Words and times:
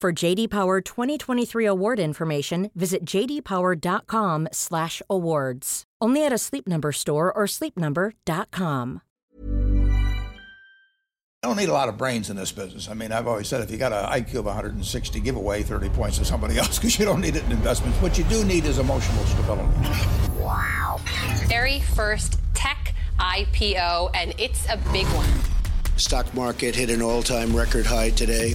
For 0.00 0.12
JD 0.12 0.48
Power 0.50 0.80
2023 0.80 1.64
award 1.64 1.98
information, 1.98 2.70
visit 2.76 3.04
jdpower.com/awards. 3.04 5.84
Only 6.00 6.24
at 6.24 6.32
a 6.32 6.38
Sleep 6.38 6.68
Number 6.68 6.92
store 6.92 7.32
or 7.32 7.46
sleepnumber.com. 7.46 9.00
I 11.42 11.48
don't 11.48 11.56
need 11.56 11.68
a 11.68 11.72
lot 11.72 11.88
of 11.88 11.98
brains 11.98 12.30
in 12.30 12.36
this 12.36 12.52
business. 12.52 12.88
I 12.88 12.94
mean, 12.94 13.10
I've 13.10 13.26
always 13.26 13.48
said 13.48 13.60
if 13.60 13.72
you 13.72 13.76
got 13.76 13.92
an 13.92 14.04
IQ 14.04 14.36
of 14.36 14.44
160, 14.44 15.18
give 15.18 15.34
away 15.34 15.64
30 15.64 15.88
points 15.88 16.18
to 16.18 16.24
somebody 16.24 16.58
else 16.58 16.78
because 16.78 16.96
you 16.96 17.04
don't 17.04 17.20
need 17.20 17.34
it 17.34 17.42
in 17.46 17.50
investments. 17.50 18.00
What 18.00 18.16
you 18.18 18.24
do 18.24 18.44
need 18.44 18.66
is 18.66 18.78
emotional 18.78 19.24
stability. 19.24 19.68
Wow. 20.38 21.00
Very 21.48 21.80
first 21.80 22.38
tech 22.54 22.94
IPO, 23.18 24.12
and 24.14 24.32
it's 24.38 24.64
a 24.68 24.76
big 24.92 25.06
one. 25.06 25.28
Stock 25.96 26.32
market 26.34 26.76
hit 26.76 26.90
an 26.90 27.02
all-time 27.02 27.56
record 27.56 27.84
high 27.84 28.10
today. 28.10 28.54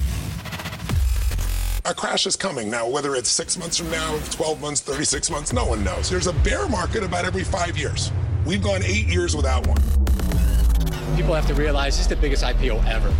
A 1.85 1.93
crash 1.93 2.25
is 2.25 2.37
coming 2.37 2.71
now, 2.71 2.87
whether 2.87 3.13
it's 3.13 3.27
six 3.27 3.57
months 3.57 3.77
from 3.77 3.91
now, 3.91 4.17
12 4.31 4.61
months, 4.61 4.79
36 4.79 5.29
months, 5.29 5.51
no 5.51 5.65
one 5.65 5.83
knows. 5.83 6.09
There's 6.09 6.27
a 6.27 6.33
bear 6.33 6.69
market 6.69 7.03
about 7.03 7.25
every 7.25 7.43
five 7.43 7.77
years. 7.77 8.09
We've 8.45 8.63
gone 8.63 8.81
eight 8.83 9.05
years 9.07 9.35
without 9.35 9.67
one. 9.67 9.81
People 11.17 11.33
have 11.33 11.45
to 11.47 11.53
realize 11.53 11.97
this 11.97 12.05
is 12.05 12.07
the 12.07 12.15
biggest 12.15 12.41
IPO 12.41 12.85
ever. 12.87 13.13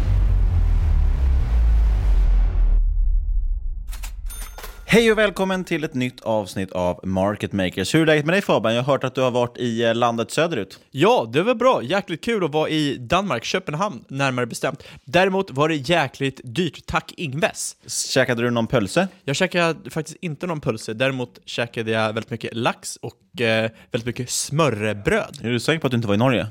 Hej 4.94 5.12
och 5.12 5.18
välkommen 5.18 5.64
till 5.64 5.84
ett 5.84 5.94
nytt 5.94 6.22
avsnitt 6.22 6.72
av 6.72 7.00
Market 7.04 7.52
Makers. 7.52 7.96
Hur 7.96 8.02
är 8.02 8.06
läget 8.06 8.26
med 8.26 8.34
dig 8.34 8.42
Fabian? 8.42 8.76
Jag 8.76 8.84
har 8.84 8.94
hört 8.94 9.04
att 9.04 9.16
du 9.16 9.22
har 9.22 9.32
varit 9.32 9.58
i 9.58 9.84
eh, 9.84 9.96
landet 9.96 10.32
söderut. 10.32 10.80
Ja, 10.92 11.30
det 11.34 11.44
var 11.44 11.56
bra. 11.56 11.84
Jäkligt 11.84 12.24
kul 12.24 12.44
att 12.44 12.52
vara 12.52 12.70
i 12.70 12.98
Danmark, 12.98 13.44
Köpenhamn 13.44 14.06
närmare 14.08 14.46
bestämt. 14.46 14.84
Däremot 15.06 15.52
var 15.52 15.70
det 15.70 15.76
jäkligt 15.76 16.42
dyrt, 16.44 16.86
tack 16.86 17.14
Ingves. 17.18 17.76
Käkade 17.88 18.42
du 18.42 18.50
någon 18.50 18.68
pölse? 18.68 19.08
Jag 19.24 19.36
käkade 19.36 19.90
faktiskt 19.90 20.18
inte 20.22 20.48
någon 20.48 20.62
pölse, 20.62 20.94
däremot 20.94 21.40
käkade 21.46 21.92
jag 21.92 22.14
väldigt 22.14 22.32
mycket 22.32 22.56
lax 22.56 22.96
och 22.96 23.14
mycket, 23.34 23.74
väldigt 23.92 24.06
mycket 24.06 24.30
smörrebröd. 24.30 25.40
Är 25.44 25.50
du 25.50 25.60
säker 25.60 25.80
på 25.80 25.88
att 25.88 25.92
du 25.92 25.96
inte 25.96 26.08
var 26.08 26.16
i 26.16 26.18
Norge? 26.18 26.48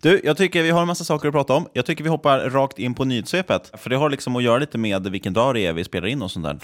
du, 0.00 0.20
jag 0.24 0.36
tycker 0.36 0.62
vi 0.62 0.70
har 0.70 0.80
en 0.80 0.86
massa 0.86 1.04
saker 1.04 1.28
att 1.28 1.34
prata 1.34 1.52
om. 1.52 1.68
Jag 1.72 1.86
tycker 1.86 2.04
vi 2.04 2.10
hoppar 2.10 2.50
rakt 2.50 2.78
in 2.78 2.94
på 2.94 3.04
nyhetssvepet, 3.04 3.72
för 3.74 3.90
det 3.90 3.96
har 3.96 4.10
liksom 4.10 4.36
att 4.36 4.42
göra 4.42 4.58
lite 4.58 4.78
med 4.78 5.06
vilken 5.06 5.32
dag 5.32 5.54
det 5.54 5.66
är 5.66 5.72
vi 5.72 5.84
spelar 5.84 6.06
in 6.06 6.22
och 6.22 6.30
sånt 6.30 6.46
där. 6.46 6.58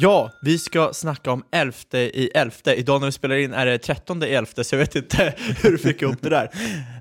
Ja, 0.00 0.30
vi 0.40 0.58
ska 0.58 0.90
snacka 0.92 1.32
om 1.32 1.44
elfte 1.50 1.98
i 1.98 2.30
elfte. 2.34 2.74
Idag 2.74 3.00
när 3.00 3.06
vi 3.06 3.12
spelar 3.12 3.36
in 3.36 3.52
är 3.52 3.66
det 3.66 3.78
trettonde 3.78 4.28
i 4.28 4.34
elfte, 4.34 4.64
så 4.64 4.74
jag 4.74 4.78
vet 4.80 4.96
inte 4.96 5.34
hur 5.62 5.70
du 5.70 5.78
fick 5.78 6.02
ihop 6.02 6.16
det 6.20 6.28
där. 6.28 6.50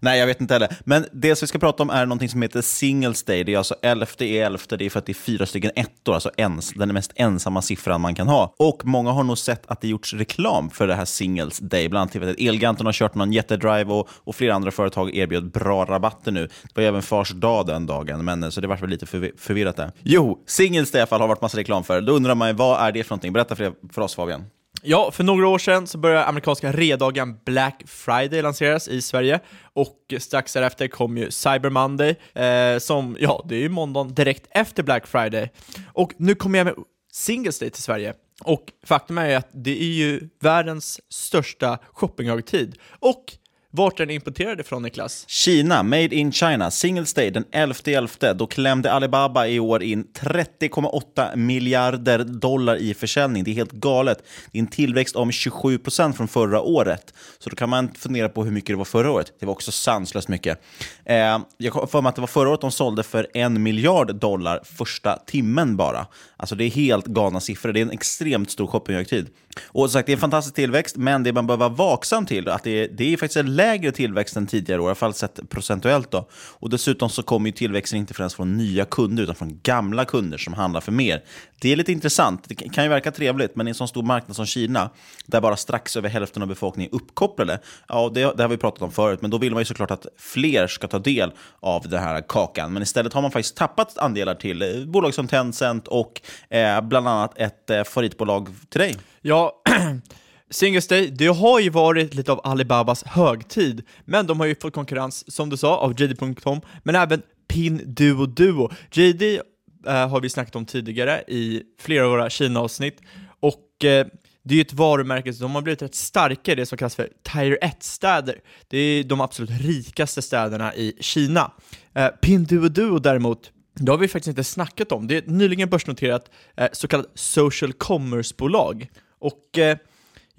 Nej, 0.02 0.20
jag 0.20 0.28
vet 0.28 0.42
inte 0.42 0.54
heller. 0.54 0.76
Men 0.84 1.06
det 1.12 1.36
som 1.36 1.46
vi 1.46 1.48
ska 1.48 1.60
prata 1.60 1.84
om 1.84 1.90
är 1.90 2.06
någonting 2.06 2.30
som 2.30 2.42
heter 2.42 2.62
Singles 2.62 3.24
Day. 3.24 3.44
Det 3.44 3.54
är 3.54 3.58
alltså 3.58 3.76
elfte 3.82 4.26
i 4.26 4.38
elfte, 4.38 4.78
det 4.78 4.86
är 4.86 4.90
för 4.90 5.00
att 5.00 5.06
det 5.06 5.12
är 5.12 5.14
fyra 5.14 5.46
stycken 5.46 5.72
ettor, 5.76 6.14
alltså 6.14 6.32
ens, 6.38 6.70
den 6.70 6.94
mest 6.94 7.12
ensamma 7.16 7.62
siffran 7.62 8.02
man 8.02 8.16
kan 8.16 8.28
ha. 8.28 8.54
Och 8.58 8.86
många 8.86 9.12
har 9.12 9.24
nog 9.24 9.38
sett 9.38 9.64
att 9.68 9.82
det 9.82 9.88
gjorts 9.88 10.14
reklam 10.14 10.70
för 10.70 10.88
det 10.88 10.96
här 10.96 11.06
Singles 11.06 11.60
Day. 11.60 11.90
Bland 11.90 12.16
annat 12.16 12.30
att 12.30 12.40
Elganten 12.40 12.86
har 12.86 12.94
kört 12.94 13.16
någon 13.16 13.34
jättedrive 13.34 13.94
och, 13.94 14.10
och 14.24 14.36
flera 14.36 14.56
andra 14.56 14.72
företag 14.72 15.16
erbjöd 15.16 15.52
bra 15.52 15.86
rabatter 15.86 16.32
nu. 16.32 16.48
Det 16.64 16.76
var 16.76 16.82
ju 16.82 16.88
även 16.88 17.02
Fars 17.02 17.32
dag 17.32 17.68
den 17.68 17.86
dagen, 17.86 18.26
men 18.26 18.52
så 18.52 18.62
det 18.62 18.68
var 18.68 18.78
väl 18.78 18.90
lite 18.90 19.06
förvirrat 19.38 19.76
där. 19.76 19.92
Jo, 20.04 20.44
Singles 20.48 20.92
Day 20.92 21.00
i 21.00 21.02
alla 21.02 21.08
fall 21.08 21.22
har 21.22 21.28
varit 21.28 21.42
massa 21.42 21.58
reklam 21.58 21.84
för. 21.84 22.02
Då 22.02 22.14
undrar 22.14 22.36
man 22.36 22.48
ju, 22.48 22.54
vad 22.54 22.87
är 22.88 22.92
det 22.92 23.04
för 23.04 23.12
någonting? 23.12 23.34
Berätta 23.34 23.56
för, 23.56 23.74
för 23.92 24.02
oss 24.02 24.16
Fabian. 24.16 24.46
Ja, 24.82 25.12
för 25.12 25.24
några 25.24 25.48
år 25.48 25.58
sedan 25.58 25.88
så 25.88 25.98
började 25.98 26.26
amerikanska 26.26 26.72
redagen 26.72 27.40
Black 27.46 27.84
Friday 27.86 28.42
lanseras 28.42 28.88
i 28.88 29.02
Sverige 29.02 29.40
och 29.74 30.14
strax 30.20 30.54
därefter 30.54 30.88
kom 30.88 31.18
ju 31.18 31.32
Cyber 31.32 31.70
Monday, 31.70 32.16
eh, 32.34 32.80
som, 32.80 33.18
ja, 33.20 33.46
det 33.50 33.56
är 33.56 33.60
ju 33.60 33.70
måndagen 33.70 34.14
direkt 34.14 34.48
efter 34.50 34.84
Black 34.84 35.08
Friday. 35.08 35.52
Och 35.94 36.14
nu 36.18 36.36
kommer 36.36 36.58
jag 36.58 36.66
med 36.66 36.76
Singles 37.12 37.60
Day 37.60 37.70
till 37.70 37.84
Sverige. 37.84 38.14
Och 38.44 38.64
faktum 38.84 39.18
är 39.18 39.30
ju 39.30 39.34
att 39.34 39.50
det 39.52 39.82
är 39.82 39.94
ju 39.94 40.30
världens 40.40 41.00
största 41.10 41.80
shoppinghögtid. 41.92 42.76
Och 43.00 43.24
vart 43.72 44.00
är 44.00 44.06
den 44.06 44.16
importerad 44.16 44.60
ifrån 44.60 44.84
Niklas? 44.84 45.26
Kina, 45.28 45.84
Made 45.84 46.16
in 46.16 46.32
China, 46.32 46.72
Singles 46.72 47.14
Day 47.14 47.32
den 47.32 47.46
11.11. 47.46 48.34
Då 48.34 48.48
klämde 48.48 48.92
Alibaba 48.92 49.48
i 49.48 49.60
år 49.60 49.84
in 49.84 50.08
30,8 50.14 51.36
miljarder 51.36 52.24
dollar 52.24 52.76
i 52.76 52.94
försäljning. 52.94 53.44
Det 53.44 53.52
är 53.52 53.56
helt 53.56 53.72
galet. 53.72 54.24
Det 54.52 54.58
är 54.58 54.62
en 54.62 54.68
tillväxt 54.68 55.16
om 55.16 55.32
27 55.32 55.78
procent 55.78 56.18
från 56.18 56.28
förra 56.28 56.62
året. 56.62 57.14
Så 57.40 57.50
då 57.50 57.56
kan 57.56 57.70
man 57.70 57.94
fundera 57.94 58.30
på 58.30 58.44
hur 58.44 58.52
mycket 58.52 58.68
det 58.68 58.76
var 58.76 58.86
förra 58.86 59.12
året. 59.12 59.34
Det 59.40 59.46
var 59.46 59.54
också 59.54 59.72
sanslöst 59.72 60.28
mycket. 60.28 60.62
Eh, 61.06 61.40
jag 61.58 61.72
har 61.72 61.88
för 61.88 62.02
mig 62.02 62.10
att 62.10 62.16
det 62.16 62.22
var 62.22 62.28
förra 62.28 62.50
året 62.50 62.62
de 62.62 62.72
sålde 62.72 63.04
för 63.04 63.28
en 63.34 63.64
miljard 63.64 64.16
dollar 64.16 64.62
första 64.64 65.18
timmen 65.18 65.78
bara. 65.78 66.08
Alltså 66.38 66.56
det 66.56 66.64
är 66.64 66.70
helt 66.70 67.06
galna 67.06 67.40
siffror. 67.40 67.74
Det 67.74 67.80
är 67.80 67.82
en 67.82 67.92
extremt 67.92 68.52
stor 68.52 68.68
shoppinghögtid. 68.68 69.28
Och 69.66 69.92
sagt, 69.92 70.06
det 70.06 70.12
är 70.12 70.16
en 70.16 70.20
fantastisk 70.20 70.56
tillväxt, 70.56 70.98
men 70.98 71.24
det 71.24 71.34
man 71.34 71.48
behöver 71.48 71.70
vara 71.70 71.90
vaksam 71.90 72.26
till 72.26 72.50
att 72.50 72.64
det 72.64 72.84
är, 72.84 72.88
det 72.88 73.14
är 73.14 73.18
faktiskt 73.18 73.38
en 73.38 73.56
lägre 73.56 73.92
tillväxt 73.92 74.36
än 74.36 74.48
tidigare 74.48 74.82
år, 74.82 74.86
i 74.86 74.90
alla 74.90 74.96
fall 74.96 75.14
sett 75.14 75.50
procentuellt. 75.50 76.12
Då. 76.12 76.28
Och 76.34 76.70
dessutom 76.70 77.10
så 77.10 77.24
kommer 77.24 77.50
ju 77.50 77.52
tillväxten 77.52 78.00
inte 78.00 78.14
främst 78.14 78.36
från 78.36 78.58
nya 78.58 78.86
kunder, 78.86 79.24
utan 79.24 79.36
från 79.36 79.60
gamla 79.64 80.06
kunder 80.06 80.38
som 80.38 80.54
handlar 80.54 80.82
för 80.82 80.92
mer. 80.92 81.24
Det 81.62 81.72
är 81.72 81.76
lite 81.76 81.92
intressant. 81.92 82.44
Det 82.48 82.56
kan 82.56 82.84
ju 82.84 82.90
verka 82.90 83.12
trevligt, 83.12 83.56
men 83.56 83.68
i 83.68 83.70
en 83.70 83.76
sån 83.76 83.88
stor 83.88 84.04
marknad 84.04 84.36
som 84.36 84.46
Kina, 84.46 84.90
där 85.26 85.42
bara 85.42 85.56
strax 85.56 85.98
över 85.98 86.10
hälften 86.10 86.42
av 86.42 86.48
befolkningen 86.48 86.92
är 86.94 86.96
uppkopplade, 86.96 87.60
ja, 87.88 88.12
det, 88.14 88.34
det 88.38 88.44
har 88.44 88.48
vi 88.48 88.58
pratat 88.58 88.82
om 88.82 88.92
förut, 88.92 89.22
men 89.22 89.32
då 89.32 89.38
vill 89.38 89.54
man 89.54 89.62
ju 89.62 89.66
såklart 89.66 89.92
att 89.92 90.08
fler 90.18 90.68
ska 90.68 90.88
ta 90.88 91.00
del 91.00 91.32
av 91.60 91.88
den 91.90 92.04
här 92.04 92.22
kakan. 92.22 92.74
Men 92.74 92.84
istället 92.84 93.14
har 93.14 93.22
man 93.22 93.32
faktiskt 93.32 93.56
tappat 93.56 93.98
andelar 93.98 94.36
till 94.36 94.62
eh, 94.62 94.86
bolag 94.86 95.14
som 95.14 95.28
Tencent 95.28 95.88
och 95.88 96.22
eh, 96.50 96.82
bland 96.82 97.08
annat 97.08 97.38
ett 97.38 97.70
eh, 97.70 97.84
favoritbolag 97.84 98.50
till 98.70 98.80
dig. 98.82 98.96
Ja, 99.28 99.62
Singles 100.50 100.88
Day, 100.88 101.08
det 101.08 101.28
har 101.28 101.60
ju 101.60 101.70
varit 101.70 102.14
lite 102.14 102.32
av 102.32 102.42
Alibabas 102.44 103.04
högtid, 103.04 103.84
men 104.06 104.28
de 104.28 104.40
har 104.40 104.48
ju 104.48 104.56
fått 104.56 104.74
konkurrens, 104.74 105.36
som 105.36 105.50
du 105.50 105.58
sa, 105.58 105.78
av 105.78 106.02
JD.com, 106.02 106.62
men 106.84 106.96
även 106.96 107.22
Pinduoduo. 107.48 108.72
JD 108.92 109.40
eh, 109.88 110.10
har 110.10 110.22
vi 110.22 110.30
snackat 110.30 110.56
om 110.56 110.66
tidigare 110.66 111.24
i 111.28 111.64
flera 111.80 112.06
av 112.06 112.12
våra 112.12 112.30
Kina-avsnitt, 112.30 113.02
och 113.40 113.86
eh, 113.86 114.08
det 114.44 114.54
är 114.54 114.56
ju 114.56 114.62
ett 114.62 114.74
varumärke 114.74 115.34
som 115.34 115.56
har 115.56 115.62
blivit 115.62 115.82
rätt 115.82 115.96
starka 115.96 116.52
i 116.52 116.56
det 116.56 116.66
som 116.66 116.78
kallas 116.78 116.96
för 116.96 117.10
Tier 117.34 117.58
1-städer. 117.62 118.40
Det 118.68 118.78
är 118.78 119.04
de 119.04 119.22
absolut 119.22 119.62
rikaste 119.62 120.22
städerna 120.22 120.76
i 120.76 120.94
Kina. 121.00 121.52
Eh, 121.94 122.08
Pinduoduo 122.08 123.00
däremot, 123.00 123.52
det 123.74 123.92
har 123.92 123.98
vi 123.98 124.08
faktiskt 124.08 124.28
inte 124.28 124.44
snackat 124.44 124.92
om. 124.92 125.08
Det 125.08 125.14
är 125.14 125.20
ett 125.20 125.30
nyligen 125.30 125.70
börsnoterat 125.70 126.32
eh, 126.58 126.68
så 126.72 126.88
kallat 126.88 127.12
social 127.14 127.74
commerce-bolag. 127.74 128.88
Och 129.20 129.58
eh, 129.58 129.78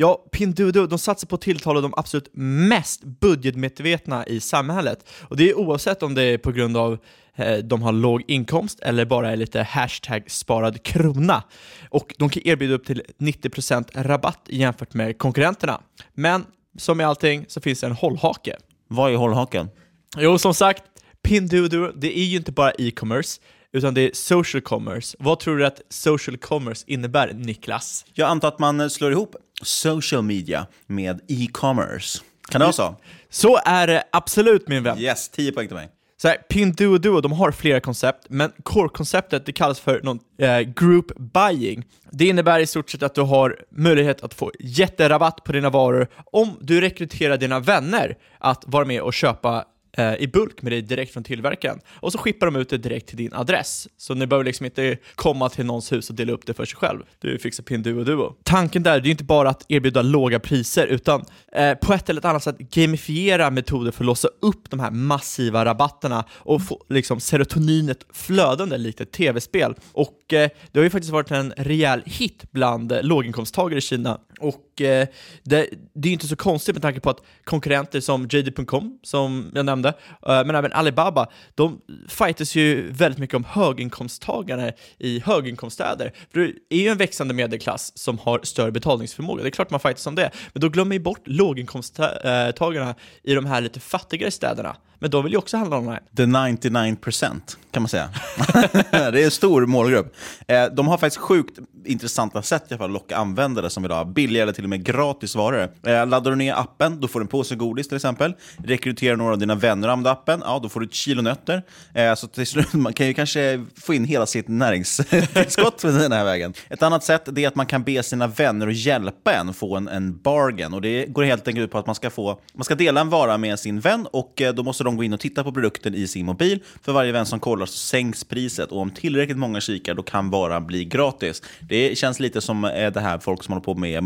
Ja, 0.00 0.24
Pinduoduo, 0.32 0.86
de 0.86 0.98
satsar 0.98 1.26
på 1.26 1.34
att 1.34 1.40
tilltala 1.40 1.80
de 1.80 1.94
absolut 1.96 2.30
mest 2.68 3.04
budgetmedvetna 3.04 4.26
i 4.26 4.40
samhället. 4.40 5.08
Och 5.20 5.36
det 5.36 5.50
är 5.50 5.58
oavsett 5.58 6.02
om 6.02 6.14
det 6.14 6.22
är 6.22 6.38
på 6.38 6.52
grund 6.52 6.76
av 6.76 6.98
eh, 7.34 7.56
de 7.56 7.82
har 7.82 7.92
låg 7.92 8.22
inkomst 8.28 8.80
eller 8.80 9.04
bara 9.04 9.30
är 9.30 9.36
lite 9.36 9.62
hashtag 9.62 10.30
sparad 10.30 10.82
krona. 10.82 11.42
Och 11.90 12.14
de 12.18 12.30
kan 12.30 12.42
erbjuda 12.46 12.74
upp 12.74 12.86
till 12.86 13.02
90% 13.18 14.02
rabatt 14.02 14.40
jämfört 14.46 14.94
med 14.94 15.18
konkurrenterna. 15.18 15.80
Men 16.14 16.44
som 16.76 16.96
med 16.96 17.06
allting 17.06 17.44
så 17.48 17.60
finns 17.60 17.80
det 17.80 17.86
en 17.86 17.92
hållhake. 17.92 18.56
Vad 18.88 19.12
är 19.12 19.16
hållhaken? 19.16 19.68
Jo, 20.16 20.38
som 20.38 20.54
sagt, 20.54 20.82
Pinduoduo, 21.22 21.92
det 21.96 22.18
är 22.18 22.24
ju 22.24 22.36
inte 22.36 22.52
bara 22.52 22.70
e-commerce, 22.70 23.40
utan 23.72 23.94
det 23.94 24.00
är 24.00 24.10
social 24.14 24.60
commerce. 24.60 25.16
Vad 25.20 25.40
tror 25.40 25.56
du 25.56 25.66
att 25.66 25.80
social 25.88 26.36
commerce 26.36 26.84
innebär, 26.86 27.32
Niklas? 27.32 28.04
Jag 28.14 28.28
antar 28.28 28.48
att 28.48 28.58
man 28.58 28.90
slår 28.90 29.12
ihop 29.12 29.36
social 29.62 30.22
media 30.22 30.66
med 30.86 31.20
e-commerce. 31.28 32.18
Kan 32.48 32.58
det 32.58 32.64
vara 32.64 32.72
så? 32.72 32.96
Så 33.30 33.58
är 33.64 33.86
det 33.86 34.04
absolut 34.12 34.68
min 34.68 34.82
vän. 34.82 34.98
Yes, 34.98 35.28
10 35.28 35.52
poäng 35.52 35.66
till 35.66 35.76
mig. 35.76 35.88
Så 36.22 36.28
här, 36.28 36.36
Pinduoduo, 36.36 37.20
de 37.20 37.32
har 37.32 37.52
flera 37.52 37.80
koncept, 37.80 38.26
men 38.28 38.52
core-konceptet 38.62 39.46
det 39.46 39.52
kallas 39.52 39.80
för 39.80 40.00
någon, 40.02 40.18
eh, 40.38 40.60
group 40.60 41.12
buying. 41.16 41.84
Det 42.10 42.26
innebär 42.26 42.60
i 42.60 42.66
stort 42.66 42.90
sett 42.90 43.02
att 43.02 43.14
du 43.14 43.20
har 43.20 43.56
möjlighet 43.70 44.22
att 44.22 44.34
få 44.34 44.52
jätterabatt 44.60 45.44
på 45.44 45.52
dina 45.52 45.70
varor 45.70 46.08
om 46.32 46.56
du 46.60 46.80
rekryterar 46.80 47.36
dina 47.36 47.60
vänner 47.60 48.16
att 48.38 48.64
vara 48.66 48.84
med 48.84 49.02
och 49.02 49.14
köpa 49.14 49.56
eh, 49.56 49.62
Eh, 49.98 50.14
i 50.14 50.26
bulk 50.26 50.62
med 50.62 50.72
dig 50.72 50.82
direkt 50.82 51.12
från 51.12 51.24
tillverkaren. 51.24 51.80
Och 51.94 52.12
så 52.12 52.18
skippar 52.18 52.46
de 52.46 52.56
ut 52.56 52.68
det 52.68 52.78
direkt 52.78 53.08
till 53.08 53.16
din 53.16 53.34
adress. 53.34 53.88
Så 53.96 54.14
ni 54.14 54.26
behöver 54.26 54.44
liksom 54.44 54.66
inte 54.66 54.96
komma 55.14 55.48
till 55.48 55.66
någons 55.66 55.92
hus 55.92 56.10
och 56.10 56.16
dela 56.16 56.32
upp 56.32 56.46
det 56.46 56.54
för 56.54 56.64
sig 56.64 56.76
själv. 56.76 57.02
Du 57.18 57.38
fixar 57.38 57.62
Pinduoduo. 57.62 58.34
Tanken 58.42 58.82
där, 58.82 59.00
det 59.00 59.08
är 59.08 59.10
inte 59.10 59.24
bara 59.24 59.50
att 59.50 59.64
erbjuda 59.68 60.02
låga 60.02 60.38
priser, 60.38 60.86
utan 60.86 61.24
eh, 61.52 61.74
på 61.74 61.92
ett 61.92 62.08
eller 62.08 62.26
annat 62.26 62.42
sätt 62.42 62.58
gamifiera 62.58 63.50
metoder 63.50 63.90
för 63.90 64.04
att 64.04 64.06
låsa 64.06 64.28
upp 64.42 64.70
de 64.70 64.80
här 64.80 64.90
massiva 64.90 65.64
rabatterna 65.64 66.24
och 66.32 66.62
få 66.62 66.84
liksom 66.88 67.20
serotoninet 67.20 68.06
flödande 68.12 68.78
likt 68.78 69.00
ett 69.00 69.12
tv-spel. 69.12 69.74
Och 69.92 70.12
Eh, 70.32 70.50
det 70.72 70.78
har 70.78 70.84
ju 70.84 70.90
faktiskt 70.90 71.12
varit 71.12 71.30
en 71.30 71.52
rejäl 71.56 72.02
hit 72.06 72.44
bland 72.50 72.92
eh, 72.92 73.02
låginkomsttagare 73.02 73.78
i 73.78 73.80
Kina. 73.80 74.20
Och 74.40 74.80
eh, 74.80 75.06
det, 75.42 75.68
det 75.94 76.06
är 76.06 76.10
ju 76.10 76.12
inte 76.12 76.28
så 76.28 76.36
konstigt 76.36 76.74
med 76.74 76.82
tanke 76.82 77.00
på 77.00 77.10
att 77.10 77.22
konkurrenter 77.44 78.00
som 78.00 78.28
JD.com, 78.30 78.98
som 79.02 79.50
jag 79.54 79.66
nämnde, 79.66 79.94
men 80.26 80.54
även 80.54 80.72
Alibaba, 80.72 81.26
de 81.54 81.80
fightas 82.08 82.54
ju 82.54 82.92
väldigt 82.92 83.18
mycket 83.18 83.36
om 83.36 83.44
höginkomsttagare 83.44 84.72
i 84.98 85.20
höginkomststäder. 85.20 86.12
För 86.32 86.40
det 86.40 86.76
är 86.76 86.82
ju 86.82 86.88
en 86.88 86.98
växande 86.98 87.34
medelklass 87.34 87.98
som 87.98 88.18
har 88.18 88.40
större 88.42 88.72
betalningsförmåga. 88.72 89.42
Det 89.42 89.48
är 89.48 89.50
klart 89.50 89.70
man 89.70 89.80
fightas 89.80 90.06
om 90.06 90.14
det, 90.14 90.30
men 90.52 90.60
då 90.60 90.68
glömmer 90.68 90.96
ju 90.96 91.00
bort 91.00 91.20
låginkomsttagarna 91.24 92.94
i 93.22 93.34
de 93.34 93.46
här 93.46 93.60
lite 93.60 93.80
fattigare 93.80 94.30
städerna. 94.30 94.76
Men 94.98 95.10
de 95.10 95.24
vill 95.24 95.32
ju 95.32 95.38
också 95.38 95.56
handla 95.56 95.78
online. 95.78 96.00
The 96.16 96.22
99% 96.22 97.40
kan 97.70 97.82
man 97.82 97.88
säga. 97.88 98.10
det 98.90 99.20
är 99.20 99.24
en 99.24 99.30
stor 99.30 99.66
målgrupp. 99.66 100.16
Eh, 100.46 100.64
de 100.64 100.88
har 100.88 100.98
faktiskt 100.98 101.20
sjukt 101.20 101.58
intressanta 101.88 102.42
sätt 102.42 102.72
att 102.72 102.90
locka 102.90 103.16
användare 103.16 103.70
som 103.70 103.82
vill 103.82 103.92
ha 103.92 104.04
billiga 104.04 104.42
eller 104.42 104.52
till 104.52 104.64
och 104.64 104.70
med 104.70 104.84
gratis 104.84 105.34
varor. 105.34 105.68
Eh, 105.86 106.06
laddar 106.06 106.30
du 106.30 106.36
ner 106.36 106.54
appen, 106.54 107.00
då 107.00 107.08
får 107.08 107.20
du 107.20 107.24
en 107.24 107.28
påse 107.28 107.54
godis 107.54 107.88
till 107.88 107.96
exempel. 107.96 108.34
Rekryterar 108.64 109.16
några 109.16 109.32
av 109.32 109.38
dina 109.38 109.54
vänner 109.54 109.88
att 109.88 109.92
använda 109.92 110.10
appen, 110.10 110.42
ja, 110.44 110.60
då 110.62 110.68
får 110.68 110.80
du 110.80 110.86
ett 110.86 110.94
kilo 110.94 111.22
nötter. 111.22 111.62
Eh, 111.94 112.14
så 112.14 112.26
till 112.26 112.46
slut, 112.46 112.72
man 112.72 112.92
kan 112.92 113.06
ju 113.06 113.14
kanske 113.14 113.64
få 113.76 113.94
in 113.94 114.04
hela 114.04 114.26
sitt 114.26 114.48
näringstillskott 114.48 115.78
den 115.82 116.12
här 116.12 116.24
vägen. 116.24 116.54
Ett 116.68 116.82
annat 116.82 117.04
sätt 117.04 117.38
är 117.38 117.48
att 117.48 117.54
man 117.54 117.66
kan 117.66 117.82
be 117.82 118.02
sina 118.02 118.26
vänner 118.26 118.68
att 118.68 118.76
hjälpa 118.76 119.32
en 119.32 119.54
få 119.54 119.76
en, 119.76 119.88
en 119.88 120.18
bargain. 120.22 120.74
Och 120.74 120.82
det 120.82 121.06
går 121.06 121.22
helt 121.22 121.48
enkelt 121.48 121.64
ut 121.64 121.70
på 121.70 121.78
att 121.78 121.86
man 121.86 121.94
ska, 121.94 122.10
få, 122.10 122.40
man 122.54 122.64
ska 122.64 122.74
dela 122.74 123.00
en 123.00 123.08
vara 123.08 123.38
med 123.38 123.58
sin 123.58 123.80
vän 123.80 124.06
och 124.12 124.42
eh, 124.42 124.54
då 124.54 124.62
måste 124.62 124.84
de 124.84 124.96
gå 124.96 125.04
in 125.04 125.12
och 125.12 125.20
titta 125.20 125.44
på 125.44 125.52
produkten 125.52 125.94
i 125.94 126.06
sin 126.06 126.26
mobil. 126.26 126.62
För 126.82 126.92
varje 126.92 127.12
vän 127.12 127.26
som 127.26 127.40
kollar 127.40 127.66
så 127.66 127.72
sänks 127.72 128.24
priset 128.24 128.72
och 128.72 128.80
om 128.80 128.90
tillräckligt 128.90 129.38
många 129.38 129.60
kikar 129.60 129.94
då 129.94 130.02
kan 130.02 130.30
varan 130.30 130.66
bli 130.66 130.84
gratis. 130.84 131.42
Det 131.60 131.76
känns 131.98 132.20
lite 132.20 132.40
som 132.40 132.62
det 132.94 133.00
här 133.00 133.18
folk 133.18 133.42
som 133.42 133.52
håller 133.52 133.64
på 133.64 133.74
med 133.74 134.02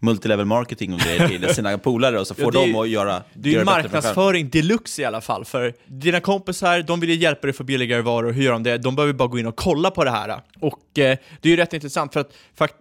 multilevel 0.00 0.46
marketing 0.46 0.94
och 0.94 1.00
grejer 1.00 1.28
till 1.28 1.54
sina 1.54 1.78
polare 1.78 2.20
och 2.20 2.26
så 2.26 2.34
får 2.34 2.56
ja, 2.56 2.60
de 2.60 2.74
att 2.74 2.88
göra 2.88 3.22
Det 3.34 3.48
är 3.48 3.58
ju 3.58 3.64
marknadsföring 3.64 4.50
deluxe 4.50 5.02
i 5.02 5.04
alla 5.04 5.20
fall, 5.20 5.44
för 5.44 5.74
dina 5.86 6.20
kompisar, 6.20 6.82
de 6.82 7.00
vill 7.00 7.10
ju 7.10 7.16
hjälpa 7.16 7.46
dig 7.46 7.54
få 7.54 7.64
billigare 7.64 8.02
varor, 8.02 8.32
hur 8.32 8.42
gör 8.42 8.52
de 8.52 8.62
det? 8.62 8.78
De 8.78 8.96
behöver 8.96 9.12
bara 9.12 9.28
gå 9.28 9.38
in 9.38 9.46
och 9.46 9.56
kolla 9.56 9.90
på 9.90 10.04
det 10.04 10.10
här. 10.10 10.40
Och 10.60 10.98
eh, 10.98 11.18
det 11.40 11.48
är 11.48 11.50
ju 11.50 11.56
rätt 11.56 11.72
intressant, 11.72 12.12
för 12.12 12.20
att 12.20 12.32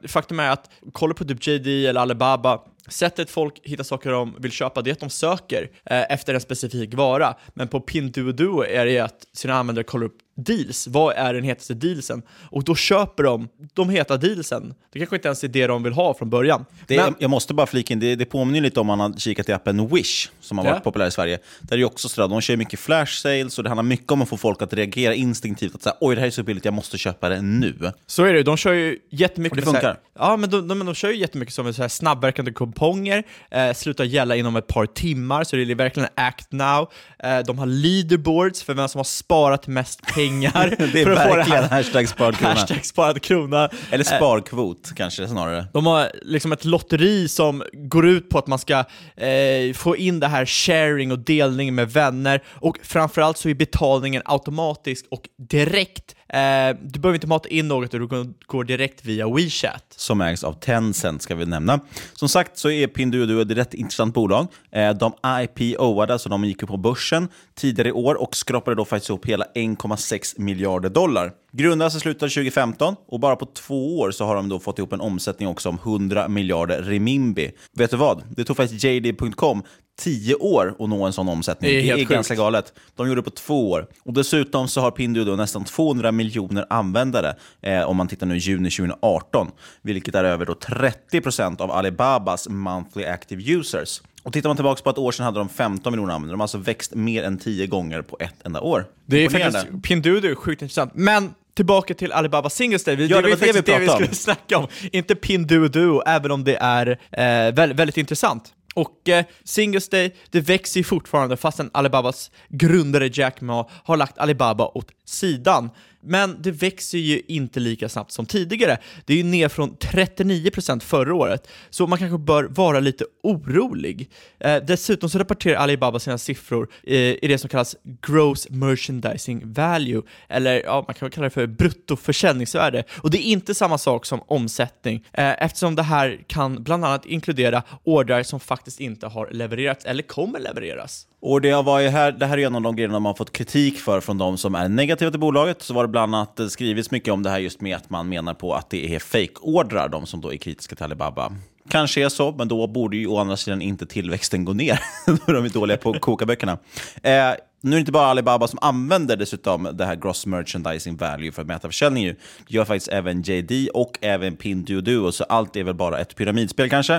faktum 0.07 0.39
är 0.39 0.49
att 0.49 0.69
kolla 0.91 1.13
på 1.13 1.25
typ 1.25 1.47
JD 1.47 1.87
eller 1.87 2.01
Alibaba, 2.01 2.59
Sättet 2.89 3.29
folk 3.29 3.59
hittar 3.63 3.83
saker 3.83 4.11
de 4.11 4.35
vill 4.39 4.51
köpa, 4.51 4.81
det 4.81 4.89
är 4.89 4.91
att 4.91 4.99
de 4.99 5.09
söker 5.09 5.69
eh, 5.85 6.11
efter 6.11 6.33
en 6.33 6.41
specifik 6.41 6.93
vara. 6.93 7.35
Men 7.53 7.67
på 7.67 7.79
Pinduoduo 7.79 8.63
är 8.63 8.85
det 8.85 8.99
att 8.99 9.27
sina 9.33 9.53
användare 9.53 9.83
kollar 9.83 10.05
upp 10.05 10.17
deals. 10.43 10.87
Vad 10.87 11.15
är 11.15 11.33
den 11.33 11.43
hetaste 11.43 11.73
dealsen? 11.73 12.21
Och 12.51 12.63
då 12.63 12.75
köper 12.75 13.23
de 13.23 13.49
de 13.73 13.89
heta 13.89 14.17
dealsen. 14.17 14.73
Det 14.91 14.99
kanske 14.99 15.15
inte 15.15 15.27
ens 15.27 15.43
är 15.43 15.47
det 15.47 15.67
de 15.67 15.83
vill 15.83 15.93
ha 15.93 16.13
från 16.13 16.29
början. 16.29 16.65
Det, 16.87 16.97
Men, 16.97 17.15
jag 17.19 17.29
måste 17.29 17.53
bara 17.53 17.67
flika 17.67 17.93
in, 17.93 17.99
det, 17.99 18.15
det 18.15 18.25
påminner 18.25 18.61
lite 18.61 18.79
om 18.79 18.87
man 18.87 18.99
har 18.99 19.13
kikat 19.13 19.49
i 19.49 19.53
appen 19.53 19.87
Wish, 19.87 20.29
som 20.39 20.57
har 20.57 20.65
varit 20.65 20.75
ja. 20.75 20.79
populär 20.79 21.07
i 21.07 21.11
Sverige. 21.11 21.39
Där 21.61 21.77
är 21.77 21.83
också 21.83 22.09
sådär, 22.09 22.27
de 22.27 22.41
kör 22.41 22.57
mycket 22.57 22.79
flash 22.79 23.21
sales 23.21 23.57
och 23.57 23.63
det 23.63 23.69
handlar 23.69 23.83
mycket 23.83 24.11
om 24.11 24.21
att 24.21 24.29
få 24.29 24.37
folk 24.37 24.61
att 24.61 24.73
reagera 24.73 25.13
instinktivt. 25.13 25.75
Att 25.75 25.83
säga, 25.83 25.95
oj 25.99 26.15
det 26.15 26.21
här 26.21 26.27
är 26.27 26.31
så 26.31 26.43
billigt, 26.43 26.65
jag 26.65 26.73
måste 26.73 26.97
köpa 26.97 27.29
det 27.29 27.41
nu. 27.41 27.91
Så 28.07 28.23
är 28.23 28.33
det, 28.33 28.43
de 28.43 28.57
kör 28.57 28.73
ju 28.73 28.97
jättemycket... 29.09 29.57
Och 29.57 29.65
det 29.65 29.71
funkar? 29.71 29.87
Här, 29.87 29.97
ja, 30.19 30.37
men 30.37 30.49
de, 30.49 30.67
de, 30.67 30.85
de, 30.85 30.95
kör 30.95 31.09
ju 31.09 31.17
jättemycket 31.17 31.55
som 31.55 31.73
så 31.73 31.81
här 31.81 31.89
snabbverkande 31.89 32.51
kuponger, 32.51 33.23
eh, 33.51 33.73
slutar 33.73 34.03
gälla 34.03 34.35
inom 34.35 34.55
ett 34.55 34.67
par 34.67 34.85
timmar, 34.85 35.43
så 35.43 35.55
det 35.55 35.61
är 35.61 35.75
verkligen 35.75 36.09
act 36.15 36.51
now. 36.51 36.91
Eh, 37.19 37.39
de 37.39 37.59
har 37.59 37.65
leaderboards 37.65 38.63
för 38.63 38.73
vem 38.73 38.89
som 38.89 38.99
har 38.99 39.03
sparat 39.03 39.67
mest 39.67 40.01
pengar. 40.01 40.28
det 40.93 41.01
är 41.01 41.05
verkligen 41.05 41.63
hashtag 41.63 42.09
sparad 42.09 42.37
krona. 42.37 42.53
Hashtag 42.53 42.85
sparad 42.85 43.21
krona. 43.21 43.69
Eller 43.91 44.03
sparkvot 44.03 44.87
eh, 44.87 44.95
kanske 44.95 45.27
snarare. 45.27 45.65
De 45.73 45.85
har 45.85 46.11
liksom 46.21 46.51
ett 46.51 46.65
lotteri 46.65 47.27
som 47.27 47.63
går 47.73 48.07
ut 48.07 48.29
på 48.29 48.37
att 48.37 48.47
man 48.47 48.59
ska 48.59 48.77
eh, 49.15 49.73
få 49.75 49.97
in 49.97 50.19
det 50.19 50.27
här 50.27 50.45
sharing 50.45 51.11
och 51.11 51.19
delning 51.19 51.75
med 51.75 51.91
vänner 51.91 52.43
och 52.47 52.77
framförallt 52.83 53.37
så 53.37 53.49
är 53.49 53.53
betalningen 53.53 54.21
automatisk 54.25 55.05
och 55.11 55.21
direkt 55.49 56.15
Eh, 56.33 56.77
du 56.81 56.99
behöver 56.99 57.15
inte 57.15 57.27
mata 57.27 57.49
in 57.49 57.67
något, 57.67 57.91
du 57.91 58.07
går 58.45 58.63
direkt 58.63 59.05
via 59.05 59.29
WeChat. 59.29 59.85
Som 59.89 60.21
ägs 60.21 60.43
av 60.43 60.53
Tencent, 60.53 61.21
ska 61.21 61.35
vi 61.35 61.45
nämna. 61.45 61.79
Som 62.13 62.29
sagt 62.29 62.57
så 62.57 62.69
är 62.69 62.87
Pinduoduo 62.87 63.41
ett 63.41 63.51
rätt 63.51 63.73
intressant 63.73 64.13
bolag. 64.13 64.47
Eh, 64.71 64.93
de 64.93 65.13
IPO-ade, 65.23 66.13
alltså 66.13 66.29
de 66.29 66.45
gick 66.45 66.67
på 66.67 66.77
börsen 66.77 67.27
tidigare 67.55 67.89
i 67.89 67.91
år 67.91 68.15
och 68.15 68.35
skrapade 68.35 68.75
då 68.75 68.85
faktiskt 68.85 69.09
ihop 69.09 69.25
hela 69.25 69.45
1,6 69.55 70.39
miljarder 70.41 70.89
dollar. 70.89 71.31
Grundades 71.51 71.95
i 71.95 71.99
slutet 71.99 72.23
av 72.23 72.27
2015 72.27 72.95
och 73.07 73.19
bara 73.19 73.35
på 73.35 73.45
två 73.45 73.99
år 73.99 74.11
så 74.11 74.25
har 74.25 74.35
de 74.35 74.49
då 74.49 74.59
fått 74.59 74.79
ihop 74.79 74.93
en 74.93 75.01
omsättning 75.01 75.49
också 75.49 75.69
om 75.69 75.77
100 75.83 76.27
miljarder 76.27 76.81
remimbi. 76.81 77.51
Vet 77.77 77.91
du 77.91 77.97
vad? 77.97 78.23
Det 78.29 78.43
tog 78.43 78.57
faktiskt 78.57 78.83
JD.com 78.83 79.63
tio 79.99 80.35
år 80.35 80.75
att 80.79 80.89
nå 80.89 81.05
en 81.05 81.13
sån 81.13 81.29
omsättning. 81.29 81.71
Det 81.71 81.89
är, 81.89 81.95
det 81.95 82.01
är 82.01 82.05
ganska 82.05 82.35
galet. 82.35 82.73
De 82.95 83.07
gjorde 83.07 83.21
det 83.21 83.25
på 83.25 83.29
två 83.29 83.71
år. 83.71 83.87
Och 84.03 84.13
Dessutom 84.13 84.67
så 84.67 84.81
har 84.81 84.91
Pinduoduo 84.91 85.35
nästan 85.35 85.65
200 85.65 86.11
miljoner 86.11 86.65
användare 86.69 87.35
eh, 87.61 87.81
om 87.81 87.97
man 87.97 88.07
tittar 88.07 88.27
nu 88.27 88.37
juni 88.37 88.69
2018, 88.69 89.47
vilket 89.81 90.15
är 90.15 90.23
över 90.23 90.45
då 90.45 90.53
30% 90.53 91.61
av 91.61 91.71
Alibabas 91.71 92.47
monthly 92.49 93.05
active 93.05 93.53
users. 93.53 94.01
Och 94.23 94.33
Tittar 94.33 94.49
man 94.49 94.57
tillbaka 94.57 94.81
på 94.83 94.89
ett 94.89 94.97
år 94.97 95.11
sedan 95.11 95.25
hade 95.25 95.39
de 95.39 95.49
15 95.49 95.93
miljoner 95.93 96.13
användare. 96.13 96.33
De 96.33 96.39
har 96.39 96.43
alltså 96.43 96.57
växt 96.57 96.95
mer 96.95 97.23
än 97.23 97.37
10 97.37 97.67
gånger 97.67 98.01
på 98.01 98.17
ett 98.19 98.45
enda 98.45 98.61
år. 98.61 98.85
Det 99.05 99.25
är 99.25 99.29
faktiskt, 99.29 99.83
Pinduoduo 99.83 100.31
är 100.31 100.35
sjukt 100.35 100.61
intressant. 100.61 100.91
Men 100.95 101.33
tillbaka 101.55 101.93
till 101.93 102.11
Alibaba 102.11 102.49
Singles 102.49 102.83
Day. 102.83 102.95
Ja, 102.95 103.07
det, 103.07 103.13
var 103.15 103.21
det, 103.21 103.53
vi, 103.53 103.61
det 103.61 103.79
vi 103.79 103.87
skulle 103.87 104.07
snacka 104.13 104.57
om. 104.57 104.67
Inte 104.91 105.15
Pinduoduo, 105.15 106.01
även 106.05 106.31
om 106.31 106.43
det 106.43 106.55
är 106.55 106.87
eh, 107.11 107.53
väldigt, 107.53 107.79
väldigt 107.79 107.97
intressant. 107.97 108.53
Och 108.75 109.09
eh, 109.09 109.25
Singles 109.43 109.89
Day, 109.89 110.15
det 110.29 110.41
växer 110.41 110.79
ju 110.79 110.83
fortfarande 110.83 111.37
fastän 111.37 111.69
Alibabas 111.73 112.31
grundare 112.49 113.09
Jack 113.13 113.41
Ma 113.41 113.69
har 113.83 113.97
lagt 113.97 114.17
Alibaba 114.17 114.67
åt 114.67 114.91
sidan. 115.05 115.69
Men 116.01 116.41
det 116.41 116.51
växer 116.51 116.97
ju 116.97 117.21
inte 117.27 117.59
lika 117.59 117.89
snabbt 117.89 118.11
som 118.11 118.25
tidigare. 118.25 118.77
Det 119.05 119.13
är 119.13 119.17
ju 119.17 119.23
ner 119.23 119.49
från 119.49 119.75
39% 119.75 120.79
förra 120.79 121.15
året, 121.15 121.47
så 121.69 121.87
man 121.87 121.99
kanske 121.99 122.17
bör 122.17 122.43
vara 122.43 122.79
lite 122.79 123.05
orolig. 123.23 124.09
Eh, 124.39 124.63
dessutom 124.67 125.09
så 125.09 125.19
rapporterar 125.19 125.55
Alibaba 125.55 125.99
sina 125.99 126.17
siffror 126.17 126.69
eh, 126.83 126.95
i 126.97 127.27
det 127.27 127.37
som 127.37 127.49
kallas 127.49 127.75
Gross 128.07 128.49
Merchandising 128.49 129.53
Value, 129.53 130.01
eller 130.27 130.61
ja, 130.63 130.83
man 130.87 130.95
kan 130.95 131.09
kalla 131.09 131.23
det 131.23 131.29
för 131.29 131.47
bruttoförsäljningsvärde. 131.47 132.83
Och 132.97 133.11
det 133.11 133.17
är 133.17 133.31
inte 133.31 133.55
samma 133.55 133.77
sak 133.77 134.05
som 134.05 134.21
omsättning, 134.27 135.05
eh, 135.13 135.43
eftersom 135.43 135.75
det 135.75 135.83
här 135.83 136.19
kan 136.27 136.63
bland 136.63 136.85
annat 136.85 137.05
inkludera 137.05 137.63
ordrar 137.83 138.23
som 138.23 138.39
faktiskt 138.39 138.79
inte 138.79 139.07
har 139.07 139.29
levererats 139.31 139.85
eller 139.85 140.03
kommer 140.03 140.39
levereras. 140.39 141.08
Och 141.21 141.41
det, 141.41 141.61
var 141.61 141.79
ju 141.79 141.87
här, 141.87 142.11
det 142.11 142.25
här 142.25 142.37
är 142.37 142.45
en 142.45 142.55
av 142.55 142.61
de 142.61 142.75
grejerna 142.75 142.99
man 142.99 143.15
fått 143.15 143.33
kritik 143.33 143.79
för 143.79 144.01
från 144.01 144.17
de 144.17 144.37
som 144.37 144.55
är 144.55 144.69
negativa 144.69 145.11
till 145.11 145.19
bolaget. 145.19 145.61
Så 145.61 145.73
var 145.73 145.83
det 145.83 145.87
bland 145.87 146.15
annat 146.15 146.39
eh, 146.39 146.47
skrivits 146.47 146.91
mycket 146.91 147.13
om 147.13 147.23
det 147.23 147.29
här 147.29 147.39
just 147.39 147.61
med 147.61 147.75
att 147.75 147.89
man 147.89 148.09
menar 148.09 148.33
på 148.33 148.53
att 148.53 148.69
det 148.69 148.95
är 148.95 148.99
fake-ordrar, 148.99 149.89
de 149.89 150.05
som 150.05 150.21
då 150.21 150.33
är 150.33 150.37
kritiska 150.37 150.75
till 150.75 150.85
Alibaba. 150.85 151.31
Kanske 151.69 152.05
är 152.05 152.09
så, 152.09 152.31
men 152.31 152.47
då 152.47 152.67
borde 152.67 152.97
ju 152.97 153.07
å 153.07 153.17
andra 153.17 153.37
sidan 153.37 153.61
inte 153.61 153.85
tillväxten 153.85 154.45
gå 154.45 154.53
ner. 154.53 154.79
då 155.05 155.11
är 155.27 155.33
de 155.33 155.49
dåliga 155.49 155.77
på 155.77 155.89
att 155.89 156.01
koka 156.01 156.25
böckerna. 156.25 156.57
Eh, 157.03 157.33
nu 157.61 157.71
är 157.71 157.75
det 157.75 157.79
inte 157.79 157.91
bara 157.91 158.05
Alibaba 158.05 158.47
som 158.47 158.59
använder 158.61 159.17
dessutom 159.17 159.69
det 159.73 159.85
här 159.85 159.95
gross 159.95 160.25
merchandising 160.25 160.97
value 160.97 161.31
för 161.31 161.41
att 161.41 161.47
mäta 161.47 161.67
försäljning. 161.67 162.03
Ju. 162.03 162.15
Det 162.47 162.53
gör 162.53 162.65
faktiskt 162.65 162.87
även 162.87 163.21
JD 163.21 163.69
och 163.73 163.97
även 164.01 164.35
Pinduoduo, 164.35 165.11
så 165.11 165.23
allt 165.23 165.55
är 165.55 165.63
väl 165.63 165.75
bara 165.75 165.99
ett 165.99 166.15
pyramidspel 166.15 166.69
kanske. 166.69 166.95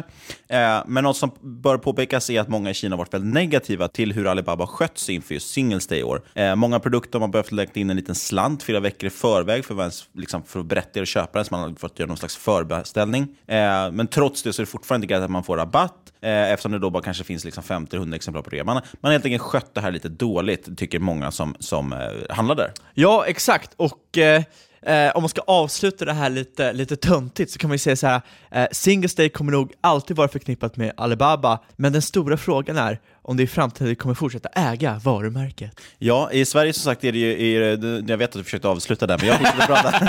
Eh, 0.49 0.83
men 0.87 1.05
något 1.05 1.17
som 1.17 1.31
bör 1.41 1.79
påpekas 1.79 2.31
är 2.31 2.41
att 2.41 2.49
många 2.49 2.71
i 2.71 2.75
Kina 2.75 2.97
har 2.97 2.99
varit 2.99 3.15
väldigt 3.15 3.35
negativa 3.35 3.89
till 3.89 4.13
hur 4.13 4.27
Alibaba 4.27 4.67
skött 4.67 4.99
sig 4.99 5.15
inför 5.15 5.35
just 5.35 5.51
Singles 5.51 5.87
Day 5.87 5.99
i 5.99 6.03
år. 6.03 6.23
Eh, 6.35 6.55
många 6.55 6.81
produkter 6.81 7.19
har 7.19 7.21
man 7.21 7.31
behövt 7.31 7.53
lägga 7.53 7.71
in 7.75 7.91
en 7.91 7.97
liten 7.97 8.15
slant 8.15 8.63
flera 8.63 8.81
veckor 8.81 9.07
i 9.07 9.11
förväg 9.11 9.65
för, 9.65 9.83
att, 9.83 10.09
liksom, 10.13 10.43
för 10.43 10.61
att 10.61 10.67
berätta 10.67 11.01
och 11.01 11.07
köpa 11.07 11.39
den, 11.39 11.45
så 11.45 11.55
man 11.55 11.61
har 11.61 11.79
fått 11.79 11.99
göra 11.99 12.09
någon 12.09 12.17
slags 12.17 12.37
förbeställning. 12.37 13.23
Eh, 13.47 13.91
men 13.93 14.07
trots 14.07 14.43
det 14.43 14.53
så 14.53 14.63
är 14.63 14.67
det 14.67 14.71
fortfarande 14.71 15.05
inte 15.05 15.25
att 15.25 15.31
man 15.31 15.45
får 15.45 15.57
rabatt, 15.57 16.10
eh, 16.23 16.53
eftersom 16.53 16.73
det 16.73 16.79
då 16.79 16.91
bara 16.91 17.03
kanske 17.03 17.25
finns 17.25 17.45
liksom 17.45 17.63
50-100 17.63 18.15
exemplar 18.15 18.43
på 18.43 18.51
det. 18.51 18.65
Man, 18.65 18.75
man 18.75 18.83
har 19.03 19.13
helt 19.13 19.25
enkelt 19.25 19.43
skött 19.43 19.75
det 19.75 19.81
här 19.81 19.91
lite 19.91 20.09
dåligt 20.09 20.41
dåligt, 20.41 20.79
tycker 20.79 20.99
många 20.99 21.31
som, 21.31 21.55
som 21.59 21.93
eh, 21.93 22.35
handlar 22.37 22.55
där. 22.55 22.73
Ja, 22.95 23.25
exakt. 23.27 23.75
Och 23.77 24.19
eh, 24.19 24.43
eh, 24.83 25.17
om 25.17 25.23
man 25.23 25.29
ska 25.29 25.41
avsluta 25.41 26.05
det 26.05 26.13
här 26.13 26.31
lite, 26.31 26.73
lite 26.73 26.97
töntigt 26.97 27.53
så 27.53 27.59
kan 27.59 27.69
man 27.69 27.75
ju 27.75 27.79
säga 27.79 27.97
så 27.97 28.07
här, 28.07 28.21
eh, 28.51 28.67
Singles 28.73 29.15
Day 29.15 29.29
kommer 29.29 29.53
nog 29.53 29.73
alltid 29.81 30.17
vara 30.17 30.29
förknippat 30.29 30.77
med 30.77 30.93
Alibaba, 30.97 31.59
men 31.77 31.93
den 31.93 32.03
stora 32.03 32.37
frågan 32.37 32.77
är 32.77 32.99
om 33.23 33.37
det 33.37 33.43
i 33.43 33.47
framtiden 33.47 33.97
kommer 33.97 34.15
fortsätta 34.15 34.49
äga 34.49 35.01
varumärket. 35.05 35.81
Ja, 35.99 36.33
i 36.33 36.45
Sverige 36.45 36.73
som 36.73 36.83
sagt 36.83 37.05
är 37.05 37.13
det 37.13 37.19
ju, 37.19 38.03
jag 38.09 38.19
vet 38.19 38.31
att 38.31 38.37
du 38.37 38.45
försökte 38.45 38.69
avsluta 38.69 39.07
där, 39.07 39.19
men 39.19 39.27
jag 39.27 39.39
fortsätter 39.39 39.67
prata. 39.67 40.09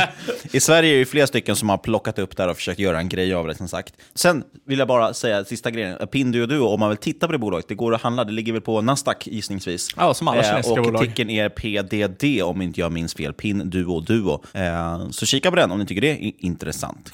I 0.52 0.60
Sverige 0.60 0.96
är 0.96 1.00
det 1.00 1.06
flera 1.06 1.28
stycken 1.28 1.56
som 1.56 1.70
har 1.70 1.78
plockat 1.78 2.20
upp 2.20 2.38
det 2.38 2.44
här 2.44 2.50
och 2.50 2.56
försökt 2.56 2.80
göra 2.80 3.00
en 3.00 3.10
grej 3.10 3.34
av 3.34 3.48
det 3.48 3.56
som 3.56 3.68
sagt. 3.68 3.94
Sen 4.16 4.44
vill 4.66 4.80
jag 4.80 4.88
bara 4.88 5.14
säga 5.14 5.46
sista 5.46 5.72
grejen, 5.72 6.08
Pinduoduo, 6.08 6.68
om 6.68 6.80
man 6.80 6.90
vill 6.90 6.98
titta 6.98 7.26
på 7.28 7.32
det 7.32 7.40
bolaget, 7.40 7.68
det 7.68 7.76
går 7.76 7.96
att 7.96 8.02
handla, 8.02 8.24
det 8.24 8.32
ligger 8.32 8.54
väl 8.54 8.62
på 8.62 8.82
Nasdaq 8.82 9.28
gissningsvis. 9.28 9.90
Ja, 9.98 10.14
som 10.14 10.28
alla 10.28 10.44
kinesiska 10.44 10.72
eh, 10.72 10.78
och 10.80 10.86
bolag. 10.86 11.02
Och 11.02 11.08
ticken 11.08 11.30
är 11.30 11.50
PDD 11.50 12.44
om 12.44 12.62
inte 12.62 12.80
jag 12.80 12.92
minns 12.92 13.14
fel, 13.14 13.34
Pinduoduo. 13.34 14.44
Eh, 14.54 15.10
så 15.10 15.26
kika 15.26 15.50
på 15.50 15.56
den 15.56 15.72
om 15.72 15.80
ni 15.80 15.86
tycker 15.86 16.02
det 16.02 16.12
är 16.12 16.32
intressant. 16.38 17.14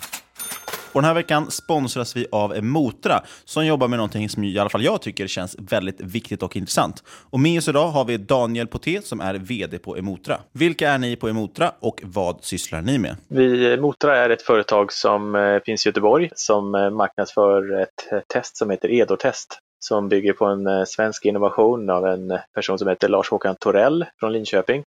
Och 0.98 1.01
den 1.01 1.08
här 1.08 1.16
veckan 1.16 1.51
sponsras 1.51 2.16
vi 2.16 2.27
av 2.32 2.56
Emotra 2.56 3.24
som 3.46 3.66
jobbar 3.66 3.88
med 3.88 3.98
någonting 3.98 4.30
som 4.30 4.44
i 4.44 4.60
alla 4.60 4.70
fall 4.70 4.84
jag 4.84 5.01
tycker 5.01 5.27
känns 5.27 5.56
väldigt 5.60 6.01
viktigt 6.01 6.44
och 6.44 6.56
intressant. 6.56 7.04
Och 7.30 7.39
med 7.39 7.58
oss 7.58 7.68
idag 7.68 7.88
har 7.88 8.06
vi 8.06 8.18
Daniel 8.18 8.68
Poté 8.68 9.01
som 9.01 9.22
är 9.22 9.34
VD 9.34 9.80
på 9.80 9.98
Emotra. 9.98 10.38
Vilka 10.51 10.89
är 10.89 10.98
ni 10.98 11.16
på 11.16 11.27
Emotra 11.27 11.72
och 11.80 12.01
vad 12.04 12.44
sysslar 12.44 12.82
ni 12.82 12.98
med? 12.98 13.16
Vi, 13.27 13.74
Emotra 13.74 14.18
är 14.18 14.30
ett 14.30 14.42
företag 14.42 14.94
som 14.94 15.36
eh, 15.36 15.60
finns 15.66 15.86
i 15.86 15.89
Göteborg 15.89 16.30
som 16.36 16.75
eh, 16.75 16.89
marknadsför 16.89 17.82
ett 17.82 18.12
eh, 18.12 18.20
test 18.34 18.58
som 18.58 18.70
heter 18.70 18.92
EDO-test 18.92 19.60
som 19.80 20.10
bygger 20.10 20.34
på 20.34 20.46
en 20.46 20.86
svensk 20.86 21.25
innovation 21.25 21.89
av 21.89 22.06
en 22.06 22.38
person 22.56 22.80
som 22.80 22.88
heter 22.88 23.10
Lars-Håkan 23.10 23.56
Torell 23.60 24.06
från 24.20 24.34
Linköping. 24.34 24.84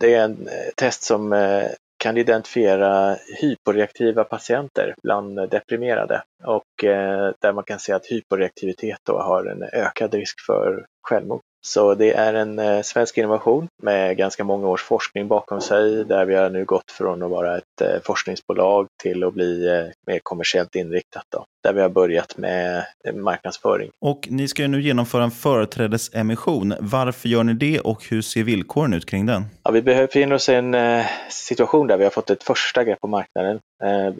Det 0.00 0.14
är 0.14 0.24
en 0.24 0.48
test 0.76 1.02
som 1.02 1.32
kan 2.02 2.16
identifiera 2.16 3.16
hyporeaktiva 3.40 4.24
patienter 4.24 4.94
bland 5.02 5.50
deprimerade 5.50 6.22
och 6.44 6.84
eh, 6.84 7.32
där 7.40 7.52
man 7.52 7.64
kan 7.64 7.78
se 7.78 7.92
att 7.92 8.06
hyporeaktivitet 8.06 8.98
då 9.02 9.18
har 9.18 9.44
en 9.44 9.62
ökad 9.62 10.14
risk 10.14 10.40
för 10.46 10.86
självmord. 11.02 11.40
Så 11.64 11.94
det 11.94 12.12
är 12.12 12.34
en 12.34 12.58
eh, 12.58 12.82
svensk 12.82 13.18
innovation 13.18 13.68
med 13.82 14.16
ganska 14.16 14.44
många 14.44 14.68
års 14.68 14.82
forskning 14.82 15.28
bakom 15.28 15.60
sig 15.60 16.04
där 16.04 16.24
vi 16.24 16.34
har 16.34 16.50
nu 16.50 16.64
gått 16.64 16.90
från 16.90 17.22
att 17.22 17.30
vara 17.30 17.56
ett 17.56 17.80
eh, 17.80 18.02
forskningsbolag 18.04 18.86
till 19.02 19.24
att 19.24 19.34
bli 19.34 19.66
eh, 19.68 19.84
mer 20.06 20.20
kommersiellt 20.22 20.74
inriktat. 20.74 21.24
Då, 21.28 21.44
där 21.62 21.72
vi 21.72 21.80
har 21.80 21.88
börjat 21.88 22.36
med 22.36 22.84
marknadsföring. 23.14 23.90
Och 24.00 24.28
ni 24.30 24.48
ska 24.48 24.62
ju 24.62 24.68
nu 24.68 24.82
genomföra 24.82 25.24
en 25.24 25.30
företrädesemission. 25.30 26.74
Varför 26.80 27.28
gör 27.28 27.44
ni 27.44 27.54
det 27.54 27.80
och 27.80 28.04
hur 28.10 28.22
ser 28.22 28.42
villkoren 28.42 28.94
ut 28.94 29.06
kring 29.06 29.26
den? 29.26 29.44
Ja, 29.62 29.70
vi 29.70 29.82
befinner 29.82 30.34
oss 30.34 30.48
i 30.48 30.54
en 30.54 30.76
situation 31.28 31.86
där 31.86 31.96
vi 31.96 32.04
har 32.04 32.10
fått 32.10 32.30
ett 32.30 32.42
första 32.42 32.84
grepp 32.84 33.00
på 33.00 33.06
marknaden 33.06 33.58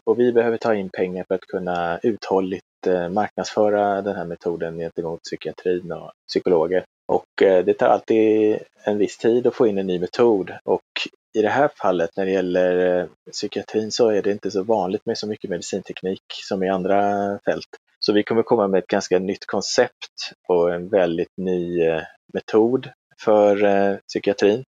och 0.05 0.19
vi 0.19 0.33
behöver 0.33 0.57
ta 0.57 0.75
in 0.75 0.89
pengar 0.89 1.25
för 1.29 1.35
att 1.35 1.41
kunna 1.41 1.99
uthålligt 2.03 2.65
marknadsföra 3.11 4.03
den 4.03 4.17
här 4.17 4.25
metoden 4.25 4.79
gentemot 4.79 5.23
psykiatrin 5.23 5.93
och 5.93 6.11
psykologer. 6.29 6.85
Och 7.07 7.43
eh, 7.43 7.65
det 7.65 7.75
tar 7.75 7.89
alltid 7.89 8.59
en 8.85 8.99
viss 8.99 9.19
tid 9.19 9.47
att 9.47 9.55
få 9.55 9.67
in 9.67 9.79
en 9.79 9.87
ny 9.87 9.99
metod 9.99 10.53
och 10.65 10.83
i 11.35 11.43
det 11.43 11.49
här 11.49 11.71
fallet 11.83 12.11
när 12.17 12.25
det 12.25 12.31
gäller 12.31 13.01
eh, 13.01 13.07
psykiatrin 13.33 13.93
så 13.93 14.09
är 14.09 14.23
det 14.23 14.33
inte 14.33 14.51
så 14.51 14.63
vanligt 14.63 15.07
med 15.07 15.19
så 15.19 15.27
mycket 15.27 15.51
medicinteknik 15.51 16.23
som 16.49 16.63
i 16.63 16.69
andra 16.69 17.39
fält. 17.45 17.69
Så 17.99 18.13
vi 18.13 18.23
kommer 18.23 18.43
komma 18.43 18.69
med 18.69 18.79
ett 18.79 18.87
ganska 18.87 19.19
nytt 19.19 19.47
koncept 19.47 20.33
och 20.49 20.75
en 20.75 20.89
väldigt 20.89 21.37
ny 21.37 21.83
eh, 21.83 22.03
metod 22.35 22.89
för 23.25 23.99
psykiatrin. 24.09 24.65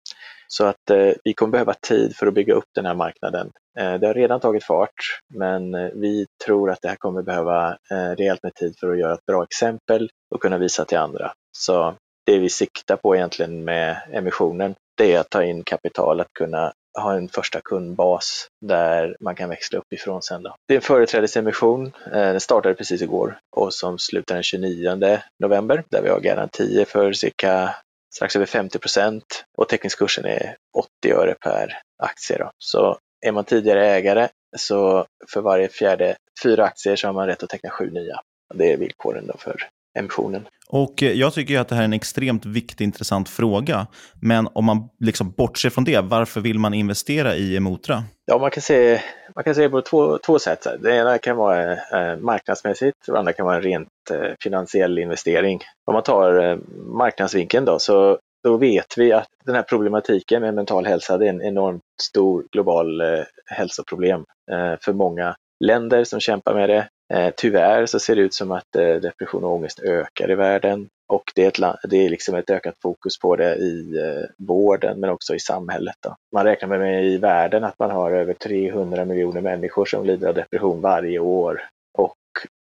Så 0.48 0.66
att 0.66 0.92
vi 1.24 1.34
kommer 1.34 1.52
behöva 1.52 1.74
tid 1.74 2.16
för 2.16 2.28
att 2.28 2.34
bygga 2.34 2.54
upp 2.54 2.70
den 2.76 2.86
här 2.86 2.94
marknaden. 2.94 3.52
det 3.76 4.08
har 4.08 4.14
redan 4.14 4.40
tagit 4.40 4.64
fart, 4.64 5.20
men 5.34 5.72
vi 6.02 6.26
tror 6.46 6.72
att 6.72 6.82
det 6.82 6.90
här 6.90 6.96
kommer 6.96 7.22
behöva 7.22 7.78
rejält 7.90 8.44
med 8.44 8.54
tid 8.54 8.76
för 8.80 8.92
att 8.92 9.00
göra 9.00 9.14
ett 9.14 9.26
bra 9.26 9.44
exempel 9.44 10.10
och 10.36 10.42
kunna 10.42 10.58
visa 10.58 10.86
till 10.86 10.98
andra. 10.98 11.32
Så 11.58 11.96
det 12.26 12.40
vi 12.40 12.50
siktar 12.50 12.96
på 12.96 13.16
egentligen 13.16 13.64
med 13.64 13.98
emissionen, 14.12 14.76
det 14.98 15.14
är 15.14 15.20
att 15.20 15.30
ta 15.30 15.44
in 15.44 15.64
kapital, 15.64 16.22
att 16.22 16.34
kunna 16.34 16.74
ha 17.00 17.14
en 17.14 17.30
första 17.30 17.62
kundbas 17.62 18.48
där 18.66 19.16
man 19.20 19.36
kan 19.36 19.50
växla 19.50 19.80
uppifrån 19.80 20.22
sen. 20.22 20.44
Då. 20.44 20.56
Det 20.68 20.74
är 20.74 20.76
en 20.76 20.82
företrädesemission, 20.82 21.86
eh, 22.06 22.12
den 22.12 22.40
startade 22.40 22.76
precis 22.76 23.02
igår 23.02 23.40
och 23.56 23.74
som 23.74 24.00
slutar 24.00 24.36
den 24.36 24.44
29 24.44 25.20
november 25.40 25.84
där 25.90 26.02
vi 26.02 26.10
har 26.10 26.20
garantier 26.20 26.86
för 26.86 27.14
cirka 27.14 27.76
strax 28.16 28.36
över 28.36 28.46
50 28.46 28.80
procent 28.80 29.44
och 29.58 29.70
teckningskursen 29.70 30.26
är 30.26 30.56
80 31.04 31.14
öre 31.14 31.36
per 31.42 31.80
aktie. 32.04 32.38
Då. 32.38 32.52
Så 32.58 32.98
är 33.26 33.32
man 33.32 33.46
tidigare 33.46 33.88
ägare 33.88 34.30
så 34.58 35.06
för 35.34 35.42
varje 35.42 35.68
fjärde 35.68 36.16
fyra 36.44 36.66
aktier 36.66 36.96
så 36.96 37.08
har 37.08 37.14
man 37.14 37.28
rätt 37.28 37.44
att 37.44 37.50
teckna 37.50 37.70
sju 37.70 37.92
nya. 37.92 38.22
Det 38.54 38.74
är 38.74 38.78
villkoren 38.78 39.28
då 39.28 39.38
för 39.38 39.70
emissionen. 40.00 40.48
Och 40.72 41.04
eh, 41.04 41.12
Jag 41.12 41.34
tycker 41.34 41.60
att 41.60 41.68
det 41.68 41.76
här 41.76 41.82
är 41.82 41.86
en 41.86 41.94
extremt 41.94 42.46
viktig, 42.46 42.86
intressant 42.86 43.30
fråga. 43.30 43.88
Men 44.22 44.48
om 44.54 44.66
man 44.66 44.90
liksom 45.00 45.32
bortser 45.32 45.70
från 45.70 45.84
det, 45.84 46.02
varför 46.02 46.42
vill 46.42 46.60
man 46.60 46.74
investera 46.74 47.36
i 47.36 47.58
Emotra? 47.58 48.04
Ja, 48.26 48.38
man 48.38 48.52
kan 48.52 48.62
se, 48.62 49.02
man 49.36 49.44
kan 49.44 49.56
se 49.56 49.70
på 49.70 49.82
två, 49.82 50.18
två 50.18 50.40
sätt. 50.40 50.68
Det 50.80 50.96
ena 50.96 51.18
kan 51.18 51.38
vara 51.38 51.72
eh, 51.72 52.18
marknadsmässigt 52.20 53.08
och 53.08 53.14
det 53.14 53.20
andra 53.20 53.34
kan 53.34 53.46
vara 53.46 53.56
en 53.56 53.62
rent 53.62 53.90
eh, 54.12 54.32
finansiell 54.44 55.00
investering. 55.00 55.60
Om 55.86 55.94
man 55.94 56.04
tar 56.04 56.52
eh, 56.52 56.58
marknadsvinkeln 56.86 57.66
då, 57.66 57.80
så 57.80 58.18
då 58.44 58.58
vet 58.58 58.98
vi 58.98 59.12
att 59.12 59.28
den 59.46 59.56
här 59.56 59.64
problematiken 59.64 60.42
med 60.42 60.54
mental 60.54 60.86
hälsa 60.86 61.18
det 61.18 61.26
är 61.26 61.30
en 61.30 61.42
enormt 61.42 61.82
stor 62.02 62.44
global 62.52 63.02
eh, 63.02 63.24
hälsoproblem 63.46 64.24
eh, 64.52 64.80
för 64.82 64.94
många 64.94 65.36
länder 65.60 66.04
som 66.04 66.20
kämpar 66.20 66.54
med 66.54 66.70
det. 66.70 66.88
Eh, 67.14 67.34
tyvärr 67.38 67.86
så 67.86 68.00
ser 68.00 68.16
det 68.16 68.22
ut 68.22 68.34
som 68.34 68.52
att 68.52 68.76
eh, 68.76 68.96
depression 68.96 69.44
och 69.44 69.54
ångest 69.54 69.80
ökar 69.80 70.32
i 70.32 70.36
världen 70.36 70.88
och 71.08 71.24
det 71.36 71.44
är, 71.44 71.48
ett, 71.48 71.90
det 71.90 71.98
är 72.06 72.10
liksom 72.10 72.36
ett 72.36 72.50
ökat 72.50 72.76
fokus 72.82 73.20
på 73.20 73.36
det 73.36 73.56
i 73.56 73.98
eh, 73.98 74.46
vården 74.48 75.00
men 75.00 75.10
också 75.10 75.36
i 75.36 75.40
samhället. 75.40 75.96
Då. 76.04 76.16
Man 76.36 76.46
räknar 76.46 76.68
med 76.68 77.06
i 77.06 77.18
världen 77.18 77.64
att 77.64 77.80
man 77.80 77.92
har 77.92 78.12
över 78.12 78.34
300 78.34 79.06
miljoner 79.06 79.42
människor 79.42 79.86
som 79.86 80.06
lider 80.06 80.28
av 80.28 80.36
depression 80.36 80.82
varje 80.82 81.20
år 81.20 81.62
och 81.98 82.18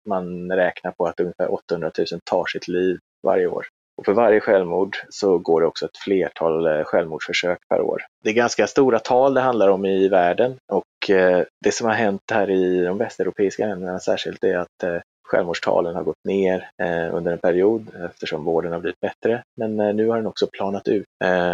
man 0.08 0.52
räknar 0.52 0.90
på 0.90 1.06
att 1.06 1.20
ungefär 1.20 1.52
800 1.52 1.90
000 1.98 2.06
tar 2.24 2.46
sitt 2.46 2.68
liv 2.68 2.98
varje 3.22 3.46
år. 3.46 3.66
Och 3.98 4.04
för 4.04 4.12
varje 4.12 4.40
självmord 4.40 4.96
så 5.08 5.38
går 5.38 5.60
det 5.60 5.66
också 5.66 5.86
ett 5.86 5.96
flertal 5.96 6.84
självmordsförsök 6.84 7.58
per 7.68 7.80
år. 7.80 8.02
Det 8.24 8.30
är 8.30 8.34
ganska 8.34 8.66
stora 8.66 8.98
tal 8.98 9.34
det 9.34 9.40
handlar 9.40 9.68
om 9.68 9.84
i 9.84 10.08
världen 10.08 10.56
och 10.72 10.84
Eh, 11.10 11.44
det 11.64 11.72
som 11.72 11.86
har 11.86 11.94
hänt 11.94 12.22
här 12.32 12.50
i 12.50 12.84
de 12.84 12.98
västeuropeiska 12.98 13.66
länderna 13.66 14.00
särskilt 14.00 14.44
är 14.44 14.58
att 14.58 14.82
eh, 14.82 14.96
Självmordstalen 15.28 15.94
har 15.94 16.02
gått 16.02 16.24
ner 16.24 16.70
eh, 16.82 17.14
under 17.14 17.32
en 17.32 17.38
period 17.38 17.90
eftersom 18.10 18.44
vården 18.44 18.72
har 18.72 18.80
blivit 18.80 19.00
bättre. 19.00 19.42
Men 19.56 19.96
nu 19.96 20.08
har 20.08 20.16
den 20.16 20.26
också 20.26 20.46
planat 20.46 20.88
ut. 20.88 21.04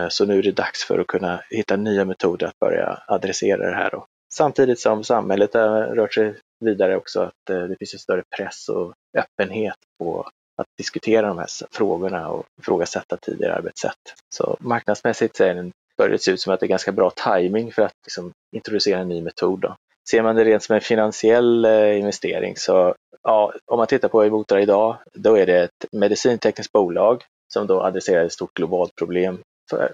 Så 0.09 0.27
nu 0.27 0.39
är 0.39 0.43
det 0.43 0.53
dags 0.53 0.85
för 0.85 0.99
att 0.99 1.07
kunna 1.07 1.41
hitta 1.51 1.77
nya 1.77 2.05
metoder 2.05 2.47
att 2.47 2.59
börja 2.59 3.03
adressera 3.07 3.71
det 3.71 3.77
här. 3.77 3.91
Då. 3.91 4.07
Samtidigt 4.35 4.81
som 4.81 5.05
samhället 5.05 5.55
har 5.55 5.83
rört 5.83 6.15
sig 6.15 6.35
vidare 6.65 6.97
också, 6.97 7.21
att 7.21 7.47
det 7.47 7.77
finns 7.79 7.95
en 7.95 7.99
större 8.01 8.23
press 8.37 8.69
och 8.69 8.93
öppenhet 9.19 9.77
på 9.99 10.29
att 10.57 10.67
diskutera 10.79 11.27
de 11.27 11.39
här 11.39 11.49
frågorna 11.71 12.29
och 12.29 12.45
ifrågasätta 12.61 13.17
tidigare 13.17 13.55
arbetssätt. 13.55 14.15
Så 14.35 14.57
marknadsmässigt 14.61 15.37
så 15.37 15.45
är 15.45 15.55
den, 15.55 15.73
börjar 15.99 16.11
det 16.11 16.19
se 16.19 16.31
ut 16.31 16.41
som 16.41 16.53
att 16.53 16.61
det 16.61 16.67
är 16.67 16.69
ganska 16.69 16.93
bra 16.93 17.11
timing 17.11 17.73
för 17.73 17.83
att 17.83 17.93
liksom, 18.07 18.33
introducera 18.57 18.99
en 18.99 19.09
ny 19.09 19.23
metod. 19.23 19.61
Då. 19.61 19.77
Ser 20.11 20.23
man 20.23 20.37
det 20.37 20.45
rent 20.45 20.63
som 20.63 20.75
en 20.75 20.81
finansiell 20.81 21.65
eh, 21.65 21.99
investering 21.99 22.57
så, 22.57 22.95
ja, 23.23 23.53
om 23.67 23.79
man 23.79 23.87
tittar 23.87 24.09
på 24.09 24.23
Evotra 24.23 24.61
idag, 24.61 24.97
då 25.15 25.39
är 25.39 25.47
det 25.47 25.63
ett 25.63 25.85
medicintekniskt 25.93 26.73
bolag 26.73 27.23
som 27.53 27.67
då 27.67 27.83
adresserar 27.83 28.25
ett 28.25 28.33
stort 28.33 28.55
globalt 28.55 28.95
problem. 28.95 29.39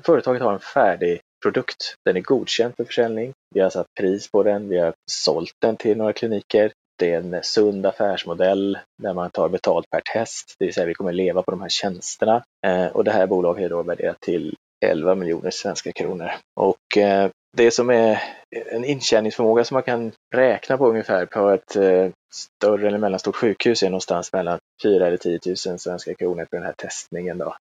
Företaget 0.02 0.42
har 0.42 0.52
en 0.52 0.60
färdig 0.60 1.20
produkt. 1.42 1.94
Den 2.04 2.16
är 2.16 2.20
godkänd 2.20 2.74
för 2.76 2.84
försäljning. 2.84 3.32
Vi 3.54 3.60
har 3.60 3.70
satt 3.70 3.86
pris 4.00 4.30
på 4.30 4.42
den. 4.42 4.68
Vi 4.68 4.78
har 4.78 4.94
sålt 5.10 5.52
den 5.60 5.76
till 5.76 5.96
några 5.96 6.12
kliniker. 6.12 6.72
Det 6.98 7.12
är 7.12 7.18
en 7.18 7.42
sund 7.42 7.86
affärsmodell 7.86 8.78
där 9.02 9.14
man 9.14 9.30
tar 9.30 9.48
betalt 9.48 9.90
per 9.90 10.00
test, 10.12 10.54
det 10.58 10.64
vill 10.64 10.74
säga 10.74 10.86
vi 10.86 10.94
kommer 10.94 11.12
leva 11.12 11.42
på 11.42 11.50
de 11.50 11.60
här 11.60 11.68
tjänsterna. 11.68 12.42
Eh, 12.66 12.86
och 12.86 13.04
det 13.04 13.10
här 13.10 13.26
bolaget 13.26 13.64
är 13.64 13.68
då 13.68 13.82
värderat 13.82 14.20
till 14.20 14.54
11 14.80 15.14
miljoner 15.14 15.50
svenska 15.50 15.92
kronor. 15.92 16.30
Och 16.56 16.98
eh, 16.98 17.30
det 17.56 17.70
som 17.70 17.90
är 17.90 18.22
en 18.72 18.84
intjäningsförmåga 18.84 19.64
som 19.64 19.74
man 19.74 19.82
kan 19.82 20.12
räkna 20.34 20.76
på 20.76 20.88
ungefär 20.88 21.26
på 21.26 21.50
ett 21.50 21.76
eh, 21.76 22.08
större 22.32 22.86
eller 22.86 22.98
mellanstort 22.98 23.36
sjukhus 23.36 23.82
är 23.82 23.90
någonstans 23.90 24.32
mellan 24.32 24.58
4 24.82 25.06
eller 25.06 25.16
10 25.16 25.38
000 25.46 25.56
svenska 25.56 26.14
kronor 26.14 26.46
för 26.50 26.56
den 26.56 26.66
här 26.66 26.74
testningen 26.76 27.38
då, 27.38 27.56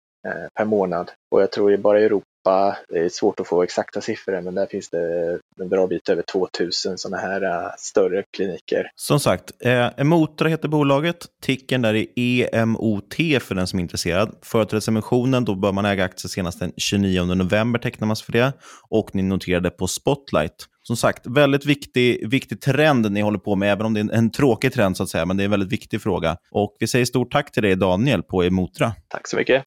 per 0.55 0.65
månad. 0.65 1.11
Och 1.31 1.43
jag 1.43 1.53
tror 1.53 1.77
bara 1.77 2.01
i 2.01 2.05
Europa. 2.05 2.77
Det 2.89 2.99
är 2.99 3.09
svårt 3.09 3.41
att 3.41 3.47
få 3.47 3.63
exakta 3.63 4.01
siffror, 4.01 4.41
men 4.41 4.55
där 4.55 4.67
finns 4.67 4.91
det 4.91 5.39
en 5.61 5.69
bra 5.69 5.87
bit 5.87 6.09
över 6.09 6.23
2000 6.23 6.99
sådana 6.99 7.23
här 7.23 7.45
uh, 7.45 7.71
större 7.79 8.25
kliniker. 8.37 8.91
Som 8.95 9.21
sagt, 9.21 9.53
eh, 9.61 9.89
Emotra 9.97 10.49
heter 10.49 10.69
bolaget. 10.69 11.27
Ticken 11.43 11.83
där 11.83 11.95
är 11.95 12.55
EMOT 12.55 13.15
för 13.41 13.55
den 13.55 13.67
som 13.67 13.79
är 13.79 13.83
intresserad. 13.83 14.35
Företrädesemissionen, 14.43 15.45
då 15.45 15.55
bör 15.55 15.73
man 15.73 15.85
äga 15.85 16.05
aktier 16.05 16.29
senast 16.29 16.61
den 16.61 16.73
29 16.77 17.25
november 17.25 17.79
tecknar 17.79 18.07
man 18.07 18.17
sig 18.17 18.25
för 18.25 18.33
det. 18.33 18.53
Och 18.89 19.15
ni 19.15 19.23
noterade 19.23 19.71
på 19.71 19.87
Spotlight. 19.87 20.67
Som 20.83 20.97
sagt, 20.97 21.27
väldigt 21.27 21.67
viktig, 21.67 22.31
viktig 22.31 22.61
trend 22.61 23.13
ni 23.13 23.21
håller 23.21 23.39
på 23.39 23.57
med, 23.57 23.73
även 23.73 23.87
om 23.87 23.95
det 23.95 24.01
är 24.01 24.05
en, 24.05 24.11
en 24.11 24.31
tråkig 24.31 24.73
trend 24.73 24.97
så 24.97 25.03
att 25.03 25.09
säga, 25.09 25.27
men 25.27 25.37
det 25.37 25.43
är 25.43 25.45
en 25.45 25.51
väldigt 25.51 25.73
viktig 25.73 26.03
fråga. 26.03 26.37
Och 26.51 26.77
vi 26.81 26.87
säger 26.87 27.05
stort 27.05 27.33
tack 27.33 27.53
till 27.53 27.63
dig 27.63 27.77
Daniel 27.77 28.23
på 28.23 28.43
Emotra. 28.43 28.93
Tack 29.09 29.29
så 29.29 29.37
mycket. 29.37 29.65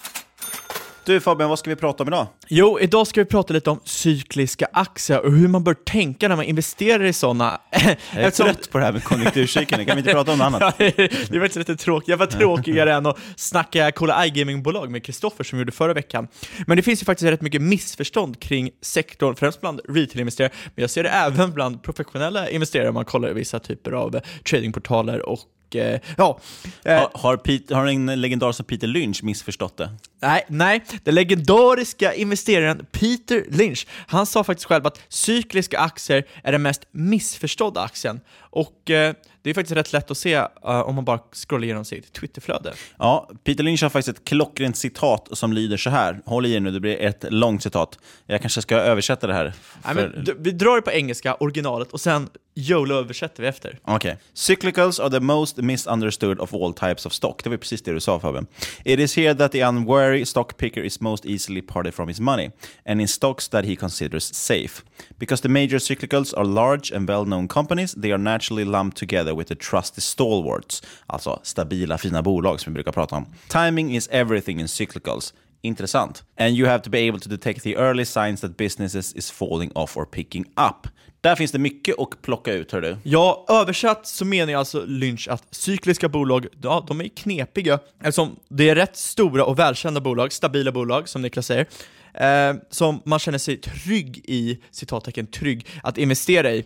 Du 1.06 1.20
Fabian, 1.20 1.50
vad 1.50 1.60
ska 1.60 1.70
vi 1.70 1.76
prata 1.76 2.04
om 2.04 2.08
idag? 2.08 2.28
Jo, 2.48 2.80
idag 2.80 3.08
ska 3.08 3.22
vi 3.22 3.26
prata 3.26 3.54
lite 3.54 3.70
om 3.70 3.80
cykliska 3.84 4.68
aktier 4.74 5.26
och 5.26 5.32
hur 5.32 5.48
man 5.48 5.64
bör 5.64 5.74
tänka 5.74 6.28
när 6.28 6.36
man 6.36 6.46
investerar 6.46 7.04
i 7.04 7.14
sådana. 7.14 7.62
Jag 7.72 7.82
är 7.82 7.98
Eftersom... 8.28 8.46
trött 8.46 8.72
på 8.72 8.78
det 8.78 8.86
här 8.86 8.92
med 8.92 9.04
konjunkturcykeln, 9.04 9.86
kan 9.86 9.96
vi 9.96 10.00
inte 10.00 10.12
prata 10.12 10.32
om 10.32 10.38
något 10.38 10.46
annat? 10.46 10.78
det 10.78 11.00
är 11.36 11.40
faktiskt 11.40 11.56
lite 11.56 11.76
tråkigt. 11.76 12.08
Jag 12.08 12.18
var 12.18 12.26
tråkigare 12.26 12.94
än 12.94 13.06
att 13.06 13.18
snacka 13.36 13.92
coola 13.92 14.26
iGaming-bolag 14.26 14.92
med 14.92 15.04
Kristoffer 15.06 15.44
som 15.44 15.58
vi 15.58 15.62
gjorde 15.62 15.72
förra 15.72 15.94
veckan. 15.94 16.28
Men 16.68 16.78
det 16.78 16.84
finns 16.84 17.02
ju 17.02 17.06
faktiskt 17.06 17.32
rätt 17.32 17.42
mycket 17.42 17.62
missförstånd 17.62 18.40
kring 18.40 18.72
sektorn, 18.82 19.36
främst 19.36 19.62
bland 19.62 19.82
retail-investerare, 19.90 20.52
men 20.76 20.82
jag 20.82 20.90
ser 20.90 21.04
det 21.04 21.10
även 21.10 21.52
bland 21.52 21.84
professionella 21.84 22.50
investerare 22.50 22.88
om 22.90 22.94
man 22.94 23.06
kollar 23.06 23.34
vissa 23.34 23.60
typer 23.60 23.92
av 23.92 24.20
tradingportaler 24.44 25.30
och 25.30 25.40
eh, 25.76 26.00
ja. 26.18 26.40
Eh, 26.86 26.96
har, 26.96 27.10
har, 27.14 27.38
Pete, 27.38 27.76
har 27.76 27.86
den 27.86 28.22
legendar 28.22 28.52
som 28.52 28.66
Peter 28.66 28.88
Lynch 28.88 29.24
missförstått 29.24 29.78
det? 29.78 29.90
Nej, 30.22 30.44
nej, 30.48 30.84
den 31.04 31.16
legendariska 31.16 32.14
investeraren 32.14 32.86
Peter 32.92 33.46
Lynch, 33.50 33.88
han 34.08 34.26
sa 34.26 34.44
faktiskt 34.44 34.68
själv 34.68 34.88
att 34.88 35.00
cykliska 35.10 35.80
aktier 35.80 36.24
är 36.44 36.52
den 36.52 36.62
mest 36.62 36.86
missförstådda 36.92 37.82
aktien. 37.82 38.22
Och 38.40 38.90
eh, 38.90 39.14
det 39.42 39.50
är 39.50 39.54
faktiskt 39.54 39.78
rätt 39.78 39.94
lätt 39.94 40.12
att 40.12 40.18
se 40.18 40.38
uh, 40.38 40.48
om 40.64 40.96
man 40.96 41.06
bara 41.06 41.20
scrollar 41.32 41.64
igenom 41.64 41.86
sitt 41.86 42.14
Twitterflöde. 42.14 42.74
Ja, 42.98 43.30
Peter 43.44 43.64
Lynch 43.64 43.84
har 43.84 43.90
faktiskt 43.90 44.18
ett 44.18 44.26
klockrent 44.26 44.78
citat 44.78 45.28
som 45.32 45.54
lyder 45.54 45.78
så 45.78 45.90
här. 45.90 46.22
Håll 46.26 46.46
i 46.46 46.54
er 46.54 46.60
nu, 46.60 46.72
det 46.72 46.80
blir 46.80 47.02
ett 47.02 47.26
långt 47.30 47.64
citat. 47.64 48.00
Jag 48.26 48.42
kanske 48.42 48.62
ska 48.62 48.76
översätta 48.76 49.28
det 49.28 49.34
här. 49.34 49.54
För... 49.82 49.94
Nej, 49.94 50.10
men, 50.26 50.44
vi 50.44 50.52
drar 50.52 50.76
det 50.76 50.82
på 50.82 50.92
engelska, 50.92 51.36
originalet, 51.36 51.92
och 51.92 52.02
sen 52.02 52.30
YOLO 52.56 52.96
översätter 52.96 53.44
vi 53.44 53.50
efter. 53.50 53.80
Okej. 53.84 53.96
Okay. 53.96 54.16
Cyclicals 54.34 55.00
are 55.00 55.10
the 55.10 55.20
most 55.20 55.58
misunderstood 55.58 56.40
of 56.40 56.54
all 56.54 56.74
types 56.74 57.06
of 57.06 57.14
stock. 57.14 57.44
Det 57.44 57.50
var 57.50 57.58
precis 57.58 57.82
det 57.82 57.92
du 57.92 58.00
sa 58.00 58.20
Fabian. 58.20 58.48
It 58.86 59.00
is 59.00 59.18
here 59.18 59.36
that 59.36 59.52
the 59.52 59.64
unwary 59.64 60.26
stock 60.26 60.58
picker 60.58 60.82
is 60.82 61.02
most 61.02 61.26
easily 61.26 61.62
parted 61.62 61.94
from 61.94 62.08
his 62.08 62.20
money, 62.20 62.52
and 62.86 63.02
in 63.02 63.08
stocks 63.08 63.50
that 63.50 63.66
he 63.66 63.76
considers 63.76 64.36
safe. 64.36 64.84
Because 65.18 65.42
the 65.42 65.50
major 65.50 65.80
cyclicals 65.80 66.34
are 66.38 66.46
large 66.46 66.96
and 66.96 67.10
well-known 67.10 67.48
companies, 67.48 67.94
they 68.02 68.12
are 68.12 68.18
naturally 68.18 68.66
lumped 68.66 68.98
together 68.98 69.31
with 69.36 69.50
the 69.50 69.56
trusty 69.56 70.02
stalwarts, 70.02 70.84
alltså 71.08 71.40
stabila 71.44 71.98
fina 71.98 72.22
bolag 72.22 72.60
som 72.60 72.74
vi 72.74 72.76
brukar 72.76 72.92
prata 72.92 73.16
om. 73.16 73.26
Timing 73.48 73.96
is 73.96 74.08
everything 74.12 74.60
in 74.60 74.68
cyclicals. 74.68 75.34
Intressant. 75.64 76.24
And 76.40 76.56
you 76.56 76.68
have 76.68 76.84
to 76.84 76.90
be 76.90 77.08
able 77.08 77.20
to 77.20 77.30
detect 77.30 77.64
the 77.64 77.76
early 77.76 78.06
signs 78.06 78.42
that 78.42 78.58
businesses 78.58 79.14
is 79.14 79.32
falling 79.32 79.72
off 79.76 79.98
or 79.98 80.06
picking 80.06 80.46
up. 80.46 80.88
Där 81.22 81.36
finns 81.36 81.52
det 81.52 81.60
mycket 81.60 82.00
att 82.00 82.22
plocka 82.22 82.54
ut, 82.54 82.72
hör 82.72 82.82
du. 82.82 82.98
Ja, 83.04 83.46
översatt 83.50 84.08
så 84.08 84.26
menar 84.26 84.52
jag 84.52 84.60
alltså 84.60 84.86
Lynch 84.86 85.28
att 85.28 85.44
cykliska 85.52 86.10
bolag, 86.10 86.48
ja, 86.62 86.86
de 86.88 87.02
är 87.02 87.08
knepiga 87.08 87.80
eftersom 88.00 88.36
det 88.50 88.70
är 88.70 88.76
rätt 88.76 88.98
stora 88.98 89.46
och 89.46 89.60
välkända 89.60 90.02
bolag, 90.02 90.34
stabila 90.34 90.72
bolag 90.72 91.10
som 91.10 91.22
Niklas 91.22 91.46
säger, 91.46 91.68
eh, 92.14 92.56
som 92.70 93.02
man 93.06 93.20
känner 93.20 93.38
sig 93.38 93.58
trygg 93.58 94.22
i, 94.24 94.60
citattecken 94.72 95.28
trygg, 95.28 95.68
att 95.84 95.98
investera 95.98 96.52
i. 96.52 96.66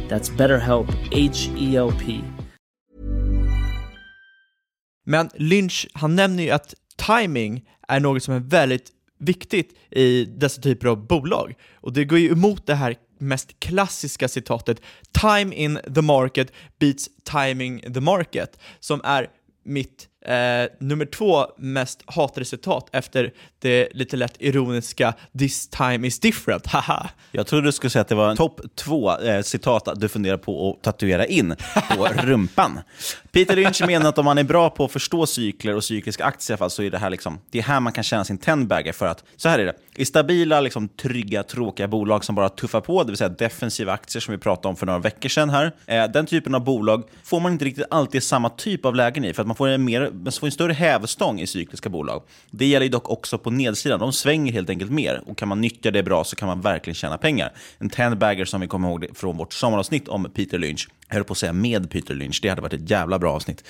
That's 0.11 0.37
BetterHelp, 0.37 0.87
H 1.11 1.49
E 1.57 1.75
L 1.75 1.91
P. 1.99 2.19
Men 5.05 5.29
Lynch, 5.35 5.87
han 5.93 6.15
nämner 6.15 6.43
ju 6.43 6.49
att 6.49 6.73
timing 6.95 7.69
är 7.87 7.99
något 7.99 8.23
som 8.23 8.33
är 8.33 8.39
väldigt 8.39 8.91
viktigt 9.19 9.75
i 9.91 10.25
dessa 10.25 10.61
typer 10.61 10.87
av 10.87 11.07
bolag. 11.07 11.55
Och 11.73 11.93
det 11.93 12.05
går 12.05 12.19
ju 12.19 12.31
emot 12.31 12.67
det 12.67 12.75
här 12.75 12.95
mest 13.17 13.59
klassiska 13.59 14.27
citatet 14.27 14.81
“Time 15.21 15.55
in 15.55 15.79
the 15.95 16.01
market 16.01 16.53
beats 16.79 17.09
timing 17.23 17.93
the 17.93 18.01
market” 18.01 18.59
som 18.79 19.01
är 19.03 19.27
mitt 19.65 20.07
eh, 20.25 20.69
nummer 20.79 21.05
två 21.05 21.45
mest 21.57 22.03
hatade 22.05 22.45
citat 22.45 22.89
efter 22.91 23.33
det 23.59 23.89
lite 23.91 24.17
lätt 24.17 24.35
ironiska 24.39 25.13
“This 25.39 25.67
time 25.67 26.07
is 26.07 26.19
different”, 26.19 26.67
haha. 26.67 27.09
Jag 27.31 27.47
trodde 27.47 27.67
du 27.67 27.71
skulle 27.71 27.89
säga 27.89 28.01
att 28.01 28.07
det 28.07 28.15
var 28.15 28.35
topp 28.35 28.61
två 28.75 29.19
eh, 29.19 29.41
citat 29.41 29.87
att 29.87 29.99
du 29.99 30.09
funderar 30.09 30.37
på 30.37 30.71
att 30.71 30.83
tatuera 30.83 31.25
in 31.25 31.55
på 31.97 32.07
rumpan. 32.23 32.79
Peter 33.31 33.55
Lynch 33.55 33.81
menar 33.87 34.09
att 34.09 34.17
om 34.17 34.25
man 34.25 34.37
är 34.37 34.43
bra 34.43 34.69
på 34.69 34.85
att 34.85 34.91
förstå 34.91 35.25
cykler 35.25 35.75
och 35.75 35.83
cykliska 35.83 36.25
aktier 36.25 36.57
fall, 36.57 36.69
så 36.69 36.83
är 36.83 36.91
det 36.91 36.97
här 36.97 37.09
liksom, 37.09 37.39
det 37.49 37.59
är 37.59 37.63
här 37.63 37.79
man 37.79 37.93
kan 37.93 38.03
tjäna 38.03 38.23
sin 38.23 38.37
tenbagger 38.37 38.93
för 38.93 39.07
att, 39.07 39.23
så 39.37 39.49
här 39.49 39.59
är 39.59 39.65
det, 39.65 39.73
i 39.95 40.05
stabila, 40.05 40.61
liksom, 40.61 40.87
trygga, 40.87 41.43
tråkiga 41.43 41.87
bolag 41.87 42.25
som 42.25 42.35
bara 42.35 42.49
tuffar 42.49 42.81
på, 42.81 43.03
det 43.03 43.11
vill 43.11 43.17
säga 43.17 43.29
defensiva 43.29 43.93
aktier 43.93 44.21
som 44.21 44.31
vi 44.31 44.37
pratade 44.37 44.67
om 44.67 44.75
för 44.75 44.85
några 44.85 44.99
veckor 44.99 45.29
sedan 45.29 45.49
här, 45.49 45.71
eh, 45.85 46.03
den 46.03 46.25
typen 46.25 46.55
av 46.55 46.63
bolag 46.63 47.03
får 47.23 47.39
man 47.39 47.51
inte 47.51 47.65
riktigt 47.65 47.85
alltid 47.89 48.23
samma 48.23 48.49
typ 48.49 48.85
av 48.85 48.95
lägen 48.95 49.25
i, 49.25 49.33
för 49.33 49.41
att 49.41 49.47
man 49.47 49.55
får 49.55 49.67
en, 49.67 49.85
mer, 49.85 50.10
man 50.11 50.31
får 50.31 50.47
en 50.47 50.51
större 50.51 50.73
hävstång 50.73 51.41
i 51.41 51.47
cykliska 51.47 51.89
bolag. 51.89 52.23
Det 52.51 52.65
gäller 52.65 52.89
dock 52.89 53.09
också 53.09 53.37
på 53.37 53.51
nedsidan, 53.51 53.99
de 53.99 54.13
svänger 54.13 54.53
helt 54.53 54.69
enkelt 54.69 54.91
mer 54.91 55.23
och 55.25 55.37
kan 55.37 55.47
man 55.47 55.61
nyttja 55.61 55.91
det 55.91 56.03
bra 56.03 56.23
så 56.23 56.35
kan 56.35 56.47
man 56.47 56.61
verkligen 56.61 56.95
tjäna 56.95 57.17
pengar. 57.17 57.53
En 57.77 57.89
tenbagger 57.89 58.45
som 58.45 58.61
vi 58.61 58.67
kommer 58.67 58.89
ihåg 58.89 59.07
från 59.13 59.37
vårt 59.37 59.53
sommaravsnitt 59.53 60.07
om 60.07 60.31
Peter 60.33 60.59
Lynch, 60.59 60.89
jag 61.11 61.15
höll 61.15 61.23
på 61.23 61.31
att 61.31 61.37
säga 61.37 61.53
med 61.53 61.91
Peter 61.91 62.13
Lynch, 62.13 62.39
det 62.41 62.49
hade 62.49 62.61
varit 62.61 62.73
ett 62.73 62.89
jävla 62.89 63.19
bra 63.19 63.33
avsnitt. 63.33 63.63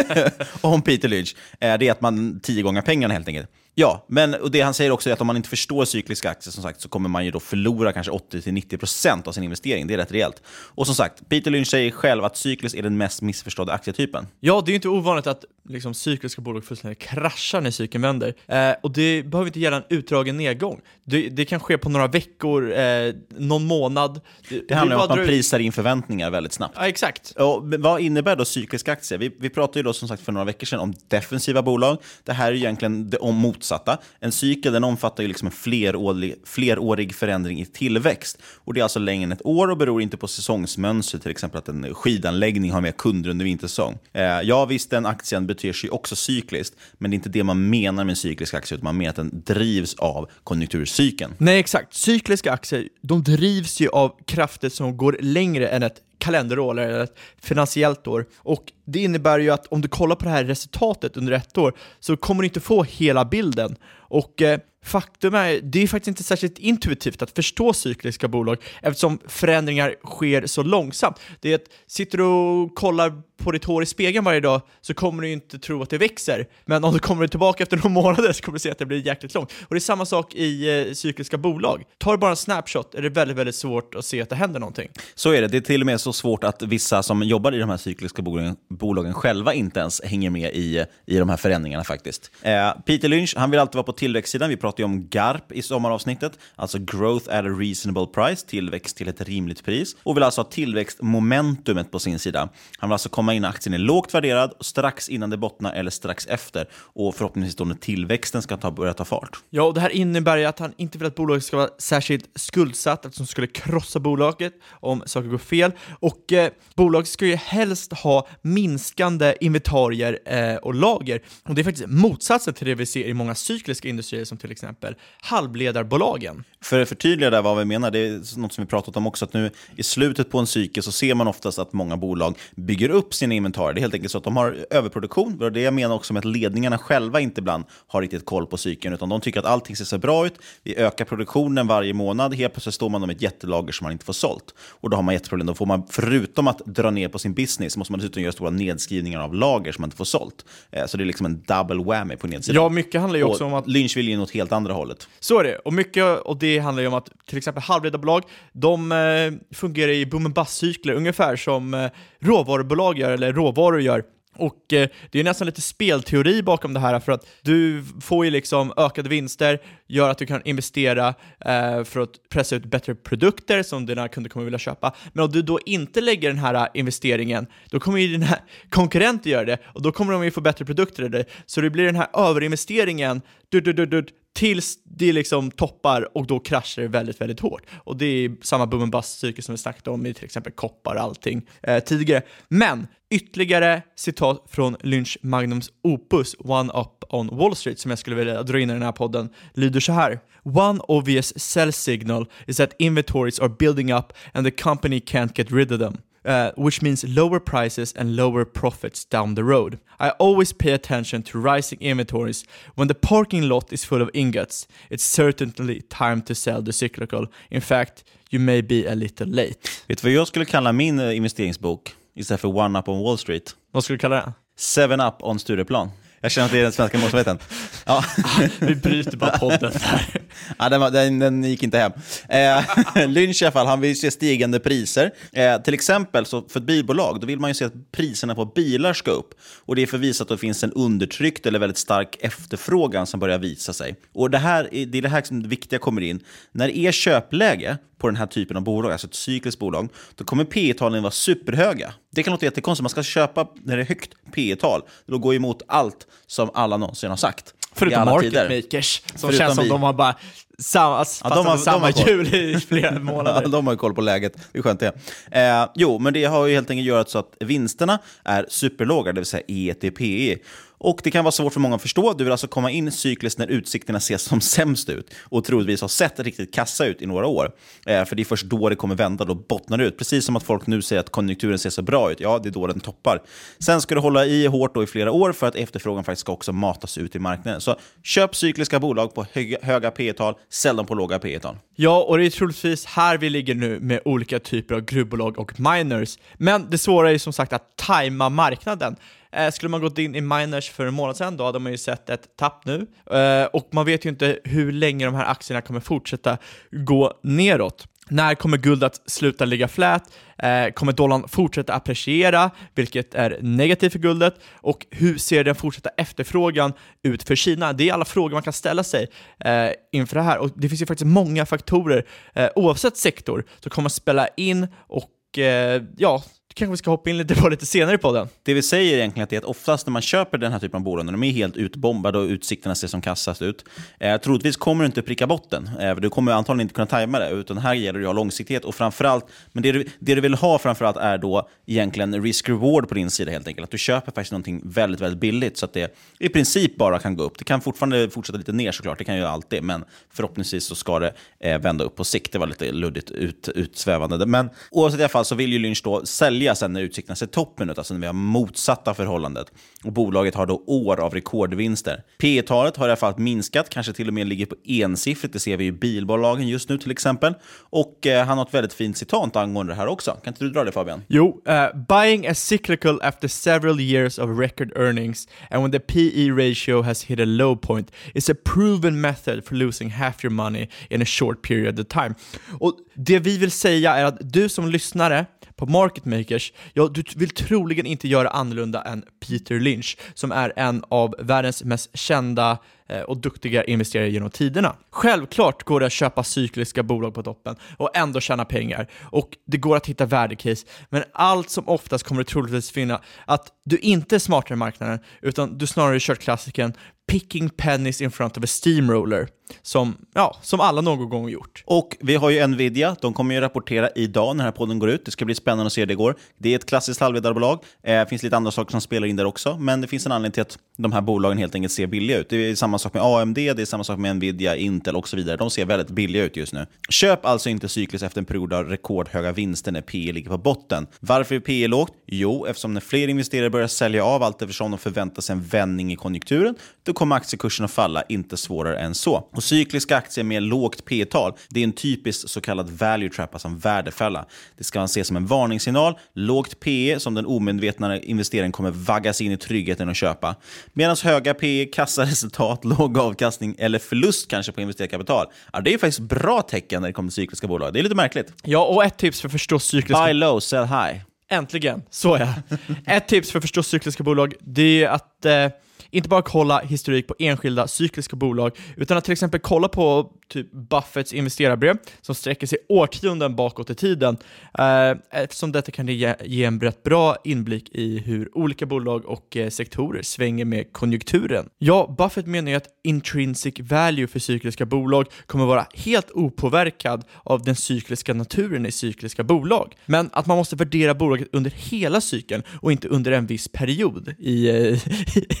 om 0.60 0.82
Peter 0.82 1.08
Lynch, 1.08 1.36
eh, 1.60 1.78
det 1.78 1.88
är 1.88 1.92
att 1.92 2.00
man 2.00 2.40
tio 2.40 2.62
gånger 2.62 2.82
pengarna 2.82 3.14
helt 3.14 3.28
enkelt. 3.28 3.50
Ja, 3.80 4.04
men 4.08 4.34
och 4.34 4.50
det 4.50 4.60
han 4.60 4.74
säger 4.74 4.90
också 4.90 5.10
är 5.10 5.14
att 5.14 5.20
om 5.20 5.26
man 5.26 5.36
inte 5.36 5.48
förstår 5.48 5.84
cykliska 5.84 6.30
aktier 6.30 6.52
som 6.52 6.62
sagt, 6.62 6.80
så 6.80 6.88
kommer 6.88 7.08
man 7.08 7.24
ju 7.24 7.30
då 7.30 7.40
förlora 7.40 7.92
kanske 7.92 8.12
80-90% 8.12 9.28
av 9.28 9.32
sin 9.32 9.44
investering. 9.44 9.86
Det 9.86 9.94
är 9.94 9.98
rätt 9.98 10.12
rejält. 10.12 10.42
Och 10.48 10.86
som 10.86 10.94
sagt, 10.94 11.28
Peter 11.28 11.50
Lynch 11.50 11.68
säger 11.68 11.90
själv 11.90 12.24
att 12.24 12.36
cykliskt 12.36 12.78
är 12.78 12.82
den 12.82 12.96
mest 12.96 13.22
missförstådda 13.22 13.72
aktietypen. 13.72 14.26
Ja, 14.40 14.62
det 14.66 14.68
är 14.68 14.72
ju 14.72 14.76
inte 14.76 14.88
ovanligt 14.88 15.26
att 15.26 15.44
liksom, 15.68 15.94
cykliska 15.94 16.42
bolag 16.42 16.64
fullständigt 16.64 16.98
kraschar 16.98 17.60
när 17.60 17.70
cykeln 17.70 18.02
vänder. 18.02 18.34
Eh, 18.46 18.72
och 18.82 18.90
det 18.90 19.22
behöver 19.22 19.46
inte 19.46 19.60
gälla 19.60 19.76
en 19.76 19.82
utdragen 19.88 20.36
nedgång. 20.36 20.80
Det, 21.04 21.28
det 21.28 21.44
kan 21.44 21.60
ske 21.60 21.78
på 21.78 21.88
några 21.88 22.06
veckor, 22.06 22.78
eh, 22.78 23.14
någon 23.28 23.64
månad. 23.64 24.20
Det, 24.48 24.68
det 24.68 24.74
handlar 24.74 24.96
om 24.96 25.02
att 25.02 25.08
man 25.08 25.26
prisar 25.26 25.58
in 25.58 25.72
förväntningar 25.72 26.30
väldigt 26.30 26.52
snabbt. 26.52 26.77
Ja, 26.78 26.88
exakt. 26.88 27.30
Och 27.30 27.74
vad 27.78 28.00
innebär 28.00 28.36
då 28.36 28.44
cykliska 28.44 28.92
aktier? 28.92 29.18
Vi, 29.18 29.36
vi 29.38 29.50
pratade 29.50 29.78
ju 29.78 29.82
då 29.82 29.92
som 29.92 30.08
sagt 30.08 30.22
för 30.22 30.32
några 30.32 30.44
veckor 30.44 30.66
sedan 30.66 30.80
om 30.80 30.94
defensiva 31.08 31.62
bolag. 31.62 31.98
Det 32.24 32.32
här 32.32 32.52
är 32.52 32.56
egentligen 32.56 33.10
det 33.10 33.16
om 33.16 33.34
motsatta. 33.34 33.98
En 34.20 34.32
cykel 34.32 34.72
den 34.72 34.84
omfattar 34.84 35.22
ju 35.22 35.28
liksom 35.28 35.46
en 35.46 35.52
flerårig, 35.52 36.34
flerårig 36.44 37.14
förändring 37.14 37.60
i 37.60 37.64
tillväxt. 37.64 38.38
Och 38.64 38.74
Det 38.74 38.80
är 38.80 38.82
alltså 38.82 38.98
längre 38.98 39.24
än 39.24 39.32
ett 39.32 39.46
år 39.46 39.70
och 39.70 39.76
beror 39.76 40.02
inte 40.02 40.16
på 40.16 40.28
säsongsmönster, 40.28 41.18
till 41.18 41.30
exempel 41.30 41.58
att 41.58 41.68
en 41.68 41.94
skidanläggning 41.94 42.72
har 42.72 42.80
mer 42.80 42.92
kunder 42.92 43.30
under 43.30 43.44
vintersäsong. 43.44 43.98
Eh, 44.12 44.22
ja, 44.22 44.64
visst, 44.64 44.90
den 44.90 45.06
aktien 45.06 45.46
beter 45.46 45.72
sig 45.72 45.90
också 45.90 46.16
cykliskt, 46.16 46.76
men 46.98 47.10
det 47.10 47.14
är 47.14 47.16
inte 47.16 47.28
det 47.28 47.44
man 47.44 47.70
menar 47.70 48.04
med 48.04 48.12
en 48.12 48.16
cyklisk 48.16 48.54
aktie, 48.54 48.76
utan 48.76 48.84
man 48.84 48.96
menar 48.96 49.10
att 49.10 49.16
den 49.16 49.42
drivs 49.46 49.94
av 49.94 50.28
konjunkturcykeln. 50.44 51.34
Nej, 51.38 51.58
exakt. 51.58 51.94
Cykliska 51.94 52.52
aktier, 52.52 52.88
de 53.02 53.22
drivs 53.22 53.80
ju 53.80 53.88
av 53.88 54.14
krafter 54.26 54.68
som 54.68 54.96
går 54.96 55.16
längre 55.20 55.68
än 55.68 55.82
ett 55.82 56.02
kalenderår 56.18 56.80
eller 56.80 57.04
ett 57.04 57.18
finansiellt 57.40 58.06
år. 58.06 58.26
Och 58.36 58.72
det 58.88 58.98
innebär 58.98 59.38
ju 59.38 59.50
att 59.50 59.66
om 59.66 59.80
du 59.80 59.88
kollar 59.88 60.16
på 60.16 60.24
det 60.24 60.30
här 60.30 60.44
resultatet 60.44 61.16
under 61.16 61.32
ett 61.32 61.58
år 61.58 61.72
så 62.00 62.16
kommer 62.16 62.42
du 62.42 62.46
inte 62.46 62.60
få 62.60 62.82
hela 62.82 63.24
bilden. 63.24 63.76
Och 64.08 64.42
eh, 64.42 64.60
faktum 64.84 65.34
är, 65.34 65.60
det 65.62 65.82
är 65.82 65.86
faktiskt 65.86 66.08
inte 66.08 66.22
särskilt 66.22 66.58
intuitivt 66.58 67.22
att 67.22 67.30
förstå 67.30 67.72
cykliska 67.72 68.28
bolag 68.28 68.58
eftersom 68.82 69.18
förändringar 69.26 69.94
sker 70.04 70.46
så 70.46 70.62
långsamt. 70.62 71.20
Det 71.40 71.50
är 71.50 71.54
att 71.54 71.66
sitter 71.86 72.18
du 72.18 72.24
och 72.24 72.74
kollar 72.74 73.22
på 73.38 73.52
ditt 73.52 73.64
hår 73.64 73.82
i 73.82 73.86
spegeln 73.86 74.24
varje 74.24 74.40
dag 74.40 74.60
så 74.80 74.94
kommer 74.94 75.22
du 75.22 75.30
inte 75.30 75.58
tro 75.58 75.82
att 75.82 75.90
det 75.90 75.98
växer. 75.98 76.46
Men 76.64 76.84
om 76.84 76.92
du 76.92 76.98
kommer 76.98 77.26
tillbaka 77.26 77.62
efter 77.62 77.76
några 77.76 77.88
månader 78.02 78.32
så 78.32 78.42
kommer 78.42 78.56
du 78.56 78.60
se 78.60 78.70
att 78.70 78.78
det 78.78 78.86
blir 78.86 79.06
jäkligt 79.06 79.34
långt. 79.34 79.52
Och 79.60 79.74
det 79.74 79.78
är 79.78 79.80
samma 79.80 80.06
sak 80.06 80.34
i 80.34 80.86
eh, 80.88 80.92
cykliska 80.92 81.38
bolag. 81.38 81.84
Tar 81.98 82.12
du 82.12 82.18
bara 82.18 82.30
en 82.30 82.36
snapshot 82.36 82.94
är 82.94 83.02
det 83.02 83.08
väldigt, 83.08 83.36
väldigt 83.36 83.54
svårt 83.54 83.94
att 83.94 84.04
se 84.04 84.22
att 84.22 84.28
det 84.28 84.36
händer 84.36 84.60
någonting. 84.60 84.88
Så 85.14 85.30
är 85.30 85.40
det. 85.40 85.48
Det 85.48 85.56
är 85.56 85.60
till 85.60 85.80
och 85.82 85.86
med 85.86 86.00
så 86.00 86.12
svårt 86.12 86.44
att 86.44 86.62
vissa 86.62 87.02
som 87.02 87.22
jobbar 87.22 87.54
i 87.54 87.58
de 87.58 87.70
här 87.70 87.76
cykliska 87.76 88.22
bolagen, 88.22 88.56
bolagen 88.78 89.14
själva 89.14 89.54
inte 89.54 89.80
ens 89.80 90.00
hänger 90.04 90.30
med 90.30 90.54
i, 90.54 90.84
i 91.06 91.18
de 91.18 91.28
här 91.28 91.36
förändringarna 91.36 91.84
faktiskt. 91.84 92.30
Eh, 92.42 92.72
Peter 92.86 93.08
Lynch, 93.08 93.34
han 93.36 93.50
vill 93.50 93.60
alltid 93.60 93.74
vara 93.74 93.84
på 93.84 93.92
tillväxtsidan. 93.92 94.48
Vi 94.48 94.56
pratade 94.56 94.82
ju 94.82 94.84
om 94.84 95.08
GARP 95.08 95.52
i 95.52 95.62
sommaravsnittet, 95.62 96.38
alltså 96.56 96.78
Growth 96.78 97.28
at 97.28 97.44
a 97.44 97.48
reasonable 97.48 98.06
price, 98.06 98.46
tillväxt 98.46 98.96
till 98.96 99.08
ett 99.08 99.20
rimligt 99.20 99.64
pris, 99.64 99.96
och 100.02 100.16
vill 100.16 100.22
alltså 100.22 100.40
ha 100.40 100.48
tillväxtmomentumet 100.48 101.90
på 101.90 101.98
sin 101.98 102.18
sida. 102.18 102.48
Han 102.78 102.90
vill 102.90 102.92
alltså 102.92 103.08
komma 103.08 103.34
in 103.34 103.42
när 103.42 103.48
aktien 103.48 103.74
är 103.74 103.78
lågt 103.78 104.14
värderad, 104.14 104.52
strax 104.60 105.08
innan 105.08 105.30
det 105.30 105.36
bottnar 105.36 105.72
eller 105.72 105.90
strax 105.90 106.26
efter, 106.26 106.68
och 106.74 107.14
förhoppningsvis 107.14 107.56
då 107.56 107.64
när 107.64 107.74
tillväxten 107.74 108.42
ska 108.42 108.56
ta, 108.56 108.70
börja 108.70 108.94
ta 108.94 109.04
fart. 109.04 109.36
Ja, 109.50 109.62
och 109.62 109.74
det 109.74 109.80
här 109.80 109.90
innebär 109.90 110.36
ju 110.36 110.44
att 110.44 110.58
han 110.58 110.72
inte 110.76 110.98
vill 110.98 111.06
att 111.06 111.14
bolaget 111.14 111.44
ska 111.44 111.56
vara 111.56 111.68
särskilt 111.78 112.30
skuldsatt, 112.34 113.04
eftersom 113.04 113.24
det 113.24 113.30
skulle 113.30 113.46
krossa 113.46 114.00
bolaget 114.00 114.52
om 114.70 115.02
saker 115.06 115.28
går 115.28 115.38
fel, 115.38 115.72
och 116.00 116.32
eh, 116.32 116.50
bolaget 116.74 117.08
ska 117.08 117.26
ju 117.26 117.36
helst 117.36 117.92
ha 117.92 118.28
mindre 118.42 118.67
minskande 118.68 119.34
inventarier 119.40 120.18
eh, 120.24 120.56
och 120.56 120.74
lager, 120.74 121.20
och 121.42 121.54
det 121.54 121.62
är 121.62 121.64
faktiskt 121.64 121.88
motsatsen 121.88 122.54
till 122.54 122.66
det 122.66 122.74
vi 122.74 122.86
ser 122.86 123.04
i 123.04 123.14
många 123.14 123.34
cykliska 123.34 123.88
industrier 123.88 124.24
som 124.24 124.38
till 124.38 124.50
exempel 124.50 124.94
halvledarbolagen. 125.20 126.44
För 126.60 126.80
att 126.80 126.88
förtydliga 126.88 127.30
där 127.30 127.42
vad 127.42 127.58
vi 127.58 127.64
menar, 127.64 127.90
det 127.90 127.98
är 127.98 128.38
något 128.38 128.52
som 128.52 128.64
vi 128.64 128.68
pratat 128.68 128.96
om 128.96 129.06
också, 129.06 129.24
att 129.24 129.32
nu 129.32 129.50
i 129.76 129.82
slutet 129.82 130.30
på 130.30 130.38
en 130.38 130.46
cykel 130.46 130.82
så 130.82 130.92
ser 130.92 131.14
man 131.14 131.28
oftast 131.28 131.58
att 131.58 131.72
många 131.72 131.96
bolag 131.96 132.38
bygger 132.56 132.88
upp 132.88 133.14
sina 133.14 133.34
inventarier. 133.34 133.74
Det 133.74 133.78
är 133.78 133.82
helt 133.82 133.94
enkelt 133.94 134.12
så 134.12 134.18
att 134.18 134.24
de 134.24 134.36
har 134.36 134.56
överproduktion. 134.70 135.38
Det 135.38 135.46
är 135.46 135.50
det 135.50 135.60
jag 135.60 135.74
menar 135.74 135.94
också 135.94 136.12
med 136.12 136.20
att 136.20 136.24
ledningarna 136.24 136.78
själva 136.78 137.20
inte 137.20 137.40
ibland 137.40 137.64
har 137.86 138.02
riktigt 138.02 138.26
koll 138.26 138.46
på 138.46 138.56
cykeln, 138.56 138.94
utan 138.94 139.08
de 139.08 139.20
tycker 139.20 139.40
att 139.40 139.46
allting 139.46 139.76
ser 139.76 139.84
så 139.84 139.98
bra 139.98 140.26
ut. 140.26 140.34
Vi 140.62 140.76
ökar 140.76 141.04
produktionen 141.04 141.66
varje 141.66 141.94
månad. 141.94 142.34
Helt 142.34 142.52
plötsligt 142.52 142.74
står 142.74 142.88
man 142.88 143.00
med 143.00 143.16
ett 143.16 143.22
jättelager 143.22 143.72
som 143.72 143.84
man 143.84 143.92
inte 143.92 144.04
får 144.04 144.12
sålt. 144.12 144.54
Och 144.80 144.90
då 144.90 144.96
har 144.96 145.02
man 145.02 145.14
jätteproblem. 145.14 145.46
Då 145.46 145.54
får 145.54 145.66
man, 145.66 145.82
förutom 145.90 146.48
att 146.48 146.58
dra 146.66 146.90
ner 146.90 147.08
på 147.08 147.18
sin 147.18 147.34
business, 147.34 147.76
måste 147.76 147.92
man 147.92 148.00
dessutom 148.00 148.22
göra 148.22 148.32
stora 148.32 148.50
nedskrivningar 148.58 149.20
av 149.20 149.34
lager 149.34 149.72
som 149.72 149.82
man 149.82 149.86
inte 149.86 149.96
får 149.96 150.04
sålt. 150.04 150.44
Eh, 150.70 150.86
så 150.86 150.96
det 150.96 151.02
är 151.02 151.06
liksom 151.06 151.26
en 151.26 151.42
double 151.42 151.84
whammy 151.84 152.16
på 152.16 152.26
nedsidan. 152.26 152.62
Ja, 152.62 152.68
mycket 152.68 153.00
handlar 153.00 153.18
ju 153.18 153.24
också 153.24 153.44
och 153.44 153.50
om 153.50 153.54
att... 153.54 153.68
Lynch 153.68 153.96
vill 153.96 154.08
ju 154.08 154.20
åt 154.20 154.30
helt 154.30 154.52
andra 154.52 154.72
hållet. 154.72 155.08
Så 155.20 155.38
är 155.40 155.44
det, 155.44 155.56
och 155.56 155.72
mycket 155.72 156.04
och 156.04 156.38
det 156.38 156.58
handlar 156.58 156.82
ju 156.82 156.88
om 156.88 156.94
att 156.94 157.08
till 157.26 157.38
exempel 157.38 157.62
halvledarbolag, 157.62 158.22
de 158.52 158.92
eh, 158.92 159.56
fungerar 159.56 159.92
i 159.92 160.06
boom 160.06 160.26
and 160.26 160.34
bust-cykler 160.34 160.92
ungefär 160.92 161.36
som 161.36 161.74
eh, 161.74 161.90
råvarubolag 162.20 162.98
gör, 162.98 163.10
eller 163.10 163.32
råvaror 163.32 163.80
gör. 163.80 164.02
Och 164.38 164.72
eh, 164.72 164.88
det 165.10 165.20
är 165.20 165.24
nästan 165.24 165.46
lite 165.46 165.60
spelteori 165.60 166.42
bakom 166.42 166.74
det 166.74 166.80
här, 166.80 167.00
för 167.00 167.12
att 167.12 167.26
du 167.42 167.84
får 168.00 168.24
ju 168.24 168.30
liksom 168.30 168.72
ökade 168.76 169.08
vinster, 169.08 169.58
gör 169.86 170.10
att 170.10 170.18
du 170.18 170.26
kan 170.26 170.42
investera 170.44 171.08
eh, 171.40 171.84
för 171.84 172.00
att 172.00 172.28
pressa 172.28 172.56
ut 172.56 172.64
bättre 172.64 172.94
produkter 172.94 173.62
som 173.62 173.86
dina 173.86 174.08
kunder 174.08 174.30
kommer 174.30 174.44
vilja 174.44 174.58
köpa. 174.58 174.94
Men 175.12 175.24
om 175.24 175.30
du 175.30 175.42
då 175.42 175.58
inte 175.66 176.00
lägger 176.00 176.28
den 176.28 176.38
här 176.38 176.68
investeringen, 176.74 177.46
då 177.70 177.80
kommer 177.80 177.98
ju 177.98 178.08
dina 178.08 178.38
konkurrenter 178.70 179.30
göra 179.30 179.44
det, 179.44 179.58
och 179.64 179.82
då 179.82 179.92
kommer 179.92 180.12
de 180.12 180.24
ju 180.24 180.30
få 180.30 180.40
bättre 180.40 180.64
produkter 180.64 181.04
i 181.04 181.08
dig. 181.08 181.24
Så 181.46 181.60
det 181.60 181.70
blir 181.70 181.84
den 181.84 181.96
här 181.96 182.08
överinvesteringen, 182.14 183.22
du, 183.48 183.60
du, 183.60 183.72
du, 183.72 183.86
du, 183.86 184.06
tills 184.38 184.78
det 184.84 185.12
liksom 185.12 185.50
toppar 185.50 186.16
och 186.16 186.26
då 186.26 186.40
kraschar 186.40 186.82
det 186.82 186.88
väldigt, 186.88 187.20
väldigt 187.20 187.40
hårt. 187.40 187.62
Och 187.84 187.96
det 187.96 188.06
är 188.06 188.36
samma 188.42 188.66
boom 188.66 188.82
and 188.82 188.92
bust-cykel 188.92 189.44
som 189.44 189.52
vi 189.52 189.58
snackade 189.58 189.90
om 189.90 190.06
i 190.06 190.14
till 190.14 190.24
exempel 190.24 190.52
koppar 190.52 190.94
och 190.94 191.00
allting 191.00 191.42
eh, 191.62 191.78
tidigare. 191.84 192.22
Men 192.48 192.86
ytterligare 193.10 193.82
citat 193.96 194.44
från 194.50 194.76
Lynch 194.80 195.18
Magnums 195.22 195.70
opus 195.82 196.36
One 196.38 196.72
Up 196.72 197.04
on 197.08 197.28
Wall 197.36 197.56
Street 197.56 197.78
som 197.78 197.90
jag 197.90 197.98
skulle 197.98 198.16
vilja 198.16 198.42
dra 198.42 198.60
in 198.60 198.70
i 198.70 198.72
den 198.72 198.82
här 198.82 198.92
podden 198.92 199.28
lyder 199.54 199.80
så 199.80 199.92
här. 199.92 200.20
One 200.42 200.80
obvious 200.88 201.40
sell 201.40 201.72
signal 201.72 202.26
is 202.46 202.56
that 202.56 202.70
inventories 202.78 203.40
are 203.40 203.48
building 203.48 203.92
up 203.92 204.12
and 204.32 204.46
the 204.46 204.50
company 204.50 205.00
can't 205.00 205.32
get 205.34 205.52
rid 205.52 205.72
of 205.72 205.80
them. 205.80 205.96
Uh, 206.24 206.50
which 206.56 206.82
means 206.82 207.04
lower 207.04 207.40
prices 207.40 207.92
and 207.96 208.16
lower 208.16 208.44
profits 208.44 209.04
down 209.04 209.34
the 209.34 209.44
road. 209.44 209.78
I 210.00 210.10
always 210.18 210.52
pay 210.52 210.72
attention 210.72 211.22
to 211.22 211.38
rising 211.38 211.80
inventories. 211.80 212.44
When 212.74 212.88
the 212.88 212.94
parking 212.94 213.48
lot 213.48 213.72
is 213.72 213.84
full 213.84 214.02
of 214.02 214.10
ingots, 214.12 214.66
it's 214.90 215.04
certainly 215.04 215.80
time 215.88 216.22
to 216.22 216.34
sell 216.34 216.62
the 216.62 216.72
cyclical. 216.72 217.26
In 217.50 217.60
fact, 217.60 218.04
you 218.30 218.40
may 218.40 218.62
be 218.62 218.86
a 218.86 218.94
little 218.94 219.26
late. 219.28 219.68
Vet 219.86 220.02
du 220.02 220.08
vad 220.08 220.12
jag 220.12 220.28
skulle 220.28 220.44
kalla 220.44 220.72
min 220.72 220.98
eh, 220.98 221.16
investeringsbok 221.16 221.94
istället 222.14 222.40
för 222.40 222.56
One 222.56 222.78
Up 222.78 222.88
on 222.88 223.02
Wall 223.02 223.18
Street? 223.18 223.56
Vad 223.72 223.84
skulle 223.84 223.96
du 223.96 224.00
kalla 224.00 224.16
den? 224.16 224.32
Seven 224.56 225.00
Up 225.00 225.14
on 225.20 225.38
Stureplan. 225.38 225.90
Jag 226.20 226.30
känner 226.30 226.46
att 226.46 226.52
det 226.52 226.58
är 226.58 226.62
den 226.62 226.72
svenska 226.72 226.98
motsvarigheten. 226.98 227.38
Ja. 227.86 228.04
Vi 228.58 228.74
bryter 228.74 229.16
bara 229.16 229.38
podden 229.38 229.72
här. 229.80 230.20
ja, 230.58 230.68
den, 230.68 230.92
den, 230.92 231.18
den, 231.18 231.44
gick 231.44 231.62
inte 231.62 231.78
hem. 231.78 231.92
Eh, 232.28 233.06
Lynch 233.08 233.42
i 233.42 233.44
alla 233.44 233.52
fall, 233.52 233.66
han 233.66 233.80
vill 233.80 234.00
se 234.00 234.10
stigande 234.10 234.60
priser. 234.60 235.10
Eh, 235.32 235.62
till 235.62 235.74
exempel 235.74 236.26
så 236.26 236.48
för 236.48 236.60
ett 236.60 236.66
bilbolag, 236.66 237.20
då 237.20 237.26
vill 237.26 237.38
man 237.38 237.50
ju 237.50 237.54
se 237.54 237.64
att 237.64 237.92
priserna 237.92 238.34
på 238.34 238.44
bilar 238.44 238.92
ska 238.92 239.10
upp. 239.10 239.34
Och 239.64 239.76
det 239.76 239.82
är 239.82 239.86
för 239.86 239.96
att 239.96 240.02
visa 240.02 240.22
att 240.22 240.28
det 240.28 240.38
finns 240.38 240.64
en 240.64 240.72
undertryckt 240.72 241.46
eller 241.46 241.58
väldigt 241.58 241.78
stark 241.78 242.16
efterfrågan 242.20 243.06
som 243.06 243.20
börjar 243.20 243.38
visa 243.38 243.72
sig. 243.72 243.96
Och 244.14 244.30
det, 244.30 244.38
här, 244.38 244.68
det 244.72 244.98
är 244.98 245.02
det 245.02 245.08
här 245.08 245.22
som 245.22 245.42
det 245.42 245.48
viktiga 245.48 245.78
kommer 245.78 246.02
in. 246.02 246.20
När 246.52 246.66
det 246.66 246.78
är 246.78 246.92
köpläge 246.92 247.78
på 247.98 248.06
den 248.06 248.16
här 248.16 248.26
typen 248.26 248.56
av 248.56 248.62
bolag, 248.62 248.92
alltså 248.92 249.06
ett 249.06 249.14
cykliskt 249.14 249.58
bolag, 249.60 249.88
då 250.14 250.24
kommer 250.24 250.44
P 250.44 250.74
talen 250.78 251.02
vara 251.02 251.10
superhöga. 251.10 251.94
Det 252.10 252.22
kan 252.22 252.30
låta 252.30 252.44
jättekonstigt, 252.44 252.82
man 252.82 252.90
ska 252.90 253.02
köpa 253.02 253.48
när 253.64 253.76
det 253.76 253.82
är 253.82 253.86
högt 253.86 254.10
P 254.34 254.56
tal 254.56 254.82
då 255.06 255.18
går 255.18 255.34
emot 255.34 255.62
allt 255.68 256.06
som 256.26 256.50
alla 256.54 256.76
någonsin 256.76 257.10
har 257.10 257.16
sagt. 257.16 257.54
Förutom 257.72 258.04
market 258.04 258.30
tider. 258.30 258.56
makers, 258.62 259.02
som 259.06 259.18
Förutom 259.18 259.38
känns 259.38 259.54
som 259.54 259.64
vi. 259.64 259.70
de 259.70 259.82
har 259.82 259.92
bara 259.92 260.14
samma, 260.58 261.04
ja, 261.24 261.28
de 261.34 261.46
har, 261.46 261.56
samma 261.56 261.90
hjul 261.90 262.34
i 262.34 262.60
flera 262.60 262.98
månader. 262.98 263.48
de 263.48 263.66
har 263.66 263.74
ju 263.74 263.76
koll 263.76 263.94
på 263.94 264.00
läget, 264.00 264.36
hur 264.52 264.62
skönt 264.62 264.80
det 264.80 264.92
är. 265.30 265.62
Eh, 265.62 265.68
jo, 265.74 265.98
men 265.98 266.12
det 266.12 266.24
har 266.24 266.46
ju 266.46 266.54
helt 266.54 266.70
enkelt 266.70 266.86
gjort 266.88 267.08
så 267.08 267.18
att 267.18 267.36
vinsterna 267.40 267.98
är 268.24 268.46
superlåga, 268.48 269.12
det 269.12 269.20
vill 269.20 269.26
säga 269.26 269.42
ETPE. 269.48 270.38
Och 270.78 271.00
det 271.04 271.10
kan 271.10 271.24
vara 271.24 271.32
svårt 271.32 271.52
för 271.52 271.60
många 271.60 271.74
att 271.74 271.82
förstå. 271.82 272.12
Du 272.12 272.24
vill 272.24 272.32
alltså 272.32 272.48
komma 272.48 272.70
in 272.70 272.92
cykliskt 272.92 273.38
när 273.38 273.46
utsikterna 273.46 274.00
ser 274.00 274.16
som 274.16 274.40
sämst 274.40 274.88
ut 274.88 275.14
och 275.24 275.44
troligtvis 275.44 275.80
har 275.80 275.88
sett 275.88 276.20
riktigt 276.20 276.54
kassa 276.54 276.86
ut 276.86 277.02
i 277.02 277.06
några 277.06 277.26
år. 277.26 277.52
Eh, 277.86 278.04
för 278.04 278.16
det 278.16 278.22
är 278.22 278.24
först 278.24 278.44
då 278.44 278.68
det 278.68 278.76
kommer 278.76 278.94
vända, 278.94 279.24
då 279.24 279.34
bottnar 279.34 279.78
det 279.78 279.84
ut. 279.84 279.98
Precis 279.98 280.24
som 280.24 280.36
att 280.36 280.42
folk 280.42 280.66
nu 280.66 280.82
säger 280.82 281.00
att 281.00 281.10
konjunkturen 281.10 281.58
ser 281.58 281.70
så 281.70 281.82
bra 281.82 282.12
ut. 282.12 282.20
Ja, 282.20 282.38
det 282.38 282.48
är 282.48 282.50
då 282.50 282.66
den 282.66 282.80
toppar. 282.80 283.22
Sen 283.58 283.80
ska 283.80 283.94
du 283.94 284.00
hålla 284.00 284.26
i 284.26 284.46
hårt 284.46 284.74
då 284.74 284.82
i 284.82 284.86
flera 284.86 285.12
år 285.12 285.32
för 285.32 285.46
att 285.46 285.54
efterfrågan 285.54 286.04
faktiskt 286.04 286.20
ska 286.20 286.32
också 286.32 286.52
matas 286.52 286.98
ut 286.98 287.16
i 287.16 287.18
marknaden. 287.18 287.60
Så 287.60 287.76
köp 288.02 288.36
cykliska 288.36 288.80
bolag 288.80 289.14
på 289.14 289.26
höga, 289.32 289.58
höga 289.62 289.90
P 289.90 290.12
tal 290.12 290.34
sälj 290.50 290.76
dem 290.76 290.86
på 290.86 290.94
låga 290.94 291.18
P 291.18 291.38
tal 291.38 291.56
Ja, 291.76 292.02
och 292.02 292.18
det 292.18 292.26
är 292.26 292.30
troligtvis 292.30 292.84
här 292.84 293.18
vi 293.18 293.30
ligger 293.30 293.54
nu 293.54 293.80
med 293.80 294.00
olika 294.04 294.38
typer 294.38 294.74
av 294.74 294.80
gruvbolag 294.80 295.38
och 295.38 295.60
miners. 295.60 296.18
Men 296.34 296.70
det 296.70 296.78
svåra 296.78 297.10
är 297.10 297.18
som 297.18 297.32
sagt 297.32 297.52
att 297.52 297.76
tajma 297.76 298.28
marknaden. 298.28 298.96
Eh, 299.32 299.50
skulle 299.50 299.70
man 299.70 299.80
gått 299.80 299.98
in 299.98 300.14
i 300.14 300.20
miners 300.20 300.70
för 300.70 300.86
en 300.86 300.94
månad 300.94 301.16
sedan, 301.16 301.36
då 301.36 301.44
hade 301.44 301.58
man 301.58 301.72
ju 301.72 301.78
sett 301.78 302.10
ett 302.10 302.36
tapp 302.36 302.64
nu. 302.64 302.86
Eh, 303.10 303.44
och 303.44 303.68
man 303.72 303.86
vet 303.86 304.04
ju 304.04 304.08
inte 304.08 304.38
hur 304.44 304.72
länge 304.72 305.04
de 305.04 305.14
här 305.14 305.24
aktierna 305.24 305.60
kommer 305.60 305.80
fortsätta 305.80 306.38
gå 306.70 307.12
neråt. 307.22 307.86
När 308.10 308.34
kommer 308.34 308.56
guld 308.56 308.84
att 308.84 309.10
sluta 309.10 309.44
ligga 309.44 309.68
flät? 309.68 310.02
Eh, 310.38 310.68
kommer 310.72 310.92
dollarn 310.92 311.28
fortsätta 311.28 311.74
appreciera, 311.74 312.50
vilket 312.74 313.14
är 313.14 313.38
negativt 313.40 313.92
för 313.92 313.98
guldet? 313.98 314.34
Och 314.54 314.86
hur 314.90 315.18
ser 315.18 315.44
den 315.44 315.54
fortsatta 315.54 315.90
efterfrågan 315.96 316.72
ut 317.02 317.22
för 317.22 317.34
Kina? 317.36 317.72
Det 317.72 317.88
är 317.88 317.92
alla 317.92 318.04
frågor 318.04 318.32
man 318.32 318.42
kan 318.42 318.52
ställa 318.52 318.84
sig 318.84 319.06
eh, 319.44 319.70
inför 319.92 320.16
det 320.16 320.22
här. 320.22 320.38
Och 320.38 320.50
det 320.56 320.68
finns 320.68 320.82
ju 320.82 320.86
faktiskt 320.86 321.06
många 321.06 321.46
faktorer, 321.46 322.06
eh, 322.34 322.48
oavsett 322.56 322.96
sektor, 322.96 323.44
som 323.60 323.70
kommer 323.70 323.86
att 323.86 323.92
spela 323.92 324.28
in 324.36 324.68
och 324.76 325.38
eh, 325.38 325.82
ja, 325.96 326.22
kanske 326.58 326.70
vi 326.72 326.76
ska 326.76 326.90
hoppa 326.90 327.10
in 327.10 327.18
lite 327.18 327.34
på 327.34 327.48
lite 327.48 327.66
senare 327.66 327.94
i 327.94 327.98
podden. 327.98 328.28
Det 328.42 328.54
vi 328.54 328.62
säger 328.62 328.96
egentligen 328.96 329.24
att 329.24 329.30
det 329.30 329.36
är 329.36 329.38
att 329.38 329.44
oftast 329.44 329.86
när 329.86 329.92
man 329.92 330.02
köper 330.02 330.38
den 330.38 330.52
här 330.52 330.58
typen 330.58 330.76
av 330.76 330.82
bolag, 330.84 331.04
när 331.04 331.12
de 331.12 331.22
är 331.22 331.30
helt 331.30 331.56
utbombade 331.56 332.18
och 332.18 332.24
utsikterna 332.24 332.74
ser 332.74 332.88
som 332.88 333.00
kassast 333.00 333.42
ut, 333.42 333.64
eh, 334.00 334.20
troligtvis 334.20 334.56
kommer 334.56 334.84
du 334.84 334.86
inte 334.86 335.02
pricka 335.02 335.26
botten. 335.26 335.70
Eh, 335.80 335.96
du 335.96 336.10
kommer 336.10 336.32
antagligen 336.32 336.64
inte 336.64 336.74
kunna 336.74 336.86
tajma 336.86 337.18
det, 337.18 337.30
utan 337.30 337.58
här 337.58 337.74
gäller 337.74 337.98
det 337.98 338.04
att 338.04 338.08
ha 338.08 338.12
långsiktighet. 338.12 338.64
Och 338.64 338.74
framförallt, 338.74 339.24
men 339.52 339.62
det 339.62 339.72
du, 339.72 339.84
det 339.98 340.14
du 340.14 340.20
vill 340.20 340.34
ha 340.34 340.58
framförallt 340.58 340.96
är 340.96 341.18
då 341.18 341.48
egentligen 341.66 342.22
risk-reward 342.22 342.88
på 342.88 342.94
din 342.94 343.10
sida 343.10 343.30
helt 343.30 343.48
enkelt. 343.48 343.64
Att 343.64 343.70
du 343.70 343.78
köper 343.78 344.12
faktiskt 344.12 344.32
någonting 344.32 344.62
väldigt, 344.64 345.00
väldigt 345.00 345.20
billigt 345.20 345.58
så 345.58 345.64
att 345.64 345.72
det 345.72 345.96
i 346.18 346.28
princip 346.28 346.76
bara 346.76 346.98
kan 346.98 347.16
gå 347.16 347.22
upp. 347.22 347.38
Det 347.38 347.44
kan 347.44 347.60
fortfarande 347.60 348.10
fortsätta 348.10 348.38
lite 348.38 348.52
ner 348.52 348.72
såklart, 348.72 348.98
det 348.98 349.04
kan 349.04 349.16
ju 349.16 349.24
alltid, 349.24 349.62
men 349.62 349.84
förhoppningsvis 350.12 350.64
så 350.64 350.74
ska 350.74 350.98
det 350.98 351.12
eh, 351.40 351.58
vända 351.58 351.84
upp 351.84 351.96
på 351.96 352.04
sikt. 352.04 352.32
Det 352.32 352.38
var 352.38 352.46
lite 352.46 352.72
luddigt 352.72 353.10
ut, 353.10 353.48
utsvävande. 353.54 354.26
Men 354.26 354.50
oavsett 354.70 355.00
i 355.00 355.02
alla 355.02 355.08
fall 355.08 355.24
så 355.24 355.34
vill 355.34 355.52
ju 355.52 355.58
Lynch 355.58 355.80
då 355.84 356.06
sälja 356.06 356.47
dåliga 356.48 356.54
sen 356.54 356.72
när 356.72 356.80
utsikterna 356.80 357.16
ser 357.16 357.26
toppen 357.26 357.70
ut, 357.70 357.78
alltså 357.78 357.94
när 357.94 358.00
vi 358.00 358.06
har 358.06 358.12
motsatta 358.12 358.94
förhållandet. 358.94 359.52
Och 359.84 359.92
bolaget 359.92 360.34
har 360.34 360.46
då 360.46 360.62
år 360.66 361.00
av 361.00 361.14
rekordvinster. 361.14 362.02
P 362.18 362.42
talet 362.42 362.76
har 362.76 362.86
i 362.86 362.90
alla 362.90 362.96
fall 362.96 363.14
minskat, 363.18 363.70
kanske 363.70 363.92
till 363.92 364.08
och 364.08 364.14
med 364.14 364.26
ligger 364.26 364.46
på 364.46 364.56
ensiffrigt. 364.64 365.32
Det 365.32 365.40
ser 365.40 365.56
vi 365.56 365.66
i 365.66 365.72
bilbolagen 365.72 366.48
just 366.48 366.68
nu 366.68 366.78
till 366.78 366.90
exempel. 366.90 367.34
Och 367.70 368.06
eh, 368.06 368.26
han 368.26 368.38
har 368.38 368.46
ett 368.46 368.54
väldigt 368.54 368.72
fint 368.72 368.96
citat 368.96 369.36
angående 369.36 369.72
det 369.72 369.76
här 369.76 369.86
också. 369.86 370.10
Kan 370.24 370.32
inte 370.32 370.44
du 370.44 370.50
dra 370.50 370.64
det 370.64 370.72
Fabian? 370.72 371.02
Jo, 371.08 371.42
uh, 371.48 371.76
buying 371.88 372.26
a 372.26 372.34
cyclical 372.34 373.00
after 373.02 373.28
several 373.28 373.80
years 373.80 374.18
of 374.18 374.38
record 374.38 374.72
earnings 374.76 375.28
and 375.50 375.62
when 375.62 375.72
the 375.72 375.80
PE 375.80 376.30
ratio 376.30 376.82
has 376.82 377.04
hit 377.04 377.20
a 377.20 377.24
low 377.24 377.56
point 377.56 377.92
is 378.14 378.30
a 378.30 378.34
proven 378.44 379.00
method 379.00 379.44
for 379.44 379.54
losing 379.54 379.90
half 379.90 380.24
your 380.24 380.32
money 380.32 380.68
in 380.90 381.02
a 381.02 381.06
short 381.06 381.42
period 381.42 381.80
of 381.80 381.86
time. 381.88 382.14
Och 382.60 382.72
det 382.94 383.18
vi 383.18 383.38
vill 383.38 383.50
säga 383.50 383.96
är 383.96 384.04
att 384.04 384.16
du 384.20 384.48
som 384.48 384.68
lyssnare 384.68 385.26
på 385.58 385.66
Market 385.66 386.04
Makers, 386.04 386.52
ja, 386.72 386.88
du 386.94 387.02
vill 387.16 387.30
troligen 387.30 387.86
inte 387.86 388.08
göra 388.08 388.28
annorlunda 388.28 388.82
än 388.82 389.04
Peter 389.28 389.60
Lynch, 389.60 389.98
som 390.14 390.32
är 390.32 390.52
en 390.56 390.84
av 390.88 391.14
världens 391.18 391.64
mest 391.64 391.98
kända 391.98 392.58
Eh, 392.90 393.00
och 393.00 393.16
duktiga 393.16 393.64
investerare 393.64 394.10
genom 394.10 394.30
tiderna. 394.30 394.76
Självklart 394.90 395.62
går 395.62 395.80
det 395.80 395.86
att 395.86 395.92
köpa 395.92 396.24
cykliska 396.24 396.82
bolag 396.82 397.14
på 397.14 397.22
toppen 397.22 397.56
och 397.76 397.96
ändå 397.96 398.20
tjäna 398.20 398.44
pengar 398.44 398.90
och 399.02 399.28
det 399.46 399.56
går 399.56 399.76
att 399.76 399.86
hitta 399.86 400.06
värdecase, 400.06 400.66
men 400.90 401.04
allt 401.12 401.50
som 401.50 401.68
oftast 401.68 402.04
kommer 402.04 402.20
du 402.20 402.24
troligtvis 402.24 402.70
finna 402.70 403.00
att 403.26 403.52
du 403.64 403.78
inte 403.78 404.14
är 404.14 404.18
smartare 404.18 404.54
än 404.54 404.58
marknaden, 404.58 404.98
utan 405.22 405.58
du 405.58 405.66
snarare 405.66 405.98
kört 406.00 406.18
klassiken 406.18 406.74
picking 407.08 407.50
pennies 407.50 408.00
in 408.00 408.10
front 408.10 408.36
of 408.36 408.44
a 408.44 408.46
steamroller, 408.46 409.28
som, 409.62 409.96
ja, 410.14 410.36
som 410.42 410.60
alla 410.60 410.80
någon 410.80 411.08
gång 411.08 411.28
gjort. 411.28 411.62
Och 411.66 411.96
vi 412.00 412.16
har 412.16 412.30
ju 412.30 412.46
Nvidia, 412.46 412.96
de 413.00 413.14
kommer 413.14 413.34
ju 413.34 413.40
rapportera 413.40 413.88
idag 413.94 414.36
när 414.36 414.44
den 414.44 414.52
här 414.52 414.58
podden 414.58 414.78
går 414.78 414.90
ut. 414.90 415.04
Det 415.04 415.10
ska 415.10 415.24
bli 415.24 415.34
spännande 415.34 415.66
att 415.66 415.72
se 415.72 415.80
hur 415.80 415.86
det 415.86 415.94
går. 415.94 416.16
Det 416.38 416.52
är 416.52 416.56
ett 416.56 416.66
klassiskt 416.66 417.00
halvledarbolag. 417.00 417.58
Det 417.82 417.94
eh, 417.94 418.08
finns 418.08 418.22
lite 418.22 418.36
andra 418.36 418.50
saker 418.50 418.70
som 418.70 418.80
spelar 418.80 419.06
in 419.06 419.16
där 419.16 419.24
också, 419.24 419.58
men 419.58 419.80
det 419.80 419.86
finns 419.86 420.06
en 420.06 420.12
anledning 420.12 420.32
till 420.32 420.42
att 420.42 420.58
de 420.76 420.92
här 420.92 421.00
bolagen 421.00 421.38
helt 421.38 421.54
enkelt 421.54 421.72
ser 421.72 421.86
billiga 421.86 422.18
ut. 422.18 422.28
Det 422.28 422.36
är 422.36 422.54
samma 422.54 422.77
sak 422.78 422.94
med 422.94 423.02
AMD, 423.02 423.34
det 423.34 423.60
är 423.60 423.64
samma 423.64 423.84
sak 423.84 423.98
med 423.98 424.16
Nvidia, 424.16 424.56
Intel 424.56 424.96
och 424.96 425.08
så 425.08 425.16
vidare. 425.16 425.36
De 425.36 425.50
ser 425.50 425.64
väldigt 425.64 425.90
billiga 425.90 426.24
ut 426.24 426.36
just 426.36 426.52
nu. 426.52 426.66
Köp 426.88 427.26
alltså 427.26 427.48
inte 427.48 427.68
cykliskt 427.68 428.04
efter 428.04 428.20
en 428.20 428.24
period 428.24 428.52
av 428.52 428.68
rekordhöga 428.68 429.32
vinster 429.32 429.72
när 429.72 429.80
PE 429.80 430.12
ligger 430.12 430.30
på 430.30 430.38
botten. 430.38 430.86
Varför 431.00 431.34
är 431.34 431.40
PE 431.40 431.68
lågt? 431.68 431.92
Jo, 432.06 432.46
eftersom 432.46 432.74
när 432.74 432.80
fler 432.80 433.08
investerare 433.08 433.50
börjar 433.50 433.68
sälja 433.68 434.04
av 434.04 434.22
allt 434.22 434.42
eftersom 434.42 434.70
de 434.70 434.78
förväntar 434.78 435.22
sig 435.22 435.32
en 435.32 435.42
vändning 435.42 435.92
i 435.92 435.96
konjunkturen, 435.96 436.54
då 436.82 436.92
kommer 436.92 437.16
aktiekursen 437.16 437.64
att 437.64 437.70
falla, 437.70 438.02
inte 438.02 438.36
svårare 438.36 438.78
än 438.78 438.94
så. 438.94 439.28
Och 439.32 439.42
cykliska 439.42 439.96
aktier 439.96 440.24
med 440.24 440.42
lågt 440.42 440.84
P-tal, 440.84 441.32
det 441.48 441.60
är 441.60 441.64
en 441.64 441.72
typisk 441.72 442.28
så 442.28 442.40
kallad 442.40 442.70
value 442.70 443.10
trap, 443.10 443.34
alltså 443.34 443.48
en 443.48 443.58
värdefälla. 443.58 444.26
Det 444.58 444.64
ska 444.64 444.78
man 444.78 444.86
ses 444.86 445.06
som 445.06 445.16
en 445.16 445.26
varningssignal, 445.26 445.98
lågt 446.14 446.60
PE 446.60 447.00
som 447.00 447.14
den 447.14 447.26
omedvetna 447.26 448.00
investeraren 448.00 448.52
kommer 448.52 448.70
vaggas 448.70 449.20
in 449.20 449.32
i 449.32 449.36
tryggheten 449.36 449.88
och 449.88 449.96
köpa. 449.96 450.36
Medan 450.72 450.96
höga 451.02 451.34
PE, 451.34 451.64
kassaresultat, 451.64 452.64
låg 452.68 452.98
avkastning 452.98 453.54
eller 453.58 453.78
förlust 453.78 454.30
kanske 454.30 454.52
på 454.52 454.60
investerat 454.60 454.90
kapital, 454.90 455.26
ja, 455.52 455.60
det 455.60 455.74
är 455.74 455.78
faktiskt 455.78 456.00
bra 456.00 456.42
tecken 456.42 456.82
när 456.82 456.88
det 456.88 456.92
kommer 456.92 457.10
till 457.10 457.14
cykliska 457.14 457.46
bolag. 457.46 457.72
Det 457.72 457.78
är 457.78 457.82
lite 457.82 457.94
märkligt. 457.94 458.32
Ja, 458.42 458.64
och 458.64 458.84
ett 458.84 458.96
tips 458.96 459.20
för 459.20 459.28
att 459.28 459.32
förstå 459.32 459.58
cykliska... 459.58 460.04
Buy 460.04 460.12
low, 460.12 460.40
sell 460.40 460.64
high. 460.64 461.00
Äntligen, 461.30 461.82
så 461.90 462.18
ja. 462.20 462.56
Ett 462.86 463.08
tips 463.08 463.30
för 463.30 463.38
att 463.38 463.44
förstå 463.44 463.62
cykliska 463.62 464.02
bolag, 464.02 464.34
det 464.40 464.84
är 464.84 464.88
att 464.88 465.24
eh, 465.24 465.48
inte 465.90 466.08
bara 466.08 466.22
kolla 466.22 466.60
historik 466.60 467.06
på 467.06 467.14
enskilda 467.18 467.68
cykliska 467.68 468.16
bolag, 468.16 468.58
utan 468.76 468.98
att 468.98 469.04
till 469.04 469.12
exempel 469.12 469.40
kolla 469.40 469.68
på 469.68 470.12
typ 470.28 470.52
Buffetts 470.52 471.12
investerarbrev 471.12 471.76
som 472.00 472.14
sträcker 472.14 472.46
sig 472.46 472.58
årtionden 472.68 473.36
bakåt 473.36 473.70
i 473.70 473.74
tiden, 473.74 474.16
eh, 474.58 474.90
eftersom 475.10 475.52
detta 475.52 475.70
kan 475.70 475.86
ge, 475.86 476.14
ge 476.24 476.44
en 476.44 476.60
rätt 476.60 476.82
bra 476.82 477.16
inblick 477.24 477.68
i 477.72 477.98
hur 477.98 478.38
olika 478.38 478.66
bolag 478.66 479.04
och 479.04 479.36
eh, 479.36 479.50
sektorer 479.50 480.02
svänger 480.02 480.44
med 480.44 480.72
konjunkturen. 480.72 481.48
Ja, 481.58 481.94
Buffett 481.98 482.26
menar 482.26 482.50
ju 482.50 482.56
att 482.56 482.68
intrinsic 482.84 483.54
value 483.60 484.06
för 484.06 484.18
cykliska 484.18 484.66
bolag 484.66 485.06
kommer 485.26 485.46
vara 485.46 485.66
helt 485.74 486.10
opåverkad 486.10 487.04
av 487.22 487.44
den 487.44 487.56
cykliska 487.56 488.14
naturen 488.14 488.66
i 488.66 488.72
cykliska 488.72 489.24
bolag, 489.24 489.74
men 489.86 490.10
att 490.12 490.26
man 490.26 490.36
måste 490.36 490.56
värdera 490.56 490.94
bolaget 490.94 491.28
under 491.32 491.50
hela 491.50 492.00
cykeln 492.00 492.42
och 492.60 492.72
inte 492.72 492.88
under 492.88 493.12
en 493.12 493.26
viss 493.26 493.48
period 493.48 494.14
i, 494.18 494.48
eh, 494.48 494.78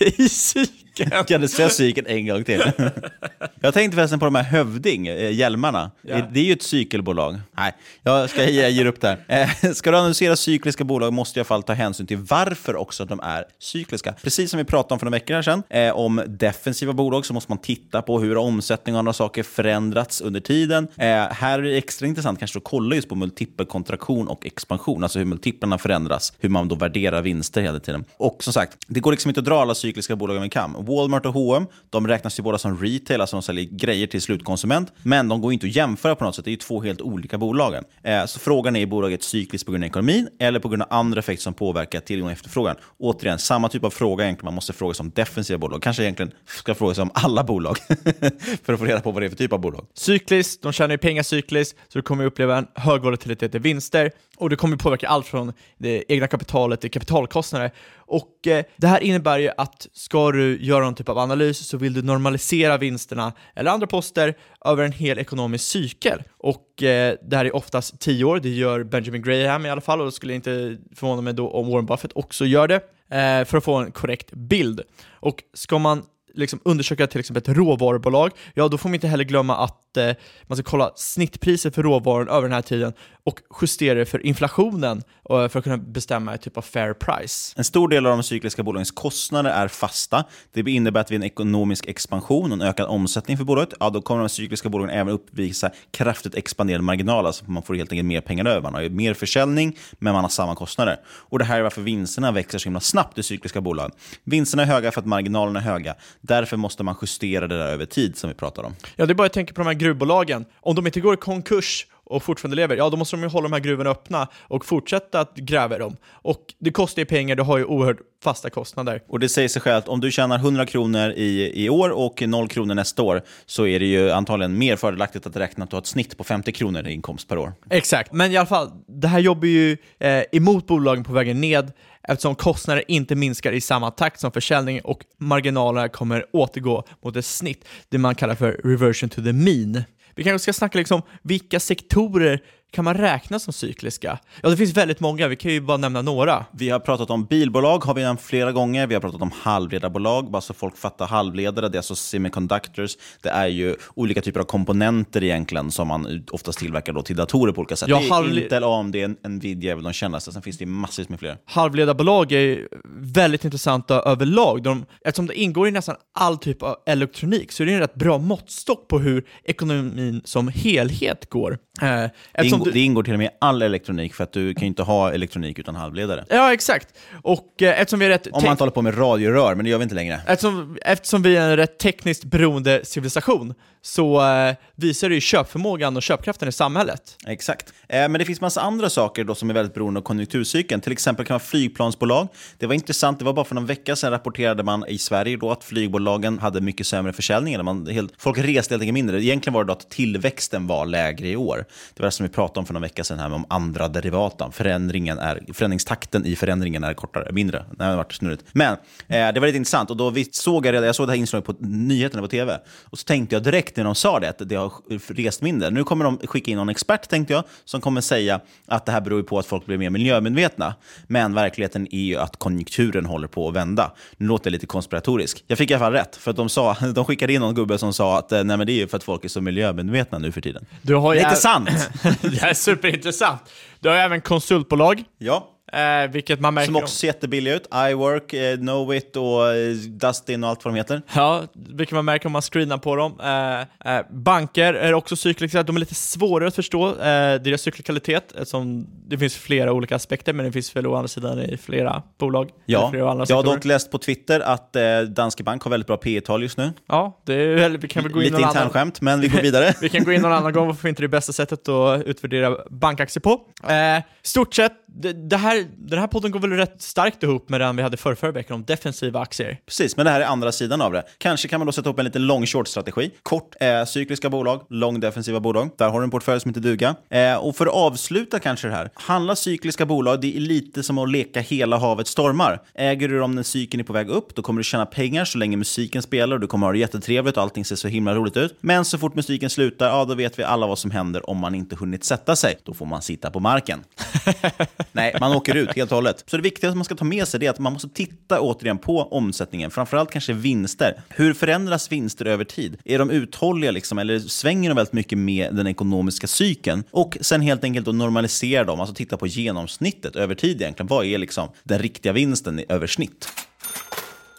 i 0.20 0.28
cykeln. 0.28 1.24
Kan 1.26 1.40
du 1.40 1.48
säga 1.48 1.68
cykeln 1.68 2.06
en 2.06 2.26
gång 2.26 2.44
till? 2.44 2.62
Jag 3.60 3.74
tänkte 3.74 3.96
förresten 3.96 4.18
på 4.18 4.24
de 4.24 4.34
här 4.34 4.42
Hövding, 4.78 5.06
eh, 5.06 5.30
hjälmarna. 5.30 5.90
Ja. 6.02 6.16
Det 6.32 6.40
är 6.40 6.44
ju 6.44 6.52
ett 6.52 6.62
cykelbolag. 6.62 7.38
Nej, 7.56 7.72
jag, 8.02 8.30
ska, 8.30 8.50
jag 8.50 8.70
ger 8.70 8.86
upp 8.86 9.00
där. 9.00 9.18
Eh, 9.28 9.72
Ska 9.72 9.90
du 9.90 9.96
analysera 9.96 10.36
cykliska 10.36 10.84
bolag 10.84 11.12
måste 11.12 11.34
du 11.34 11.38
i 11.38 11.40
alla 11.40 11.44
fall 11.44 11.62
ta 11.62 11.72
hänsyn 11.72 12.06
till 12.06 12.16
varför 12.16 12.76
också 12.76 13.04
de 13.04 13.20
är 13.20 13.44
cykliska. 13.58 14.12
Precis 14.22 14.50
som 14.50 14.58
vi 14.58 14.64
pratade 14.64 14.94
om 14.94 14.98
för 14.98 15.06
några 15.06 15.16
veckor 15.16 15.42
sedan, 15.42 15.62
eh, 15.70 15.96
om 15.96 16.22
defensiva 16.26 16.92
bolag 16.92 17.26
så 17.26 17.34
måste 17.34 17.50
man 17.50 17.58
titta 17.58 18.02
på 18.02 18.20
hur 18.20 18.36
omsättning 18.36 18.94
och 18.94 18.98
andra 18.98 19.12
saker 19.12 19.42
förändrats 19.42 20.20
under 20.20 20.40
tiden. 20.40 20.88
Eh, 20.96 21.06
här 21.06 21.58
är 21.58 21.62
det 21.62 21.76
extra 21.78 22.06
intressant 22.06 22.38
kanske 22.38 22.58
att 22.58 22.64
kolla 22.64 22.94
just 22.94 23.08
på 23.08 23.14
multipelkontraktion 23.14 24.28
och 24.28 24.46
expansion, 24.46 25.02
alltså 25.02 25.18
hur 25.18 25.26
multiplarna 25.26 25.78
förändras, 25.78 26.32
hur 26.38 26.48
man 26.48 26.68
då 26.68 26.74
värderar 26.74 27.22
vinster 27.22 27.60
hela 27.62 27.80
tiden. 27.80 28.04
Och 28.16 28.44
som 28.44 28.52
sagt, 28.52 28.76
det 28.86 29.00
går 29.00 29.10
liksom 29.10 29.28
inte 29.28 29.40
att 29.40 29.44
dra 29.46 29.60
alla 29.60 29.74
cykliska 29.74 30.16
bolag 30.16 30.34
över 30.36 30.44
en 30.44 30.50
kam. 30.50 30.76
Walmart 30.78 31.26
och 31.26 31.32
H&M, 31.32 31.66
de 31.90 32.06
räknas 32.08 32.38
ju 32.38 32.42
båda 32.42 32.58
som 32.58 32.78
retail, 32.82 33.20
alltså 33.20 33.36
de 33.36 33.42
säljer 33.42 33.64
grejer 33.64 34.06
till 34.06 34.22
konsument, 34.68 34.92
men 35.02 35.28
de 35.28 35.40
går 35.40 35.52
inte 35.52 35.66
att 35.66 35.76
jämföra 35.76 36.14
på 36.14 36.24
något 36.24 36.34
sätt. 36.34 36.44
Det 36.44 36.48
är 36.48 36.52
ju 36.52 36.56
två 36.56 36.82
helt 36.82 37.00
olika 37.00 37.38
bolagen. 37.38 37.84
Eh, 38.02 38.26
så 38.26 38.38
frågan 38.38 38.76
är, 38.76 38.80
är 38.80 38.86
bolaget 38.86 39.22
cykliskt 39.22 39.66
på 39.66 39.72
grund 39.72 39.84
av 39.84 39.88
ekonomin 39.88 40.28
eller 40.38 40.60
på 40.60 40.68
grund 40.68 40.82
av 40.82 40.88
andra 40.90 41.18
effekter 41.18 41.42
som 41.42 41.54
påverkar 41.54 42.00
tillgång 42.00 42.26
och 42.26 42.32
efterfrågan? 42.32 42.76
Återigen, 42.98 43.38
samma 43.38 43.68
typ 43.68 43.84
av 43.84 43.90
fråga 43.90 44.24
egentligen 44.24 44.44
man 44.44 44.54
måste 44.54 44.72
fråga 44.72 44.94
sig 44.94 45.04
om 45.04 45.10
defensiva 45.14 45.58
bolag. 45.58 45.82
Kanske 45.82 46.02
egentligen 46.02 46.32
ska 46.46 46.74
fråga 46.74 46.94
sig 46.94 47.02
om 47.02 47.10
alla 47.14 47.44
bolag 47.44 47.78
för 48.64 48.72
att 48.72 48.78
få 48.78 48.84
reda 48.84 49.00
på 49.00 49.10
vad 49.10 49.22
det 49.22 49.26
är 49.26 49.30
för 49.30 49.36
typ 49.36 49.52
av 49.52 49.60
bolag. 49.60 49.86
Cykliskt, 49.94 50.62
de 50.62 50.72
tjänar 50.72 50.94
ju 50.94 50.98
pengar 50.98 51.22
cykliskt, 51.22 51.78
så 51.88 51.98
du 51.98 52.02
kommer 52.02 52.24
uppleva 52.24 52.58
en 52.58 52.66
hög 52.74 53.02
volatilitet 53.02 53.54
i 53.54 53.58
vinster 53.58 54.10
och 54.38 54.50
det 54.50 54.56
kommer 54.56 54.76
påverka 54.76 55.08
allt 55.08 55.26
från 55.26 55.52
det 55.78 56.04
egna 56.08 56.26
kapitalet 56.26 56.80
till 56.80 56.90
kapitalkostnader. 56.90 57.70
Och 57.96 58.46
eh, 58.46 58.64
det 58.76 58.86
här 58.86 59.00
innebär 59.00 59.38
ju 59.38 59.50
att 59.56 59.86
ska 59.92 60.32
du 60.32 60.62
göra 60.62 60.84
någon 60.84 60.94
typ 60.94 61.08
av 61.08 61.18
analys 61.18 61.68
så 61.68 61.76
vill 61.76 61.94
du 61.94 62.02
normalisera 62.02 62.78
vinsterna 62.78 63.32
eller 63.54 63.70
andra 63.70 63.86
poster 63.86 64.34
över 64.64 64.84
en 64.84 64.92
hel 64.92 65.18
ekonomisk 65.18 65.64
cykel. 65.64 66.22
Och 66.38 66.82
eh, 66.82 67.14
det 67.22 67.36
här 67.36 67.44
är 67.44 67.56
oftast 67.56 68.00
10 68.00 68.24
år, 68.24 68.40
det 68.40 68.48
gör 68.48 68.84
Benjamin 68.84 69.22
Graham 69.22 69.66
i 69.66 69.70
alla 69.70 69.80
fall 69.80 70.00
och 70.00 70.06
det 70.06 70.12
skulle 70.12 70.34
inte 70.34 70.76
förvåna 70.94 71.22
mig 71.22 71.32
då 71.32 71.50
om 71.50 71.70
Warren 71.70 71.86
Buffett 71.86 72.12
också 72.14 72.44
gör 72.44 72.68
det 72.68 72.76
eh, 73.16 73.44
för 73.44 73.56
att 73.56 73.64
få 73.64 73.74
en 73.74 73.92
korrekt 73.92 74.30
bild. 74.32 74.80
Och 75.10 75.42
ska 75.54 75.78
man 75.78 76.02
liksom 76.34 76.60
undersöka 76.64 77.06
till 77.06 77.20
exempel 77.20 77.42
ett 77.50 77.56
råvarubolag, 77.56 78.30
ja 78.54 78.68
då 78.68 78.78
får 78.78 78.88
man 78.88 78.94
inte 78.94 79.08
heller 79.08 79.24
glömma 79.24 79.56
att 79.56 79.96
eh, 79.96 80.12
man 80.42 80.56
ska 80.56 80.62
kolla 80.62 80.92
snittpriset 80.96 81.74
för 81.74 81.82
råvaran 81.82 82.28
över 82.28 82.42
den 82.42 82.52
här 82.52 82.62
tiden 82.62 82.92
och 83.24 83.40
justera 83.60 83.98
det 83.98 84.06
för 84.06 84.26
inflationen 84.26 85.02
eh, 85.30 85.48
för 85.48 85.58
att 85.58 85.64
kunna 85.64 85.76
bestämma 85.76 86.34
ett 86.34 86.42
typ 86.42 86.56
av 86.56 86.62
fair 86.62 86.92
price. 86.92 87.54
En 87.56 87.64
stor 87.64 87.88
del 87.88 88.06
av 88.06 88.12
de 88.12 88.22
cykliska 88.22 88.62
bolagens 88.62 88.90
kostnader 88.90 89.50
är 89.50 89.68
fasta. 89.68 90.24
Det 90.52 90.70
innebär 90.70 91.00
att 91.00 91.10
vid 91.10 91.16
en 91.16 91.22
ekonomisk 91.22 91.86
expansion 91.86 92.52
och 92.52 92.58
en 92.58 92.62
ökad 92.62 92.86
omsättning 92.86 93.36
för 93.36 93.44
bolaget, 93.44 93.74
ja, 93.80 93.90
då 93.90 94.02
kommer 94.02 94.20
de 94.20 94.28
cykliska 94.28 94.68
bolagen 94.68 94.94
även 94.94 95.14
uppvisa 95.14 95.70
kraftigt 95.90 96.34
expanderande 96.34 96.84
marginaler. 96.84 97.26
Alltså 97.26 97.44
man 97.50 97.62
får 97.62 97.74
helt 97.74 97.92
enkelt 97.92 98.06
mer 98.06 98.20
pengar 98.20 98.44
över. 98.44 98.60
Man 98.60 98.74
har 98.74 98.82
ju 98.82 98.90
mer 98.90 99.14
försäljning, 99.14 99.76
men 99.98 100.12
man 100.12 100.24
har 100.24 100.28
samma 100.28 100.54
kostnader. 100.54 100.96
Och 101.06 101.38
Det 101.38 101.44
här 101.44 101.58
är 101.58 101.62
varför 101.62 101.82
vinsterna 101.82 102.32
växer 102.32 102.58
så 102.58 102.64
himla 102.64 102.80
snabbt 102.80 103.18
i 103.18 103.22
cykliska 103.22 103.60
bolag. 103.60 103.92
Vinsterna 104.24 104.62
är 104.62 104.66
höga 104.66 104.90
för 104.90 105.00
att 105.00 105.06
marginalerna 105.06 105.60
är 105.60 105.64
höga. 105.64 105.94
Därför 106.28 106.56
måste 106.56 106.82
man 106.82 106.96
justera 107.02 107.46
det 107.46 107.58
där 107.58 107.66
över 107.66 107.86
tid, 107.86 108.16
som 108.16 108.28
vi 108.28 108.34
pratar 108.34 108.62
om. 108.62 108.74
Ja, 108.96 109.06
det 109.06 109.12
är 109.12 109.14
bara 109.14 109.26
att 109.26 109.32
tänka 109.32 109.54
på 109.54 109.60
de 109.60 109.66
här 109.66 109.74
gruvbolagen. 109.74 110.44
Om 110.60 110.74
de 110.74 110.86
inte 110.86 111.00
går 111.00 111.14
i 111.14 111.16
konkurs 111.16 111.86
och 112.08 112.22
fortfarande 112.22 112.56
lever, 112.56 112.76
ja 112.76 112.90
då 112.90 112.96
måste 112.96 113.16
de 113.16 113.22
ju 113.22 113.28
hålla 113.28 113.48
de 113.48 113.52
här 113.52 113.60
gruvorna 113.60 113.90
öppna 113.90 114.28
och 114.40 114.64
fortsätta 114.64 115.20
att 115.20 115.36
gräva 115.36 115.76
i 115.76 115.78
dem. 115.78 115.96
Och 116.10 116.54
det 116.58 116.70
kostar 116.70 117.02
ju 117.02 117.06
pengar, 117.06 117.36
du 117.36 117.42
har 117.42 117.58
ju 117.58 117.64
oerhört 117.64 117.98
fasta 118.24 118.50
kostnader. 118.50 119.02
Och 119.08 119.20
det 119.20 119.28
säger 119.28 119.48
sig 119.48 119.62
självt, 119.62 119.88
om 119.88 120.00
du 120.00 120.10
tjänar 120.10 120.38
100 120.38 120.66
kronor 120.66 121.10
i, 121.10 121.64
i 121.64 121.70
år 121.70 121.90
och 121.90 122.22
0 122.26 122.48
kronor 122.48 122.74
nästa 122.74 123.02
år, 123.02 123.22
så 123.46 123.66
är 123.66 123.80
det 123.80 123.86
ju 123.86 124.10
antagligen 124.10 124.58
mer 124.58 124.76
fördelaktigt 124.76 125.26
att 125.26 125.36
räkna 125.36 125.64
att 125.64 125.70
du 125.70 125.76
har 125.76 125.80
ett 125.80 125.86
snitt 125.86 126.16
på 126.16 126.24
50 126.24 126.52
kronor 126.52 126.86
i 126.88 126.92
inkomst 126.92 127.28
per 127.28 127.38
år. 127.38 127.52
Exakt, 127.70 128.12
men 128.12 128.32
i 128.32 128.36
alla 128.36 128.46
fall, 128.46 128.70
det 128.86 129.08
här 129.08 129.18
jobbar 129.18 129.46
ju 129.46 129.76
eh, 129.98 130.22
emot 130.32 130.66
bolagen 130.66 131.04
på 131.04 131.12
vägen 131.12 131.40
ned 131.40 131.72
eftersom 132.08 132.34
kostnader 132.34 132.84
inte 132.88 133.14
minskar 133.14 133.52
i 133.52 133.60
samma 133.60 133.90
takt 133.90 134.20
som 134.20 134.32
försäljningen 134.32 134.84
och 134.84 135.04
marginalerna 135.18 135.88
kommer 135.88 136.24
återgå 136.32 136.84
mot 137.04 137.16
ett 137.16 137.24
snitt, 137.24 137.64
det 137.88 137.98
man 137.98 138.14
kallar 138.14 138.34
för 138.34 138.60
reversion 138.64 139.08
to 139.08 139.22
the 139.22 139.32
mean. 139.32 139.82
Vi 140.18 140.24
kanske 140.24 140.42
ska 140.42 140.52
snacka 140.52 140.78
liksom 140.78 141.02
vilka 141.22 141.60
sektorer 141.60 142.42
kan 142.70 142.84
man 142.84 142.94
räkna 142.94 143.38
som 143.38 143.52
cykliska? 143.52 144.18
Ja, 144.42 144.48
det 144.48 144.56
finns 144.56 144.76
väldigt 144.76 145.00
många. 145.00 145.28
Vi 145.28 145.36
kan 145.36 145.52
ju 145.52 145.60
bara 145.60 145.76
nämna 145.76 146.02
några. 146.02 146.44
Vi 146.50 146.70
har 146.70 146.78
pratat 146.80 147.10
om 147.10 147.24
bilbolag 147.24 147.84
har 147.84 147.94
vi 147.94 148.02
nämnt 148.02 148.20
flera 148.20 148.52
gånger. 148.52 148.86
Vi 148.86 148.94
har 148.94 149.00
pratat 149.00 149.22
om 149.22 149.30
halvledarbolag, 149.42 150.30
bara 150.30 150.42
så 150.42 150.54
folk 150.54 150.76
fattar 150.76 151.06
halvledare. 151.06 151.68
Det 151.68 151.76
är 151.76 151.78
alltså 151.78 151.94
semiconductors. 151.94 152.96
Det 153.22 153.28
är 153.28 153.46
ju 153.46 153.76
olika 153.94 154.20
typer 154.20 154.40
av 154.40 154.44
komponenter 154.44 155.24
egentligen 155.24 155.70
som 155.70 155.88
man 155.88 156.24
oftast 156.30 156.58
tillverkar 156.58 156.92
då 156.92 157.02
till 157.02 157.16
datorer 157.16 157.52
på 157.52 157.60
olika 157.60 157.76
sätt. 157.76 157.88
Ja, 157.88 157.98
det 157.98 158.38
är 158.38 158.42
Intel, 158.42 158.64
AMD, 158.64 158.96
Nvidia 159.28 159.70
är 159.70 159.74
väl 159.74 159.84
de 159.84 159.92
kändaste. 159.92 160.32
Sen 160.32 160.42
finns 160.42 160.58
det 160.58 160.66
massvis 160.66 161.08
med 161.08 161.18
fler. 161.18 161.36
Halvledarbolag 161.44 162.32
är 162.32 162.68
väldigt 162.98 163.44
intressanta 163.44 163.94
överlag. 163.94 164.62
De, 164.62 164.86
eftersom 165.04 165.26
det 165.26 165.34
ingår 165.34 165.68
i 165.68 165.70
nästan 165.70 165.96
all 166.18 166.38
typ 166.38 166.62
av 166.62 166.76
elektronik 166.86 167.52
så 167.52 167.62
är 167.62 167.66
det 167.66 167.72
en 167.72 167.80
rätt 167.80 167.94
bra 167.94 168.18
måttstock 168.18 168.88
på 168.88 168.98
hur 168.98 169.26
ekonomin 169.44 170.20
som 170.24 170.48
helhet 170.48 171.30
går. 171.30 171.58
Eh, 171.82 172.04
eftersom 172.32 172.57
ingår, 172.58 172.64
du- 172.64 172.72
det 172.72 172.80
ingår 172.80 173.02
till 173.02 173.12
och 173.12 173.18
med 173.18 173.26
i 173.26 173.36
all 173.40 173.62
elektronik, 173.62 174.14
för 174.14 174.24
att 174.24 174.32
du 174.32 174.54
kan 174.54 174.60
ju 174.60 174.66
inte 174.66 174.82
ha 174.82 175.12
elektronik 175.12 175.58
utan 175.58 175.74
halvledare. 175.74 176.24
Ja, 176.28 176.52
exakt. 176.52 176.88
Och 177.22 177.62
eh, 177.62 177.80
eftersom 177.80 177.98
vi 177.98 178.06
är 178.06 178.10
rätt... 178.10 178.26
Om 178.26 178.42
man 178.42 178.50
inte 178.50 178.62
håller 178.62 178.72
på 178.72 178.82
med 178.82 178.98
radiorör, 178.98 179.54
men 179.54 179.64
det 179.64 179.70
gör 179.70 179.78
vi 179.78 179.82
inte 179.82 179.94
längre. 179.94 180.20
Eftersom, 180.26 180.78
eftersom 180.82 181.22
vi 181.22 181.36
är 181.36 181.50
en 181.50 181.56
rätt 181.56 181.78
tekniskt 181.78 182.24
beroende 182.24 182.80
civilisation 182.84 183.54
så 183.82 184.26
eh, 184.26 184.54
visar 184.74 185.08
det 185.08 185.14
ju 185.14 185.20
köpförmågan 185.20 185.96
och 185.96 186.02
köpkraften 186.02 186.48
i 186.48 186.52
samhället. 186.52 187.16
Exakt. 187.26 187.72
Eh, 187.88 187.98
men 187.98 188.12
det 188.12 188.24
finns 188.24 188.40
massa 188.40 188.60
andra 188.60 188.90
saker 188.90 189.24
då 189.24 189.34
som 189.34 189.50
är 189.50 189.54
väldigt 189.54 189.74
beroende 189.74 190.00
av 190.00 190.04
konjunkturcykeln. 190.04 190.80
Till 190.80 190.92
exempel 190.92 191.26
kan 191.26 191.34
vara 191.34 191.44
flygplansbolag. 191.44 192.28
Det 192.58 192.66
var 192.66 192.74
intressant, 192.74 193.18
det 193.18 193.24
var 193.24 193.32
bara 193.32 193.44
för 193.44 193.54
någon 193.54 193.66
vecka 193.66 193.96
sedan 193.96 194.10
rapporterade 194.10 194.62
man 194.62 194.84
i 194.88 194.98
Sverige 194.98 195.36
då 195.36 195.50
att 195.50 195.64
flygbolagen 195.64 196.38
hade 196.38 196.60
mycket 196.60 196.86
sämre 196.86 197.12
försäljning. 197.12 197.64
Man 197.64 197.86
helt, 197.86 198.12
folk 198.18 198.38
reste 198.38 198.74
helt 198.74 198.82
enkelt 198.82 198.94
mindre. 198.94 199.24
Egentligen 199.24 199.54
var 199.54 199.64
det 199.64 199.68
då 199.68 199.72
att 199.72 199.90
tillväxten 199.90 200.66
var 200.66 200.86
lägre 200.86 201.28
i 201.28 201.36
år. 201.36 201.64
Det 201.94 202.02
var 202.02 202.06
det 202.06 202.10
som 202.10 202.26
vi 202.26 202.32
pratade 202.32 202.47
om 202.56 202.66
för 202.66 202.72
någon 202.72 202.82
vecka 202.82 203.04
sedan 203.04 203.18
här 203.18 203.28
med 203.28 203.36
om 203.36 203.46
andra 203.48 203.88
derivata. 203.88 204.50
Förändringen 204.50 205.18
är, 205.18 205.42
förändringstakten 205.52 206.26
i 206.26 206.36
förändringen 206.36 206.84
är 206.84 206.94
kortare, 206.94 207.32
mindre. 207.32 207.64
Det 207.76 207.84
har 207.84 207.96
varit 207.96 208.12
snurrigt. 208.12 208.44
Men 208.52 208.72
eh, 209.08 209.32
det 209.32 209.40
var 209.40 209.46
lite 209.46 209.56
intressant 209.56 209.90
och 209.90 209.96
då 209.96 210.10
vi 210.10 210.28
såg 210.32 210.66
jag 210.66 210.72
redan, 210.72 210.86
jag 210.86 210.94
såg 210.94 211.06
det 211.06 211.12
här 211.12 211.18
inslaget 211.18 211.46
på 211.46 211.54
nyheterna 211.60 212.22
på 212.22 212.28
tv 212.28 212.60
och 212.84 212.98
så 212.98 213.04
tänkte 213.04 213.34
jag 213.34 213.42
direkt 213.42 213.76
när 213.76 213.84
de 213.84 213.94
sa 213.94 214.20
det 214.20 214.28
att 214.28 214.48
det 214.48 214.54
har 214.54 214.72
rest 215.14 215.42
mindre. 215.42 215.70
Nu 215.70 215.84
kommer 215.84 216.04
de 216.04 216.18
skicka 216.18 216.50
in 216.50 216.56
någon 216.56 216.68
expert 216.68 217.08
tänkte 217.08 217.32
jag 217.32 217.44
som 217.64 217.80
kommer 217.80 218.00
säga 218.00 218.40
att 218.66 218.86
det 218.86 218.92
här 218.92 219.00
beror 219.00 219.22
på 219.22 219.38
att 219.38 219.46
folk 219.46 219.66
blir 219.66 219.78
mer 219.78 219.90
miljömedvetna. 219.90 220.74
Men 221.06 221.34
verkligheten 221.34 221.86
är 221.90 222.02
ju 222.02 222.16
att 222.16 222.36
konjunkturen 222.36 223.06
håller 223.06 223.28
på 223.28 223.48
att 223.48 223.54
vända. 223.54 223.92
Nu 224.16 224.26
låter 224.26 224.44
det 224.44 224.50
lite 224.50 224.66
konspiratorisk. 224.66 225.44
Jag 225.46 225.58
fick 225.58 225.70
i 225.70 225.74
alla 225.74 225.84
fall 225.84 225.92
rätt, 225.92 226.16
för 226.16 226.30
att 226.30 226.36
de, 226.36 226.48
sa, 226.48 226.76
de 226.94 227.04
skickade 227.04 227.32
in 227.32 227.40
någon 227.40 227.54
gubbe 227.54 227.78
som 227.78 227.92
sa 227.92 228.18
att 228.18 228.32
eh, 228.32 228.44
nej, 228.44 228.56
men 228.56 228.66
det 228.66 228.72
är 228.72 228.74
ju 228.74 228.88
för 228.88 228.96
att 228.96 229.04
folk 229.04 229.24
är 229.24 229.28
så 229.28 229.40
miljömedvetna 229.40 230.18
nu 230.18 230.32
för 230.32 230.40
tiden. 230.40 230.66
Det 230.82 230.92
är 230.92 231.14
inte 231.14 231.36
sant! 231.36 231.68
det 232.40 232.46
är 232.46 232.54
superintressant. 232.54 233.40
Du 233.80 233.88
har 233.88 233.96
ju 233.96 234.02
även 234.02 234.20
konsultbolag. 234.20 235.04
Ja. 235.18 235.54
Eh, 235.72 236.10
vilket 236.10 236.40
man 236.40 236.54
märker... 236.54 236.66
Som 236.66 236.76
också 236.76 236.94
ser 236.94 237.06
jättebilliga 237.06 237.54
ut. 237.54 237.68
iWork, 237.90 238.32
eh, 238.32 238.56
Knowit 238.56 239.16
och 239.16 239.54
eh, 239.54 239.74
Dustin 239.74 240.44
och 240.44 240.50
allt 240.50 240.64
vad 240.64 240.74
de 240.74 240.78
heter. 240.78 241.02
Ja, 241.14 241.42
vilket 241.54 241.94
man 241.94 242.04
märker 242.04 242.26
om 242.26 242.32
man 242.32 242.42
screenar 242.42 242.78
på 242.78 242.96
dem. 242.96 243.20
Eh, 243.20 243.94
eh, 243.94 244.02
banker 244.10 244.74
är 244.74 244.94
också 244.94 245.16
cykliska, 245.16 245.62
de 245.62 245.76
är 245.76 245.80
lite 245.80 245.94
svårare 245.94 246.48
att 246.48 246.54
förstå, 246.54 246.88
eh, 246.88 247.34
deras 247.34 247.60
cyklikalitet, 247.60 248.32
eftersom 248.32 248.86
det 249.08 249.18
finns 249.18 249.36
flera 249.36 249.72
olika 249.72 249.96
aspekter, 249.96 250.32
men 250.32 250.46
det 250.46 250.52
finns 250.52 250.76
väl 250.76 250.86
å 250.86 250.94
andra 250.94 251.08
sidan 251.08 251.40
i 251.40 251.56
flera 251.56 252.02
bolag. 252.18 252.50
Ja, 252.66 252.90
flera 252.90 253.10
andra 253.10 253.26
jag 253.28 253.36
har 253.36 253.42
dock 253.42 253.64
läst 253.64 253.90
på 253.90 253.98
Twitter 253.98 254.40
att 254.40 254.76
eh, 254.76 255.00
Danske 255.00 255.42
Bank 255.42 255.62
har 255.62 255.70
väldigt 255.70 255.86
bra 255.86 255.96
P 255.96 256.20
tal 256.20 256.42
just 256.42 256.58
nu. 256.58 256.72
Ja, 256.86 257.20
det 257.24 257.34
är, 257.34 257.70
vi 257.70 257.88
kan 257.88 258.02
väl 258.02 258.12
gå 258.12 258.22
in 258.22 258.32
Lite 258.32 258.42
internskämt, 258.42 259.00
men 259.00 259.20
vi 259.20 259.28
går 259.28 259.40
vidare. 259.42 259.74
vi 259.80 259.88
kan 259.88 260.04
gå 260.04 260.12
in 260.12 260.22
någon 260.22 260.32
annan 260.32 260.52
gång, 260.52 260.66
varför 260.66 260.88
inte 260.88 261.02
det 261.02 261.08
bästa 261.08 261.32
sättet 261.32 261.68
att 261.68 262.02
utvärdera 262.06 262.56
bankaktier 262.70 263.20
på. 263.20 263.40
Eh, 263.72 264.02
stort 264.22 264.54
sett, 264.54 264.72
det, 264.86 265.12
det 265.12 265.36
här 265.36 265.57
här, 265.58 265.68
den 265.76 265.98
här 265.98 266.06
podden 266.06 266.30
går 266.30 266.40
väl 266.40 266.50
rätt 266.50 266.82
starkt 266.82 267.22
ihop 267.22 267.48
med 267.48 267.60
den 267.60 267.76
vi 267.76 267.82
hade 267.82 267.96
förra, 267.96 268.16
förra 268.16 268.32
veckan 268.32 268.54
om 268.54 268.64
defensiva 268.64 269.20
aktier. 269.20 269.58
Precis, 269.66 269.96
men 269.96 270.06
det 270.06 270.12
här 270.12 270.20
är 270.20 270.24
andra 270.24 270.52
sidan 270.52 270.80
av 270.80 270.92
det. 270.92 271.04
Kanske 271.18 271.48
kan 271.48 271.60
man 271.60 271.66
då 271.66 271.72
sätta 271.72 271.90
upp 271.90 271.98
en 271.98 272.04
liten 272.04 272.26
long 272.26 272.46
short-strategi. 272.46 273.10
Kort 273.22 273.54
eh, 273.60 273.84
cykliska 273.84 274.30
bolag, 274.30 274.66
lång 274.70 275.00
defensiva 275.00 275.40
bolag. 275.40 275.70
Där 275.78 275.88
har 275.88 276.00
du 276.00 276.04
en 276.04 276.10
portfölj 276.10 276.40
som 276.40 276.48
heter 276.48 276.60
duga. 276.60 276.94
Eh, 277.10 277.36
och 277.36 277.56
för 277.56 277.66
att 277.66 277.72
avsluta 277.72 278.38
kanske 278.38 278.68
det 278.68 278.74
här. 278.74 278.90
Handla 278.94 279.36
cykliska 279.36 279.86
bolag, 279.86 280.20
det 280.20 280.36
är 280.36 280.40
lite 280.40 280.82
som 280.82 280.98
att 280.98 281.10
leka 281.10 281.40
hela 281.40 281.78
havet 281.78 282.06
stormar. 282.06 282.62
Äger 282.74 283.08
du 283.08 283.18
dem 283.18 283.34
när 283.34 283.42
cykeln 283.42 283.80
är 283.80 283.84
på 283.84 283.92
väg 283.92 284.08
upp, 284.08 284.34
då 284.34 284.42
kommer 284.42 284.58
du 284.58 284.64
tjäna 284.64 284.86
pengar 284.86 285.24
så 285.24 285.38
länge 285.38 285.56
musiken 285.56 286.02
spelar 286.02 286.36
och 286.36 286.40
du 286.40 286.46
kommer 286.46 286.66
ha 286.66 286.72
det 286.72 286.78
jättetrevligt 286.78 287.36
och 287.36 287.42
allting 287.42 287.64
ser 287.64 287.76
så 287.76 287.88
himla 287.88 288.14
roligt 288.14 288.36
ut. 288.36 288.56
Men 288.60 288.84
så 288.84 288.98
fort 288.98 289.14
musiken 289.14 289.50
slutar, 289.50 289.86
ja 289.86 290.04
då 290.04 290.14
vet 290.14 290.38
vi 290.38 290.42
alla 290.42 290.66
vad 290.66 290.78
som 290.78 290.90
händer 290.90 291.30
om 291.30 291.38
man 291.38 291.54
inte 291.54 291.76
hunnit 291.76 292.04
sätta 292.04 292.36
sig. 292.36 292.58
Då 292.64 292.74
får 292.74 292.86
man 292.86 293.02
sitta 293.02 293.30
på 293.30 293.40
marken. 293.40 293.84
Nej, 294.92 295.16
man 295.20 295.32
åker 295.32 295.47
ut 295.56 295.76
helt 295.76 295.90
och 295.90 295.96
hållet. 295.96 296.24
Så 296.26 296.36
det 296.36 296.42
viktigaste 296.42 296.76
man 296.76 296.84
ska 296.84 296.94
ta 296.94 297.04
med 297.04 297.28
sig 297.28 297.46
är 297.46 297.50
att 297.50 297.58
man 297.58 297.72
måste 297.72 297.88
titta 297.88 298.40
återigen 298.40 298.78
på 298.78 299.02
omsättningen, 299.02 299.70
framförallt 299.70 300.10
kanske 300.10 300.32
vinster. 300.32 301.02
Hur 301.08 301.34
förändras 301.34 301.92
vinster 301.92 302.24
över 302.24 302.44
tid? 302.44 302.76
Är 302.84 302.98
de 302.98 303.10
uthålliga 303.10 303.70
liksom, 303.70 303.98
eller 303.98 304.18
svänger 304.18 304.70
de 304.70 304.74
väldigt 304.74 304.92
mycket 304.92 305.18
med 305.18 305.54
den 305.54 305.66
ekonomiska 305.66 306.26
cykeln? 306.26 306.84
Och 306.90 307.18
sen 307.20 307.40
helt 307.40 307.64
enkelt 307.64 307.86
då 307.86 307.92
normalisera 307.92 308.64
dem, 308.64 308.80
alltså 308.80 308.94
titta 308.94 309.16
på 309.16 309.26
genomsnittet 309.26 310.16
över 310.16 310.34
tid 310.34 310.62
egentligen. 310.62 310.86
Vad 310.86 311.06
är 311.06 311.18
liksom 311.18 311.48
den 311.64 311.78
riktiga 311.78 312.12
vinsten 312.12 312.64
över 312.68 312.86
snitt? 312.86 313.28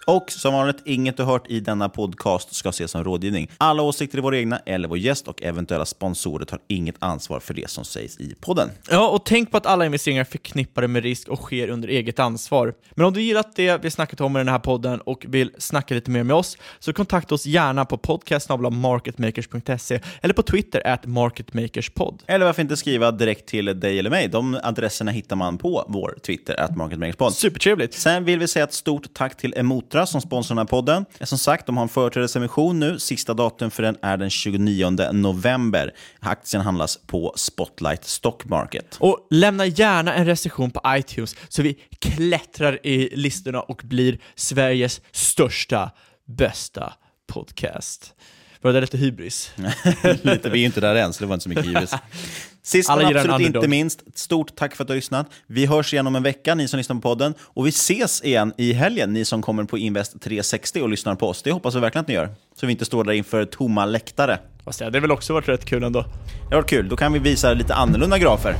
Och 0.10 0.32
som 0.32 0.54
vanligt, 0.54 0.78
inget 0.86 1.18
du 1.18 1.24
hört 1.24 1.46
i 1.50 1.60
denna 1.60 1.90
podcast 1.90 2.56
ska 2.56 2.70
ses 2.70 2.92
som 2.92 3.04
rådgivning. 3.04 3.52
Alla 3.58 3.84
åsikter 3.84 4.18
är 4.18 4.22
våra 4.22 4.38
egna 4.38 4.60
eller 4.66 4.88
vår 4.88 4.98
gäst 4.98 5.28
och 5.28 5.44
eventuella 5.44 5.86
sponsorer 5.86 6.46
tar 6.46 6.60
inget 6.68 6.96
ansvar 7.00 7.40
för 7.40 7.54
det 7.54 7.70
som 7.70 7.86
sägs 7.86 8.20
i 8.20 8.36
podden. 8.42 8.70
Ja, 8.90 9.10
och 9.10 9.26
tänk 9.26 9.52
på 9.52 9.58
att 9.58 9.66
alla 9.66 9.86
investeringar 9.86 10.22
är 10.22 10.26
förknippade 10.26 10.88
med 10.88 11.04
risk 11.04 11.28
och 11.28 11.40
sker 11.40 11.70
under 11.70 11.88
eget 11.88 12.20
ansvar. 12.20 12.74
Men 12.92 13.06
om 13.06 13.14
du 13.14 13.22
gillat 13.22 13.56
det 13.56 13.84
vi 13.84 13.92
snackat 13.92 14.22
om 14.22 14.38
i 14.38 14.40
den 14.40 14.48
här 14.48 14.60
podden 14.60 15.02
och 15.02 15.26
vill 15.28 15.52
snacka 15.58 15.96
lite 15.96 16.12
mer 16.12 16.24
med 16.24 16.36
oss, 16.36 16.58
så 16.80 16.94
kontakta 16.94 17.36
oss 17.36 17.46
gärna 17.46 17.86
på 17.86 17.98
podcast.marketmakers.se 17.98 20.00
eller 20.22 20.34
på 20.34 20.42
Twitter 20.42 20.88
at 20.88 21.06
marketmakerspod. 21.06 22.24
Eller 22.28 22.46
varför 22.46 22.62
inte 22.62 22.78
skriva 22.78 23.12
direkt 23.12 23.50
till 23.50 23.80
dig 23.80 24.00
eller 24.00 24.10
mig? 24.10 24.28
De 24.28 24.60
adresserna 24.64 25.12
hittar 25.12 25.36
man 25.36 25.58
på 25.58 25.86
vår 25.88 26.18
Twitter, 26.26 26.60
at 26.60 26.76
marketmakerspod. 26.76 27.34
Supertrevligt! 27.34 27.94
Sen 27.94 28.24
vill 28.24 28.40
vi 28.40 28.48
säga 28.48 28.66
ett 28.66 28.74
stort 28.74 29.14
tack 29.14 29.38
till 29.38 29.54
Emotra 29.58 29.99
Extra 30.00 30.12
som 30.12 30.22
sponsrar 30.22 30.56
den 30.56 30.58
här 30.58 30.70
podden. 30.70 31.06
Som 31.22 31.38
sagt, 31.38 31.66
de 31.66 31.78
har 31.78 31.84
en 31.84 31.90
företrädesemission 31.90 32.80
nu. 32.80 33.00
Sista 33.00 33.34
datum 33.34 33.72
för 33.72 33.84
den 33.84 33.98
är 34.02 34.18
den 34.18 34.30
29 34.30 34.90
november. 35.12 35.94
Aktien 36.20 36.64
handlas 36.64 36.98
på 37.08 37.34
Spotlight 37.36 38.06
Stock 38.06 38.46
Market. 38.46 38.98
Och 39.00 39.28
lämna 39.30 39.66
gärna 39.66 40.14
en 40.14 40.26
recension 40.26 40.72
på 40.72 40.82
iTunes 40.88 41.36
så 41.50 41.62
vi 41.62 41.74
klättrar 42.00 42.86
i 42.86 43.10
listorna 43.16 43.62
och 43.62 43.82
blir 43.84 44.20
Sveriges 44.36 45.02
största, 45.12 45.92
bästa 46.26 46.94
podcast. 47.28 48.14
Var 48.62 48.74
det 48.74 48.82
lite 48.82 48.98
hybris? 48.98 49.52
lite, 50.22 50.50
vi 50.50 50.58
är 50.58 50.60
ju 50.60 50.66
inte 50.66 50.82
där 50.82 50.96
än, 50.96 51.14
så 51.14 51.24
det 51.24 51.28
var 51.28 51.34
inte 51.34 51.44
så 51.44 51.50
mycket 51.50 51.66
hybris. 51.66 51.94
Sist 52.64 52.90
men 52.90 53.18
absolut 53.18 53.56
inte 53.56 53.68
minst, 53.68 54.20
stort 54.20 54.56
tack 54.56 54.76
för 54.76 54.84
att 54.84 54.88
du 54.88 54.92
har 54.92 54.96
lyssnat. 54.96 55.28
Vi 55.48 55.66
hörs 55.66 55.94
igen 55.94 56.08
om 56.08 56.16
en 56.16 56.24
vecka, 56.24 56.56
ni 56.56 56.68
som 56.68 56.78
lyssnar 56.78 56.96
på 56.96 57.02
podden. 57.02 57.34
Och 57.42 57.66
vi 57.66 57.70
ses 57.70 58.24
igen 58.24 58.54
i 58.58 58.74
helgen, 58.74 59.14
ni 59.14 59.26
som 59.26 59.42
kommer 59.42 59.64
på 59.64 59.78
Invest 59.78 60.22
360 60.22 60.82
och 60.82 60.90
lyssnar 60.90 61.16
på 61.16 61.28
oss. 61.28 61.44
Det 61.44 61.52
hoppas 61.52 61.76
vi 61.76 61.80
verkligen 61.80 62.02
att 62.02 62.08
ni 62.08 62.14
gör. 62.14 62.30
Så 62.60 62.66
vi 62.66 62.72
inte 62.72 62.86
står 62.86 63.04
där 63.04 63.14
inför 63.14 63.46
tomma 63.46 63.86
läktare. 63.86 64.40
Fast 64.66 64.80
det 64.80 64.86
hade 64.86 65.00
väl 65.00 65.12
också 65.12 65.34
varit 65.34 65.48
rätt 65.48 65.66
kul 65.66 65.84
ändå. 65.84 66.02
Det 66.02 66.56
har 66.56 66.62
varit 66.62 66.70
kul, 66.70 66.90
då 66.90 66.98
kan 66.98 67.14
vi 67.14 67.20
visa 67.20 67.54
lite 67.54 67.76
annorlunda 67.76 68.18
grafer. 68.18 68.56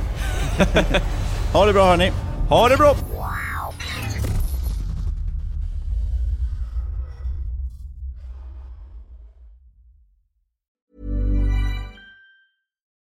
ha 1.52 1.66
det 1.66 1.72
bra 1.72 1.86
hörni. 1.86 2.12
Ha 2.48 2.68
det 2.68 2.76
bra! 2.76 3.09